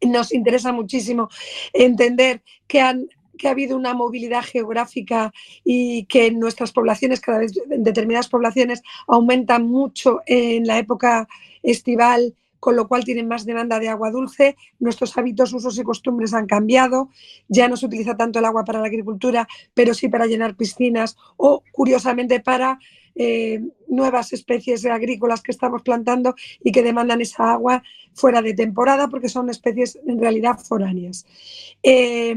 Nos 0.00 0.32
interesa 0.32 0.72
muchísimo 0.72 1.28
entender 1.72 2.42
que 2.68 2.80
han 2.80 3.08
que 3.38 3.48
ha 3.48 3.52
habido 3.52 3.76
una 3.76 3.94
movilidad 3.94 4.42
geográfica 4.42 5.32
y 5.64 6.04
que 6.04 6.26
en 6.26 6.38
nuestras 6.38 6.72
poblaciones, 6.72 7.20
cada 7.20 7.38
vez 7.38 7.52
en 7.70 7.82
determinadas 7.82 8.28
poblaciones, 8.28 8.82
aumentan 9.06 9.66
mucho 9.66 10.20
en 10.26 10.66
la 10.66 10.78
época 10.78 11.26
estival 11.62 12.34
con 12.60 12.76
lo 12.76 12.88
cual 12.88 13.04
tienen 13.04 13.28
más 13.28 13.46
demanda 13.46 13.78
de 13.78 13.88
agua 13.88 14.10
dulce. 14.10 14.56
Nuestros 14.78 15.16
hábitos, 15.16 15.52
usos 15.52 15.78
y 15.78 15.82
costumbres 15.82 16.34
han 16.34 16.46
cambiado. 16.46 17.10
Ya 17.48 17.68
no 17.68 17.76
se 17.76 17.86
utiliza 17.86 18.16
tanto 18.16 18.38
el 18.38 18.44
agua 18.44 18.64
para 18.64 18.80
la 18.80 18.88
agricultura, 18.88 19.48
pero 19.74 19.94
sí 19.94 20.08
para 20.08 20.26
llenar 20.26 20.56
piscinas 20.56 21.16
o, 21.36 21.62
curiosamente, 21.72 22.40
para 22.40 22.78
eh, 23.14 23.60
nuevas 23.88 24.32
especies 24.32 24.84
agrícolas 24.86 25.42
que 25.42 25.50
estamos 25.50 25.82
plantando 25.82 26.34
y 26.62 26.72
que 26.72 26.82
demandan 26.82 27.20
esa 27.20 27.52
agua 27.52 27.82
fuera 28.14 28.42
de 28.42 28.54
temporada 28.54 29.08
porque 29.08 29.28
son 29.28 29.50
especies 29.50 29.98
en 30.06 30.20
realidad 30.20 30.58
foráneas. 30.58 31.26
Eh, 31.82 32.36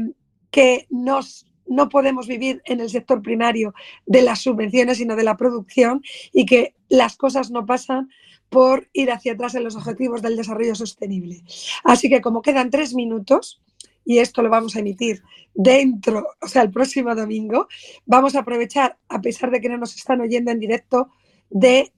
que 0.52 0.86
no 0.90 1.88
podemos 1.88 2.28
vivir 2.28 2.62
en 2.66 2.78
el 2.80 2.90
sector 2.90 3.20
primario 3.22 3.74
de 4.06 4.22
las 4.22 4.42
subvenciones, 4.42 4.98
sino 4.98 5.16
de 5.16 5.24
la 5.24 5.36
producción 5.36 6.02
y 6.32 6.46
que 6.46 6.76
las 6.88 7.16
cosas 7.16 7.50
no 7.50 7.66
pasan 7.66 8.10
por 8.48 8.88
ir 8.92 9.10
hacia 9.10 9.32
atrás 9.32 9.54
en 9.54 9.64
los 9.64 9.74
objetivos 9.74 10.20
del 10.20 10.36
desarrollo 10.36 10.74
sostenible. 10.74 11.42
Así 11.82 12.10
que 12.10 12.20
como 12.20 12.42
quedan 12.42 12.70
tres 12.70 12.94
minutos, 12.94 13.62
y 14.04 14.18
esto 14.18 14.42
lo 14.42 14.50
vamos 14.50 14.76
a 14.76 14.80
emitir 14.80 15.22
dentro, 15.54 16.26
o 16.40 16.48
sea, 16.48 16.62
el 16.62 16.70
próximo 16.70 17.14
domingo, 17.14 17.66
vamos 18.04 18.34
a 18.34 18.40
aprovechar, 18.40 18.98
a 19.08 19.20
pesar 19.22 19.50
de 19.50 19.60
que 19.60 19.70
no 19.70 19.78
nos 19.78 19.96
están 19.96 20.20
oyendo 20.20 20.50
en 20.50 20.60
directo, 20.60 21.08
de, 21.48 21.92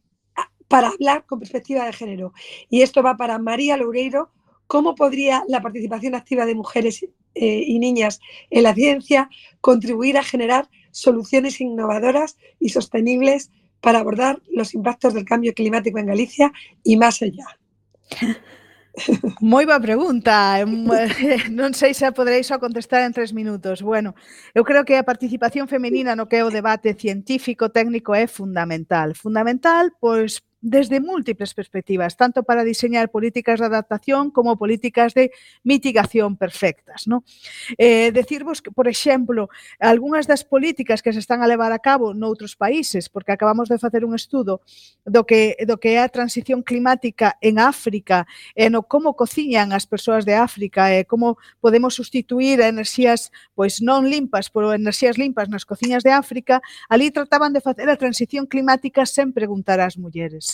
para 0.68 0.88
hablar 0.88 1.26
con 1.26 1.40
perspectiva 1.40 1.84
de 1.86 1.92
género. 1.92 2.32
Y 2.68 2.82
esto 2.82 3.02
va 3.02 3.16
para 3.16 3.38
María 3.38 3.76
Loureiro, 3.76 4.30
cómo 4.68 4.94
podría 4.94 5.42
la 5.48 5.60
participación 5.60 6.14
activa 6.14 6.46
de 6.46 6.54
mujeres 6.54 7.04
eh, 7.34 7.62
y 7.66 7.78
niñas 7.78 8.20
en 8.50 8.62
la 8.62 8.74
ciencia 8.74 9.28
contribuir 9.60 10.18
a 10.18 10.22
generar 10.22 10.68
soluciones 10.90 11.60
innovadoras 11.60 12.36
y 12.60 12.68
sostenibles 12.68 13.50
para 13.80 13.98
abordar 13.98 14.40
los 14.50 14.74
impactos 14.74 15.14
del 15.14 15.24
cambio 15.24 15.52
climático 15.52 15.98
en 15.98 16.06
Galicia 16.06 16.52
y 16.82 16.96
más 16.96 17.20
allá. 17.22 17.46
Moi 19.42 19.66
boa 19.66 19.82
pregunta, 19.82 20.62
non 21.50 21.74
sei 21.74 21.98
se 21.98 22.06
poderéis 22.14 22.46
só 22.46 22.62
contestar 22.62 23.02
en 23.02 23.10
tres 23.10 23.34
minutos. 23.34 23.82
Bueno, 23.82 24.14
eu 24.54 24.62
creo 24.62 24.86
que 24.86 24.94
a 24.94 25.02
participación 25.02 25.66
femenina 25.66 26.14
no 26.14 26.30
que 26.30 26.38
é 26.38 26.46
o 26.46 26.54
debate 26.54 26.94
científico 26.94 27.74
técnico 27.74 28.14
é 28.14 28.30
fundamental. 28.30 29.18
Fundamental, 29.18 29.90
pois, 29.98 30.38
desde 30.64 30.98
múltiples 30.98 31.52
perspectivas, 31.52 32.16
tanto 32.16 32.42
para 32.42 32.64
diseñar 32.64 33.10
políticas 33.10 33.60
de 33.60 33.66
adaptación 33.66 34.30
como 34.30 34.56
políticas 34.56 35.12
de 35.12 35.30
mitigación 35.62 36.36
perfectas. 36.36 37.06
¿no? 37.06 37.22
Eh, 37.76 38.10
decirvos 38.12 38.62
que, 38.62 38.70
por 38.70 38.88
exemplo, 38.88 39.50
algunhas 39.78 40.26
das 40.26 40.42
políticas 40.42 41.04
que 41.04 41.12
se 41.12 41.20
están 41.20 41.44
a 41.44 41.46
levar 41.46 41.70
a 41.76 41.84
cabo 41.84 42.16
noutros 42.16 42.56
países, 42.56 43.12
porque 43.12 43.36
acabamos 43.36 43.68
de 43.68 43.76
facer 43.76 44.08
un 44.08 44.16
estudo 44.16 44.64
do 45.04 45.28
que, 45.28 45.60
do 45.68 45.76
que 45.76 45.94
é 45.94 46.00
a 46.00 46.08
transición 46.08 46.64
climática 46.64 47.36
en 47.44 47.60
África, 47.60 48.24
e 48.56 48.72
no 48.72 48.88
como 48.88 49.12
cociñan 49.12 49.76
as 49.76 49.84
persoas 49.84 50.24
de 50.24 50.32
África, 50.32 50.88
e 50.96 51.04
como 51.04 51.36
podemos 51.60 51.92
sustituir 51.92 52.64
enerxías 52.64 53.28
pois 53.52 53.84
non 53.84 54.08
limpas 54.08 54.48
por 54.48 54.64
enerxías 54.72 55.20
limpas 55.20 55.52
nas 55.52 55.68
cociñas 55.68 56.00
de 56.00 56.16
África, 56.16 56.64
ali 56.88 57.12
trataban 57.12 57.52
de 57.52 57.60
facer 57.60 57.92
a 57.92 58.00
transición 58.00 58.48
climática 58.48 59.04
sen 59.04 59.36
preguntar 59.36 59.76
ás 59.84 60.00
mulleres. 60.00 60.53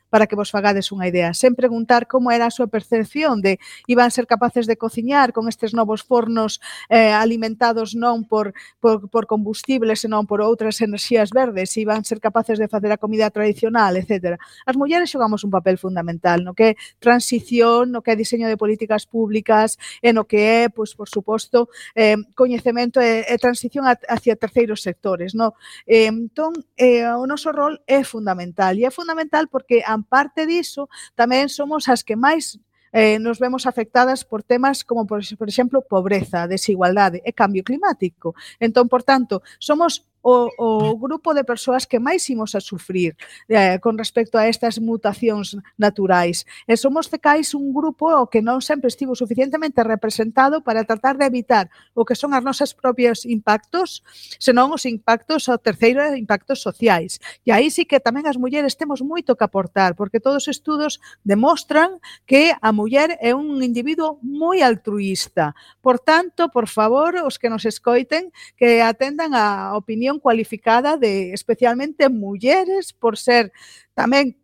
para 0.11 0.27
que 0.27 0.35
vos 0.35 0.51
fagades 0.51 0.91
unha 0.91 1.07
idea, 1.07 1.31
sen 1.31 1.55
preguntar 1.55 2.05
como 2.05 2.35
era 2.35 2.51
a 2.51 2.53
súa 2.53 2.67
percepción 2.67 3.39
de 3.39 3.63
iban 3.87 4.11
ser 4.11 4.27
capaces 4.27 4.67
de 4.67 4.75
cociñar 4.75 5.31
con 5.31 5.47
estes 5.47 5.71
novos 5.71 6.03
fornos 6.03 6.59
eh, 6.91 7.15
alimentados 7.15 7.95
non 7.95 8.27
por, 8.27 8.51
por, 8.83 9.07
por 9.07 9.23
combustibles, 9.23 10.03
senón 10.03 10.27
por 10.27 10.43
outras 10.43 10.83
enerxías 10.83 11.31
verdes, 11.31 11.71
iban 11.79 12.03
ser 12.03 12.19
capaces 12.19 12.59
de 12.59 12.67
facer 12.67 12.91
a 12.91 12.99
comida 12.99 13.31
tradicional, 13.31 13.95
etc. 13.95 14.35
As 14.67 14.75
mulleres 14.75 15.07
xogamos 15.07 15.47
un 15.47 15.51
papel 15.55 15.79
fundamental 15.79 16.43
no 16.43 16.51
que 16.51 16.75
é 16.75 16.77
transición, 16.99 17.95
no 17.95 18.03
que 18.03 18.11
é 18.11 18.19
diseño 18.19 18.51
de 18.51 18.59
políticas 18.59 19.07
públicas, 19.07 19.79
e 20.03 20.11
no 20.11 20.27
que 20.27 20.67
é, 20.67 20.69
pois, 20.69 20.91
por 20.91 21.07
suposto, 21.07 21.71
eh, 21.95 22.19
coñecemento 22.35 22.99
e, 22.99 23.23
e 23.23 23.35
transición 23.39 23.87
hacia 23.87 24.35
terceiros 24.35 24.83
sectores. 24.83 25.31
No? 25.31 25.55
Eh, 25.87 26.11
entón, 26.11 26.51
eh, 26.75 27.07
o 27.07 27.23
noso 27.23 27.55
rol 27.55 27.79
é 27.87 28.03
fundamental, 28.03 28.75
e 28.75 28.83
é 28.83 28.91
fundamental 28.91 29.47
porque 29.47 29.79
a 29.87 30.00
gran 30.01 30.03
parte 30.03 30.45
diso, 30.45 30.89
tamén 31.15 31.49
somos 31.49 31.85
as 31.87 32.01
que 32.01 32.17
máis 32.17 32.57
eh, 32.91 33.19
nos 33.19 33.39
vemos 33.39 33.63
afectadas 33.65 34.25
por 34.25 34.43
temas 34.43 34.83
como, 34.83 35.07
por, 35.07 35.21
por 35.37 35.47
exemplo, 35.47 35.81
pobreza, 35.81 36.47
desigualdade 36.47 37.21
e 37.23 37.31
cambio 37.31 37.63
climático. 37.63 38.35
Entón, 38.59 38.91
por 38.91 39.03
tanto, 39.03 39.39
somos 39.63 40.03
o, 40.21 40.49
o 40.57 40.97
grupo 40.97 41.33
de 41.33 41.43
persoas 41.43 41.85
que 41.85 41.99
máis 41.99 42.29
imos 42.29 42.53
a 42.53 42.61
sufrir 42.61 43.17
eh, 43.49 43.77
con 43.81 43.97
respecto 43.97 44.37
a 44.37 44.47
estas 44.47 44.77
mutacións 44.77 45.57
naturais. 45.77 46.45
E 46.69 46.77
somos 46.77 47.09
cecais 47.09 47.53
un 47.57 47.73
grupo 47.73 48.29
que 48.29 48.41
non 48.41 48.61
sempre 48.61 48.89
estivo 48.89 49.17
suficientemente 49.17 49.81
representado 49.83 50.61
para 50.61 50.85
tratar 50.85 51.17
de 51.17 51.25
evitar 51.25 51.69
o 51.97 52.05
que 52.05 52.17
son 52.17 52.33
as 52.33 52.45
nosas 52.45 52.73
propios 52.77 53.25
impactos, 53.25 54.05
senón 54.37 54.73
os 54.73 54.85
impactos, 54.85 55.49
o 55.49 55.57
terceiro 55.57 56.01
impactos 56.13 56.61
sociais. 56.61 57.17
E 57.45 57.51
aí 57.51 57.73
sí 57.73 57.85
que 57.89 58.01
tamén 58.01 58.29
as 58.29 58.37
mulleres 58.37 58.77
temos 58.77 59.01
moito 59.01 59.33
que 59.33 59.45
aportar, 59.45 59.97
porque 59.97 60.21
todos 60.21 60.45
os 60.45 60.51
estudos 60.53 61.01
demostran 61.25 61.97
que 62.25 62.53
a 62.61 62.69
muller 62.71 63.17
é 63.21 63.33
un 63.33 63.61
individuo 63.61 64.21
moi 64.21 64.61
altruista. 64.61 65.53
Por 65.81 65.97
tanto, 65.99 66.49
por 66.49 66.67
favor, 66.67 67.15
os 67.25 67.37
que 67.41 67.49
nos 67.49 67.65
escoiten, 67.65 68.29
que 68.57 68.81
atendan 68.81 69.33
a 69.33 69.73
opinión 69.77 70.10
representación 70.11 70.19
cualificada 70.19 70.97
de 70.97 71.33
especialmente 71.33 72.09
mulleres 72.09 72.93
por 72.93 73.17
ser 73.17 73.51
tamén 73.95 74.35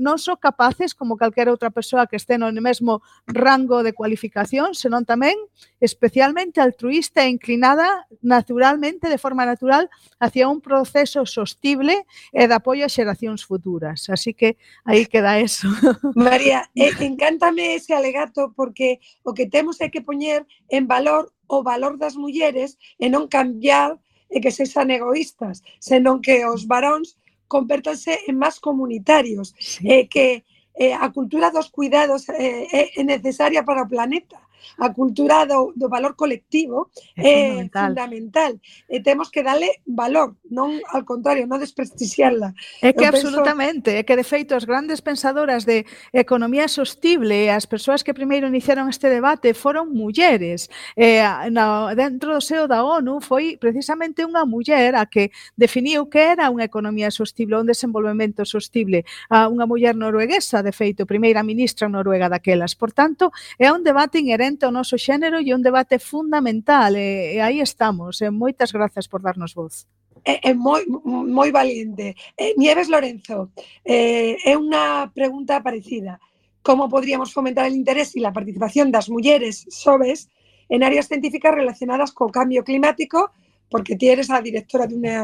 non 0.00 0.16
só 0.16 0.40
capaces 0.40 0.96
como 0.96 1.20
calquera 1.20 1.52
outra 1.52 1.68
persoa 1.68 2.08
que 2.08 2.16
este 2.16 2.40
no 2.40 2.48
mesmo 2.56 3.04
rango 3.28 3.84
de 3.84 3.92
cualificación, 3.92 4.72
senón 4.72 5.04
tamén 5.04 5.36
especialmente 5.76 6.56
altruista 6.56 7.20
e 7.20 7.28
inclinada 7.28 8.08
naturalmente, 8.24 9.12
de 9.12 9.20
forma 9.20 9.44
natural, 9.44 9.92
hacia 10.16 10.48
un 10.48 10.64
proceso 10.64 11.28
sostible 11.28 12.08
e 12.32 12.48
de 12.48 12.56
apoio 12.56 12.88
a 12.88 12.92
xeracións 12.96 13.44
futuras. 13.44 14.08
Así 14.08 14.32
que 14.32 14.56
aí 14.88 15.04
queda 15.04 15.36
eso. 15.36 15.68
María, 16.16 16.72
eh, 16.72 16.96
encántame 17.04 17.76
ese 17.76 17.92
alegato 17.92 18.56
porque 18.56 19.04
o 19.20 19.36
que 19.36 19.44
temos 19.44 19.84
é 19.84 19.92
que 19.92 20.00
poñer 20.00 20.48
en 20.72 20.88
valor 20.88 21.28
o 21.44 21.60
valor 21.60 22.00
das 22.00 22.16
mulleres 22.16 22.80
e 22.96 23.12
non 23.12 23.28
cambiar 23.28 24.00
e 24.34 24.40
que 24.40 24.50
sexan 24.50 24.88
egoístas, 24.90 25.60
senón 25.78 26.24
que 26.24 26.36
os 26.48 26.64
varóns 26.72 27.20
convértanse 27.52 28.12
en 28.28 28.36
máis 28.40 28.56
comunitarios, 28.58 29.52
Sí. 29.60 29.84
eh, 29.92 30.04
que 30.08 30.26
eh, 30.74 30.94
a 30.96 31.12
cultura 31.12 31.52
dos 31.52 31.68
cuidados 31.68 32.24
eh, 32.32 32.96
é 32.96 33.02
necesaria 33.04 33.60
para 33.68 33.84
o 33.84 33.90
planeta. 33.94 34.40
a 34.78 34.92
cultura 34.92 35.46
do, 35.46 35.72
do 35.76 35.88
valor 35.88 36.14
colectivo 36.14 36.90
é, 37.16 37.22
é 37.22 37.68
fundamental. 37.68 37.88
fundamental. 37.88 38.52
E 38.88 39.00
temos 39.00 39.30
que 39.30 39.42
darle 39.42 39.80
valor, 39.86 40.36
non 40.50 40.78
ao 40.92 41.02
contrario, 41.08 41.48
non 41.48 41.58
desprestixiarla. 41.58 42.52
É 42.84 42.92
que 42.92 43.04
Eu 43.04 43.10
absolutamente, 43.10 43.90
penso... 43.90 43.98
é 43.98 44.06
que 44.06 44.16
de 44.16 44.26
feito 44.26 44.52
as 44.52 44.68
grandes 44.68 45.00
pensadoras 45.00 45.64
de 45.64 45.86
economía 46.12 46.68
sostible, 46.68 47.48
as 47.48 47.64
persoas 47.64 48.04
que 48.04 48.12
primeiro 48.12 48.46
iniciaron 48.46 48.92
este 48.92 49.08
debate 49.08 49.56
foron 49.56 49.90
mulleres. 49.90 50.68
Eh, 50.94 51.24
na, 51.50 51.96
dentro 51.96 52.36
do 52.36 52.42
seo 52.44 52.68
da 52.68 52.84
ONU 52.84 53.24
foi 53.24 53.56
precisamente 53.56 54.22
unha 54.28 54.44
muller 54.44 54.94
a 54.94 55.08
que 55.08 55.32
definiu 55.56 56.12
que 56.12 56.20
era 56.20 56.52
unha 56.52 56.68
economía 56.68 57.08
sostible, 57.08 57.56
un 57.56 57.68
desenvolvemento 57.68 58.44
sostible, 58.44 59.08
a 59.32 59.48
unha 59.48 59.64
muller 59.64 59.96
norueguesa, 59.96 60.60
de 60.60 60.72
feito, 60.76 61.08
primeira 61.08 61.40
ministra 61.40 61.88
noruega 61.88 62.28
daquelas. 62.28 62.76
Por 62.76 62.92
tanto, 62.92 63.32
é 63.56 63.72
un 63.72 63.80
debate 63.80 64.20
inherente 64.20 64.51
realmente 64.52 64.66
o 64.66 64.72
noso 64.72 64.98
xénero 64.98 65.40
e 65.40 65.54
un 65.54 65.62
debate 65.62 65.98
fundamental 65.98 66.96
e, 66.96 67.36
e 67.36 67.38
aí 67.40 67.60
estamos. 67.60 68.20
E 68.20 68.28
moitas 68.28 68.72
grazas 68.72 69.08
por 69.08 69.22
darnos 69.22 69.54
voz. 69.54 69.88
É, 70.24 70.50
é 70.50 70.54
moi, 70.54 70.84
moi 70.86 71.50
valiente. 71.50 72.14
Eh, 72.36 72.54
Nieves 72.56 72.88
Lorenzo, 72.88 73.50
eh, 73.84 74.36
é 74.44 74.54
unha 74.54 75.08
pregunta 75.10 75.64
parecida. 75.64 76.20
Como 76.62 76.86
podríamos 76.86 77.32
fomentar 77.32 77.66
el 77.66 77.74
interés 77.74 78.14
e 78.14 78.22
a 78.22 78.34
participación 78.34 78.92
das 78.92 79.08
mulleres 79.08 79.66
sobes 79.72 80.28
en 80.68 80.84
áreas 80.84 81.08
científicas 81.08 81.56
relacionadas 81.56 82.12
co 82.12 82.30
cambio 82.30 82.62
climático? 82.62 83.32
Porque 83.72 83.96
ti 83.96 84.12
eres 84.12 84.28
a 84.28 84.44
directora 84.44 84.86
de 84.86 84.94
unha 84.94 85.18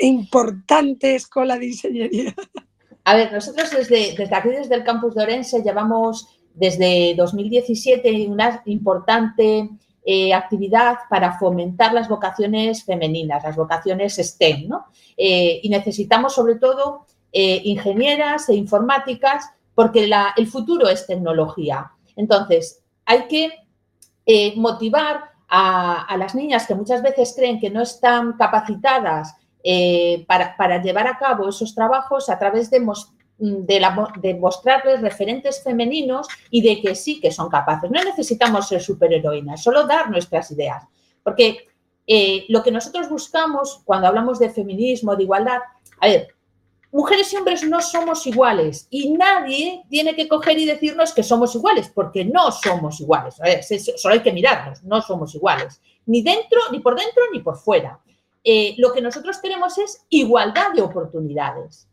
importante 0.00 1.16
escola 1.16 1.56
de 1.56 1.72
ingeniería. 1.72 2.32
A 3.02 3.18
ver, 3.18 3.32
nosotros 3.32 3.66
desde, 3.74 4.14
desde 4.14 4.36
aquí, 4.36 4.50
desde 4.50 4.76
el 4.78 4.84
campus 4.86 5.18
de 5.18 5.22
Orense, 5.26 5.58
llevamos 5.58 6.41
desde 6.54 7.14
2017 7.16 8.26
una 8.28 8.62
importante 8.66 9.70
eh, 10.04 10.34
actividad 10.34 10.96
para 11.08 11.38
fomentar 11.38 11.92
las 11.92 12.08
vocaciones 12.08 12.82
femeninas, 12.82 13.44
las 13.44 13.54
vocaciones 13.54 14.16
STEM, 14.16 14.66
¿no? 14.66 14.86
Eh, 15.16 15.60
y 15.62 15.68
necesitamos 15.68 16.34
sobre 16.34 16.56
todo 16.56 17.06
eh, 17.30 17.60
ingenieras 17.62 18.48
e 18.48 18.54
informáticas 18.56 19.50
porque 19.76 20.10
el 20.36 20.46
futuro 20.48 20.88
es 20.88 21.06
tecnología. 21.06 21.92
Entonces, 22.16 22.82
hay 23.06 23.28
que 23.28 23.50
motivar 24.56 25.30
a, 25.48 26.16
las 26.18 26.34
niñas 26.34 26.66
que 26.66 26.74
muchas 26.74 27.00
veces 27.02 27.32
creen 27.36 27.58
que 27.58 27.70
no 27.70 27.82
están 27.82 28.34
capacitadas 28.34 29.34
para, 30.26 30.82
llevar 30.82 31.06
a 31.06 31.16
cabo 31.16 31.48
esos 31.48 31.74
trabajos 31.74 32.28
a 32.28 32.38
través 32.38 32.70
de, 32.70 32.80
de, 33.42 33.80
la 33.80 34.12
de 34.20 34.34
mostrarles 34.34 35.00
referentes 35.00 35.62
femeninos 35.62 36.28
y 36.50 36.62
de 36.62 36.80
que 36.80 36.94
sí 36.94 37.20
que 37.20 37.32
son 37.32 37.48
capaces. 37.48 37.90
No 37.90 38.02
necesitamos 38.02 38.68
ser 38.68 38.80
superheroínas, 38.80 39.62
solo 39.62 39.84
dar 39.84 40.10
nuestras 40.10 40.50
ideas. 40.52 40.84
Porque 41.24 41.66
eh, 42.06 42.44
lo 42.48 42.62
que 42.62 42.70
nosotros 42.70 43.08
buscamos 43.08 43.82
cuando 43.84 44.06
hablamos 44.06 44.38
de 44.38 44.50
feminismo, 44.50 45.16
de 45.16 45.24
igualdad, 45.24 45.58
a 46.00 46.06
ver, 46.06 46.28
mujeres 46.92 47.32
y 47.32 47.36
hombres 47.36 47.64
no 47.64 47.80
somos 47.80 48.26
iguales 48.28 48.86
y 48.90 49.12
nadie 49.12 49.82
tiene 49.88 50.14
que 50.14 50.28
coger 50.28 50.58
y 50.58 50.66
decirnos 50.66 51.12
que 51.12 51.24
somos 51.24 51.54
iguales, 51.56 51.90
porque 51.92 52.24
no 52.24 52.52
somos 52.52 53.00
iguales. 53.00 53.40
A 53.40 53.44
ver, 53.44 53.64
solo 53.64 54.14
hay 54.14 54.20
que 54.20 54.32
mirarnos, 54.32 54.84
no 54.84 55.02
somos 55.02 55.34
iguales, 55.34 55.80
ni 56.06 56.22
dentro, 56.22 56.60
ni 56.70 56.78
por 56.78 56.94
dentro, 56.96 57.24
ni 57.32 57.40
por 57.40 57.56
fuera. 57.56 57.98
Eh, 58.44 58.74
lo 58.78 58.92
que 58.92 59.00
nosotros 59.00 59.38
queremos 59.38 59.78
es 59.78 60.04
igualdad 60.10 60.72
de 60.74 60.82
oportunidades. 60.82 61.88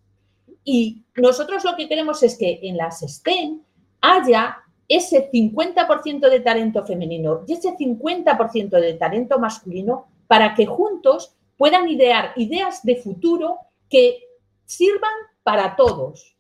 Y 0.72 1.02
nosotros 1.16 1.64
lo 1.64 1.76
que 1.76 1.88
queremos 1.88 2.22
es 2.22 2.38
que 2.38 2.60
en 2.62 2.78
las 2.78 3.00
STEM 3.00 3.60
haya 4.02 4.60
ese 4.88 5.32
50% 5.32 6.30
de 6.30 6.42
talento 6.42 6.86
femenino 6.86 7.44
y 7.48 7.54
ese 7.54 7.76
50% 7.76 8.70
de 8.80 8.94
talento 8.94 9.40
masculino 9.40 10.06
para 10.28 10.54
que 10.54 10.68
juntos 10.68 11.36
puedan 11.58 11.90
idear 11.90 12.34
ideas 12.36 12.84
de 12.84 12.98
futuro 12.98 13.58
que 13.90 14.20
sirvan 14.66 15.12
para 15.42 15.76
todos. 15.76 16.38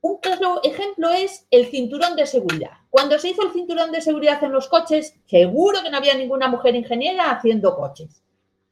Un 0.00 0.16
claro 0.16 0.62
ejemplo 0.64 1.10
es 1.10 1.46
el 1.50 1.66
cinturón 1.66 2.16
de 2.16 2.24
seguridad. 2.24 2.72
Cuando 2.88 3.18
se 3.18 3.28
hizo 3.28 3.42
el 3.42 3.52
cinturón 3.52 3.92
de 3.92 4.00
seguridad 4.00 4.42
en 4.42 4.52
los 4.52 4.66
coches, 4.68 5.14
seguro 5.26 5.82
que 5.82 5.90
no 5.90 5.98
había 5.98 6.14
ninguna 6.14 6.48
mujer 6.48 6.74
ingeniera 6.74 7.32
haciendo 7.32 7.76
coches. 7.76 8.22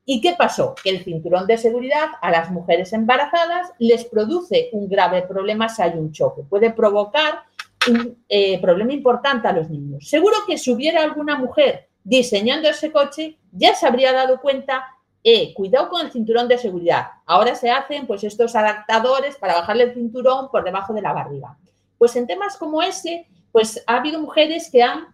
¿Y 0.09 0.21
qué 0.21 0.37
pasó? 0.39 0.77
Que 0.83 0.91
el 0.91 1.03
cinturón 1.03 1.49
de 1.49 1.59
seguridad 1.59 2.11
a 2.23 2.31
las 2.31 2.53
mujeres 2.53 2.93
embarazadas 2.93 3.73
les 3.81 4.05
produce 4.05 4.71
un 4.71 4.89
grave 4.89 5.23
problema 5.23 5.69
si 5.69 5.83
hay 5.83 5.99
un 5.99 6.13
choque. 6.13 6.43
Puede 6.49 6.71
provocar 6.71 7.43
un 7.91 8.17
eh, 8.29 8.61
problema 8.61 8.93
importante 8.93 9.49
a 9.49 9.53
los 9.53 9.69
niños. 9.69 10.09
Seguro 10.09 10.37
que 10.47 10.59
si 10.59 10.71
hubiera 10.71 11.03
alguna 11.03 11.37
mujer 11.37 11.89
diseñando 12.05 12.69
ese 12.69 12.93
coche, 12.93 13.37
ya 13.51 13.75
se 13.75 13.85
habría 13.85 14.13
dado 14.13 14.41
cuenta, 14.41 14.85
eh, 15.25 15.53
cuidado 15.55 15.89
con 15.89 16.07
el 16.07 16.13
cinturón 16.13 16.47
de 16.47 16.59
seguridad. 16.59 17.09
Ahora 17.27 17.57
se 17.57 17.69
hacen 17.69 18.07
pues 18.07 18.23
estos 18.23 18.55
adaptadores 18.55 19.35
para 19.35 19.55
bajarle 19.55 19.85
el 19.85 19.95
cinturón 19.95 20.53
por 20.53 20.63
debajo 20.63 20.95
de 20.95 21.03
la 21.03 21.13
barriga. 21.13 21.59
Pues 21.99 22.15
en 22.15 22.29
temas 22.29 22.57
como 22.57 22.81
ese, 22.81 23.27
pues 23.51 23.83
ha 23.89 23.97
habido 23.97 24.21
mujeres 24.21 24.71
que 24.71 24.85
han 24.85 25.09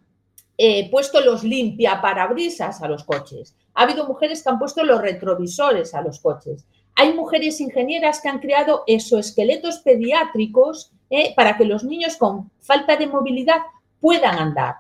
eh, 0.59 0.91
puesto 0.91 1.23
los 1.23 1.45
limpiaparabrisas 1.45 2.83
a 2.83 2.89
los 2.89 3.05
coches. 3.05 3.57
Ha 3.75 3.83
habido 3.83 4.07
mujeres 4.07 4.43
que 4.43 4.51
han 4.51 4.59
puesto 4.59 4.85
los 4.85 5.01
retrovisores 5.01 5.95
a 5.95 6.03
los 6.03 6.21
coches. 6.21 6.67
Hay 6.95 7.15
mujeres 7.15 7.61
ingenieras 7.61 8.21
que 8.21 8.29
han 8.29 8.41
creado 8.41 8.85
exoesqueletos 8.87 9.79
pediátricos 9.79 10.93
eh, 11.11 11.35
para 11.35 11.57
que 11.57 11.65
los 11.65 11.85
niños 11.85 12.17
con 12.17 12.51
falta 12.61 12.97
de 12.97 13.07
movilidad 13.07 13.59
puedan 14.01 14.39
andar. 14.39 14.77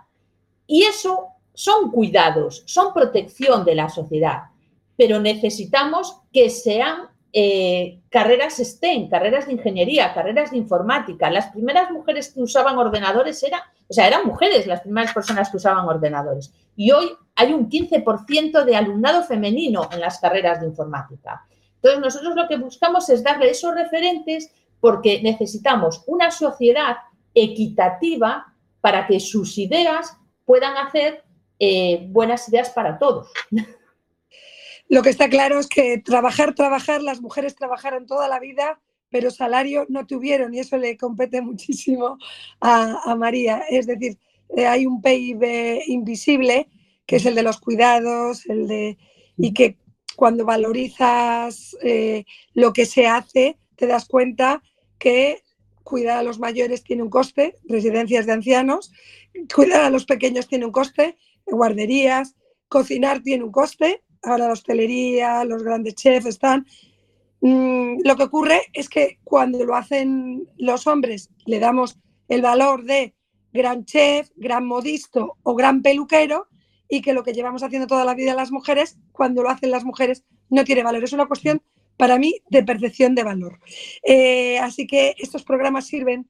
Y 0.66 0.82
eso 0.82 1.28
son 1.54 1.90
cuidados, 1.90 2.62
son 2.66 2.92
protección 2.92 3.64
de 3.64 3.74
la 3.74 3.88
sociedad, 3.88 4.44
pero 4.96 5.20
necesitamos 5.20 6.20
que 6.32 6.50
sean 6.50 7.08
eh, 7.34 8.00
carreras 8.10 8.58
STEM, 8.58 9.08
carreras 9.08 9.46
de 9.46 9.52
ingeniería, 9.52 10.12
carreras 10.12 10.50
de 10.50 10.58
informática. 10.58 11.30
Las 11.30 11.46
primeras 11.48 11.90
mujeres 11.90 12.32
que 12.32 12.42
usaban 12.42 12.76
ordenadores 12.76 13.42
eran, 13.42 13.60
o 13.88 13.92
sea, 13.92 14.06
eran 14.06 14.26
mujeres 14.26 14.66
las 14.66 14.82
primeras 14.82 15.14
personas 15.14 15.50
que 15.50 15.56
usaban 15.56 15.86
ordenadores. 15.86 16.52
Y 16.76 16.90
hoy 16.90 17.10
hay 17.42 17.52
un 17.52 17.68
15% 17.68 18.64
de 18.64 18.76
alumnado 18.76 19.24
femenino 19.24 19.88
en 19.92 20.00
las 20.00 20.18
carreras 20.18 20.60
de 20.60 20.68
informática. 20.68 21.44
Entonces, 21.76 22.00
nosotros 22.00 22.36
lo 22.36 22.46
que 22.48 22.56
buscamos 22.56 23.08
es 23.10 23.24
darle 23.24 23.50
esos 23.50 23.74
referentes 23.74 24.52
porque 24.80 25.20
necesitamos 25.22 26.04
una 26.06 26.30
sociedad 26.30 26.96
equitativa 27.34 28.54
para 28.80 29.06
que 29.06 29.18
sus 29.18 29.58
ideas 29.58 30.16
puedan 30.44 30.76
hacer 30.76 31.24
eh, 31.58 32.06
buenas 32.10 32.48
ideas 32.48 32.70
para 32.70 32.98
todos. 32.98 33.32
Lo 34.88 35.02
que 35.02 35.10
está 35.10 35.28
claro 35.28 35.58
es 35.58 35.68
que 35.68 35.98
trabajar, 35.98 36.54
trabajar, 36.54 37.02
las 37.02 37.20
mujeres 37.20 37.54
trabajaron 37.54 38.06
toda 38.06 38.28
la 38.28 38.38
vida, 38.38 38.78
pero 39.08 39.30
salario 39.30 39.86
no 39.88 40.06
tuvieron 40.06 40.52
y 40.54 40.58
eso 40.58 40.76
le 40.76 40.96
compete 40.96 41.40
muchísimo 41.40 42.18
a, 42.60 43.14
María. 43.16 43.62
Es 43.70 43.86
decir, 43.86 44.18
eh, 44.56 44.66
hay 44.66 44.84
un 44.84 45.00
PIB 45.00 45.82
invisible, 45.86 46.68
que 47.06 47.16
es 47.16 47.26
el 47.26 47.34
de 47.34 47.42
los 47.42 47.60
cuidados, 47.60 48.46
el 48.46 48.68
de 48.68 48.98
y 49.36 49.54
que 49.54 49.78
cuando 50.16 50.44
valorizas 50.44 51.76
eh, 51.82 52.24
lo 52.54 52.72
que 52.72 52.86
se 52.86 53.06
hace, 53.06 53.58
te 53.76 53.86
das 53.86 54.06
cuenta 54.06 54.62
que 54.98 55.42
cuidar 55.82 56.18
a 56.18 56.22
los 56.22 56.38
mayores 56.38 56.84
tiene 56.84 57.02
un 57.02 57.10
coste, 57.10 57.58
residencias 57.64 58.26
de 58.26 58.32
ancianos, 58.32 58.92
cuidar 59.54 59.82
a 59.82 59.90
los 59.90 60.04
pequeños 60.04 60.46
tiene 60.46 60.66
un 60.66 60.72
coste, 60.72 61.16
guarderías, 61.46 62.36
cocinar 62.68 63.22
tiene 63.22 63.44
un 63.44 63.52
coste, 63.52 64.02
ahora 64.22 64.46
la 64.46 64.52
hostelería, 64.52 65.44
los 65.44 65.62
grandes 65.62 65.94
chefs 65.94 66.26
están. 66.26 66.66
Mm, 67.40 68.02
lo 68.04 68.16
que 68.16 68.22
ocurre 68.22 68.62
es 68.72 68.88
que 68.88 69.18
cuando 69.24 69.64
lo 69.64 69.74
hacen 69.74 70.48
los 70.56 70.86
hombres 70.86 71.30
le 71.44 71.58
damos 71.58 71.98
el 72.28 72.42
valor 72.42 72.84
de 72.84 73.14
gran 73.52 73.84
chef, 73.84 74.30
gran 74.36 74.64
modisto 74.64 75.36
o 75.42 75.54
gran 75.54 75.82
peluquero 75.82 76.46
y 76.92 77.00
que 77.00 77.14
lo 77.14 77.24
que 77.24 77.32
llevamos 77.32 77.62
haciendo 77.62 77.86
toda 77.86 78.04
la 78.04 78.12
vida 78.12 78.34
las 78.34 78.52
mujeres, 78.52 78.98
cuando 79.12 79.42
lo 79.42 79.48
hacen 79.48 79.70
las 79.70 79.82
mujeres, 79.82 80.24
no 80.50 80.62
tiene 80.62 80.82
valor. 80.82 81.02
Es 81.02 81.14
una 81.14 81.24
cuestión 81.24 81.62
para 81.96 82.18
mí 82.18 82.42
de 82.50 82.62
percepción 82.62 83.14
de 83.14 83.22
valor. 83.22 83.60
Eh, 84.06 84.58
así 84.58 84.86
que 84.86 85.14
estos 85.16 85.42
programas 85.42 85.86
sirven 85.86 86.28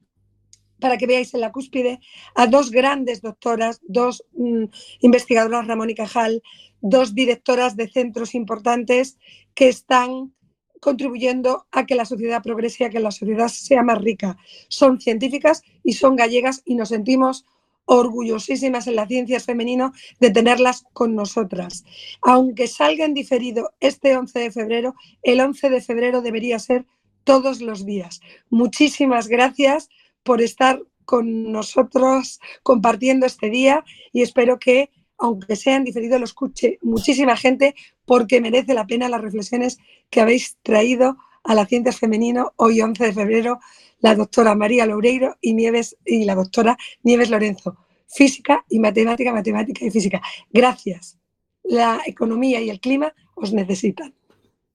para 0.79 0.97
que 0.97 1.05
veáis 1.05 1.33
en 1.33 1.41
la 1.41 1.51
cúspide 1.51 1.99
a 2.33 2.47
dos 2.47 2.71
grandes 2.71 3.21
doctoras, 3.21 3.81
dos 3.83 4.23
mm, 4.37 4.63
investigadoras, 5.01 5.67
Ramón 5.67 5.89
y 5.89 5.95
Cajal, 5.95 6.41
dos 6.79 7.13
directoras 7.13 7.75
de 7.75 7.89
centros 7.89 8.33
importantes 8.33 9.17
que 9.55 9.67
están 9.67 10.33
contribuyendo 10.79 11.67
a 11.71 11.85
que 11.85 11.95
la 11.95 12.05
sociedad 12.05 12.41
progrese 12.41 12.85
a 12.85 12.89
que 12.89 13.01
la 13.01 13.11
sociedad 13.11 13.49
sea 13.49 13.83
más 13.83 14.01
rica. 14.01 14.37
Son 14.69 15.01
científicas 15.01 15.61
y 15.83 15.91
son 15.91 16.15
gallegas 16.15 16.61
y 16.63 16.75
nos 16.75 16.87
sentimos 16.87 17.45
orgullosísimas 17.85 18.87
en 18.87 18.95
las 18.95 19.07
ciencias 19.07 19.45
femenino 19.45 19.93
de 20.19 20.31
tenerlas 20.31 20.85
con 20.93 21.15
nosotras. 21.15 21.83
Aunque 22.21 22.67
salga 22.67 23.05
en 23.05 23.13
diferido 23.13 23.71
este 23.79 24.15
11 24.15 24.39
de 24.39 24.51
febrero, 24.51 24.95
el 25.21 25.41
11 25.41 25.69
de 25.69 25.81
febrero 25.81 26.21
debería 26.21 26.59
ser 26.59 26.85
todos 27.23 27.61
los 27.61 27.85
días. 27.85 28.21
Muchísimas 28.49 29.27
gracias 29.27 29.89
por 30.23 30.41
estar 30.41 30.81
con 31.05 31.51
nosotros 31.51 32.39
compartiendo 32.63 33.25
este 33.25 33.49
día 33.49 33.83
y 34.11 34.21
espero 34.21 34.59
que, 34.59 34.89
aunque 35.17 35.55
sea 35.55 35.75
en 35.75 35.83
diferido, 35.83 36.17
lo 36.17 36.25
escuche 36.25 36.79
muchísima 36.81 37.35
gente 37.35 37.75
porque 38.05 38.41
merece 38.41 38.73
la 38.73 38.87
pena 38.87 39.09
las 39.09 39.21
reflexiones 39.21 39.79
que 40.09 40.21
habéis 40.21 40.57
traído 40.63 41.17
a 41.43 41.55
la 41.55 41.65
Ciencias 41.65 41.99
Femenino 41.99 42.53
hoy 42.57 42.81
11 42.81 43.05
de 43.05 43.13
febrero 43.13 43.59
la 43.99 44.15
doctora 44.15 44.53
María 44.53 44.85
Loureiro 44.85 45.37
y, 45.41 45.53
Nieves, 45.53 45.97
y 46.05 46.25
la 46.25 46.35
doctora 46.35 46.77
Nieves 47.03 47.29
Lorenzo. 47.29 47.77
Física 48.07 48.65
y 48.69 48.79
matemática, 48.79 49.31
matemática 49.31 49.85
y 49.85 49.91
física. 49.91 50.21
Gracias. 50.51 51.17
La 51.63 52.01
economía 52.05 52.61
y 52.61 52.69
el 52.69 52.81
clima 52.81 53.13
os 53.35 53.53
necesitan. 53.53 54.13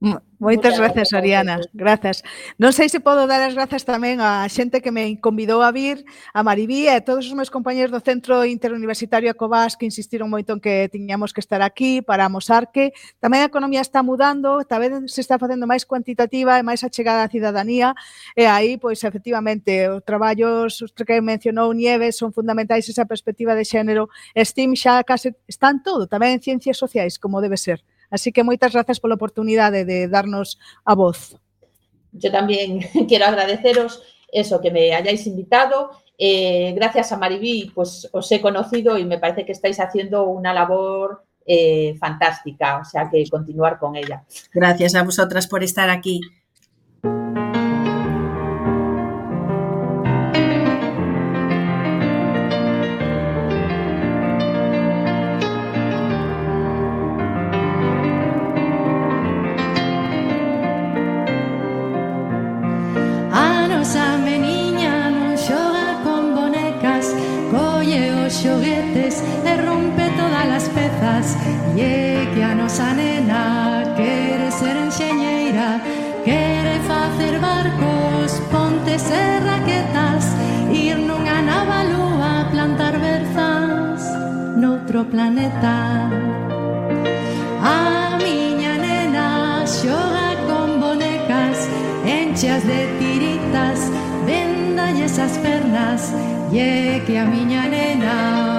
Moitas 0.01 0.79
grazas, 0.79 1.13
Ariana. 1.13 1.59
Grazas. 1.75 2.23
Non 2.55 2.71
sei 2.71 2.87
se 2.87 3.03
podo 3.03 3.27
dar 3.27 3.43
as 3.43 3.59
grazas 3.59 3.83
tamén 3.83 4.23
á 4.23 4.47
xente 4.47 4.79
que 4.79 4.95
me 4.95 5.19
convidou 5.19 5.59
a 5.59 5.75
vir, 5.75 6.07
a 6.31 6.47
Maribí 6.47 6.87
e 6.87 6.95
a 6.95 7.03
todos 7.03 7.27
os 7.27 7.35
meus 7.35 7.51
compañeros 7.51 7.91
do 7.91 7.99
Centro 7.99 8.47
Interuniversitario 8.47 9.27
Acobás 9.35 9.75
que 9.75 9.91
insistiron 9.91 10.31
moito 10.31 10.55
en 10.55 10.63
que 10.63 10.87
tiñamos 10.87 11.35
que 11.35 11.43
estar 11.43 11.59
aquí 11.67 11.99
para 11.99 12.31
amosar 12.31 12.71
que 12.71 12.95
tamén 13.19 13.43
a 13.43 13.51
economía 13.51 13.83
está 13.83 14.07
mudando, 14.07 14.63
tamén 14.63 15.11
se 15.11 15.19
está 15.19 15.35
facendo 15.35 15.67
máis 15.67 15.83
cuantitativa 15.83 16.55
e 16.55 16.63
máis 16.63 16.87
achegada 16.87 17.27
á 17.27 17.33
cidadanía 17.35 17.99
e 18.39 18.47
aí, 18.47 18.79
pois, 18.79 19.03
efectivamente, 19.03 19.91
os 19.91 20.07
traballos 20.07 20.79
os 20.79 20.95
que 20.95 21.19
mencionou 21.19 21.75
Nieves 21.75 22.15
son 22.15 22.31
fundamentais 22.31 22.87
esa 22.87 23.03
perspectiva 23.03 23.59
de 23.59 23.67
xénero. 23.67 24.07
STEAM 24.39 24.79
xa 24.79 25.03
case 25.03 25.35
están 25.51 25.83
todo, 25.83 26.07
tamén 26.07 26.39
en 26.39 26.41
ciencias 26.47 26.79
sociais, 26.79 27.19
como 27.19 27.43
debe 27.43 27.59
ser. 27.59 27.83
Así 28.11 28.33
que 28.33 28.45
moitas 28.45 28.73
grazas 28.73 29.01
pola 29.01 29.17
oportunidade 29.17 29.85
de 29.85 30.09
darnos 30.09 30.59
a 30.85 30.95
voz. 30.95 31.37
Yo 32.13 32.33
también 32.33 32.81
quiero 33.09 33.27
agradeceros 33.27 34.03
eso, 34.33 34.61
que 34.61 34.71
me 34.71 34.95
hayáis 34.95 35.27
invitado. 35.27 35.91
Eh, 36.19 36.73
gracias 36.75 37.13
a 37.13 37.17
Maribí, 37.17 37.71
pues 37.75 38.09
os 38.13 38.31
he 38.33 38.41
conocido 38.41 38.99
y 38.99 39.05
me 39.05 39.19
parece 39.19 39.47
que 39.47 39.53
estáis 39.53 39.79
haciendo 39.79 40.25
una 40.25 40.53
labor 40.53 41.23
eh, 41.47 41.97
fantástica, 41.99 42.79
o 42.79 42.85
sea 42.85 43.09
que 43.11 43.25
continuar 43.31 43.79
con 43.79 43.97
ella. 43.97 44.25
Gracias 44.53 44.95
a 44.95 45.03
vosotras 45.03 45.47
por 45.47 45.63
estar 45.63 45.89
aquí. 45.89 46.21
planeta. 85.09 86.11
A 87.63 88.19
miña 88.19 88.75
nena 88.79 89.65
xoga 89.67 90.31
con 90.49 90.81
bonecas 90.81 91.69
Enchas 92.05 92.63
de 92.65 92.81
tiritas 92.99 93.91
Vendalles 94.27 95.19
as 95.19 95.37
pernas 95.39 96.13
E 96.53 97.03
que 97.07 97.19
a 97.19 97.25
miña 97.25 97.65
nena. 97.69 98.58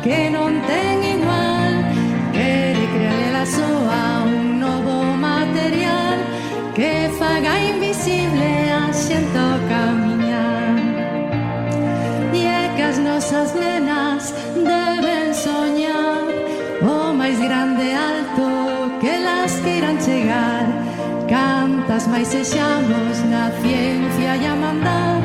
que 0.00 0.30
non 0.30 0.52
ten 0.68 0.96
igual 1.16 1.72
Quere 2.32 2.84
crear 2.94 3.34
a 3.42 3.46
súa 3.46 4.02
un 4.24 4.58
novo 4.64 4.96
material 5.28 6.18
Que 6.74 7.10
faga 7.18 7.54
invisible 7.60 8.50
a 8.72 8.92
xente 8.92 9.38
ao 9.38 9.58
camiñar 9.70 10.76
E 12.32 12.42
é 12.46 12.64
que 12.74 12.82
as 12.82 12.98
nosas 12.98 13.48
nenas 13.54 14.34
deben 14.56 15.28
soñar 15.34 16.24
O 16.82 17.12
máis 17.12 17.38
grande 17.38 17.88
alto 17.94 18.72
que 19.02 19.18
las 19.18 19.52
queiran 19.64 19.98
chegar. 20.00 20.64
Cantas 21.28 22.06
máis 22.06 22.28
sexamos 22.28 23.18
na 23.30 23.50
ciencia 23.60 24.36
e 24.36 24.46
a 24.46 24.54
mandar 24.54 25.21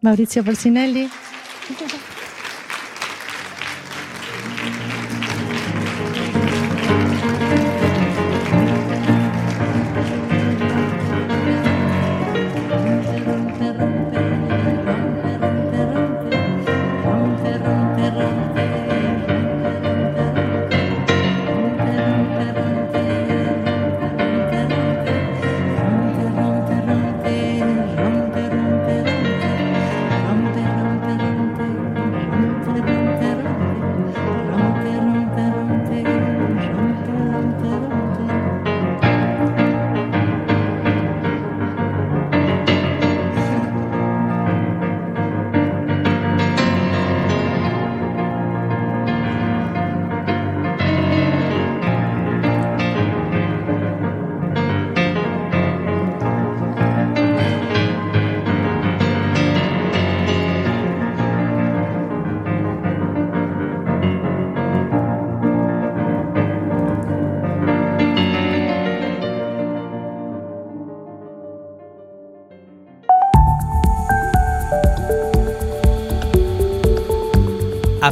Maurizio 0.00 0.42
Porcinelli. 0.42 1.08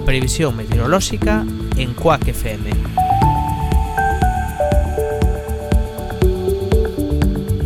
Previsión 0.09 0.56
meteorolóxica 0.56 1.44
en 1.76 1.92
Cuac 1.92 2.26
FM. 2.26 2.70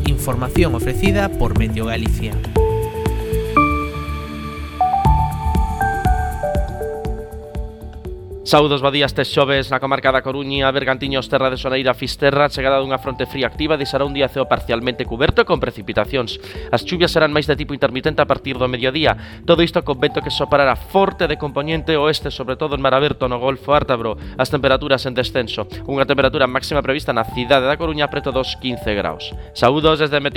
Información 0.07 0.75
ofrecida 0.75 1.29
por 1.29 1.57
Meteo 1.57 1.85
Galicia. 1.85 2.33
Saudos 8.53 8.83
badías 8.83 9.15
tes 9.17 9.33
xoves 9.33 9.73
na 9.73 9.81
comarca 9.81 10.13
da 10.13 10.21
Coruña, 10.21 10.69
Bergantiños, 10.69 11.25
Terra 11.25 11.49
de 11.49 11.57
Soneira, 11.57 11.97
Fisterra, 11.97 12.53
chegada 12.53 12.85
dunha 12.85 13.01
fronte 13.01 13.25
fría 13.25 13.49
activa, 13.49 13.81
deixará 13.81 14.05
un 14.05 14.13
día 14.13 14.29
ceo 14.29 14.45
parcialmente 14.45 15.09
cuberto 15.09 15.41
e 15.41 15.49
con 15.49 15.57
precipitacións. 15.57 16.37
As 16.69 16.85
chuvias 16.85 17.17
serán 17.17 17.33
máis 17.33 17.49
de 17.49 17.57
tipo 17.57 17.73
intermitente 17.73 18.21
a 18.21 18.29
partir 18.29 18.61
do 18.61 18.69
mediodía. 18.69 19.17
Todo 19.49 19.65
isto 19.65 19.81
con 19.81 19.97
vento 19.97 20.21
que 20.21 20.29
soparará 20.29 20.77
forte 20.77 21.25
de 21.33 21.41
componente 21.41 21.97
oeste, 21.97 22.29
sobre 22.29 22.61
todo 22.61 22.77
en 22.77 22.85
mar 22.85 22.93
aberto 22.93 23.25
no 23.25 23.41
Golfo 23.41 23.73
Ártabro, 23.73 24.21
as 24.37 24.53
temperaturas 24.53 25.09
en 25.09 25.17
descenso. 25.17 25.65
Unha 25.89 26.05
temperatura 26.05 26.45
máxima 26.45 26.85
prevista 26.85 27.17
na 27.17 27.25
cidade 27.25 27.65
da 27.65 27.81
Coruña 27.81 28.13
preto 28.13 28.37
dos 28.37 28.61
15 28.61 28.85
graus. 28.93 29.33
Saudos 29.57 29.97
desde 29.97 30.21
Meteor 30.21 30.29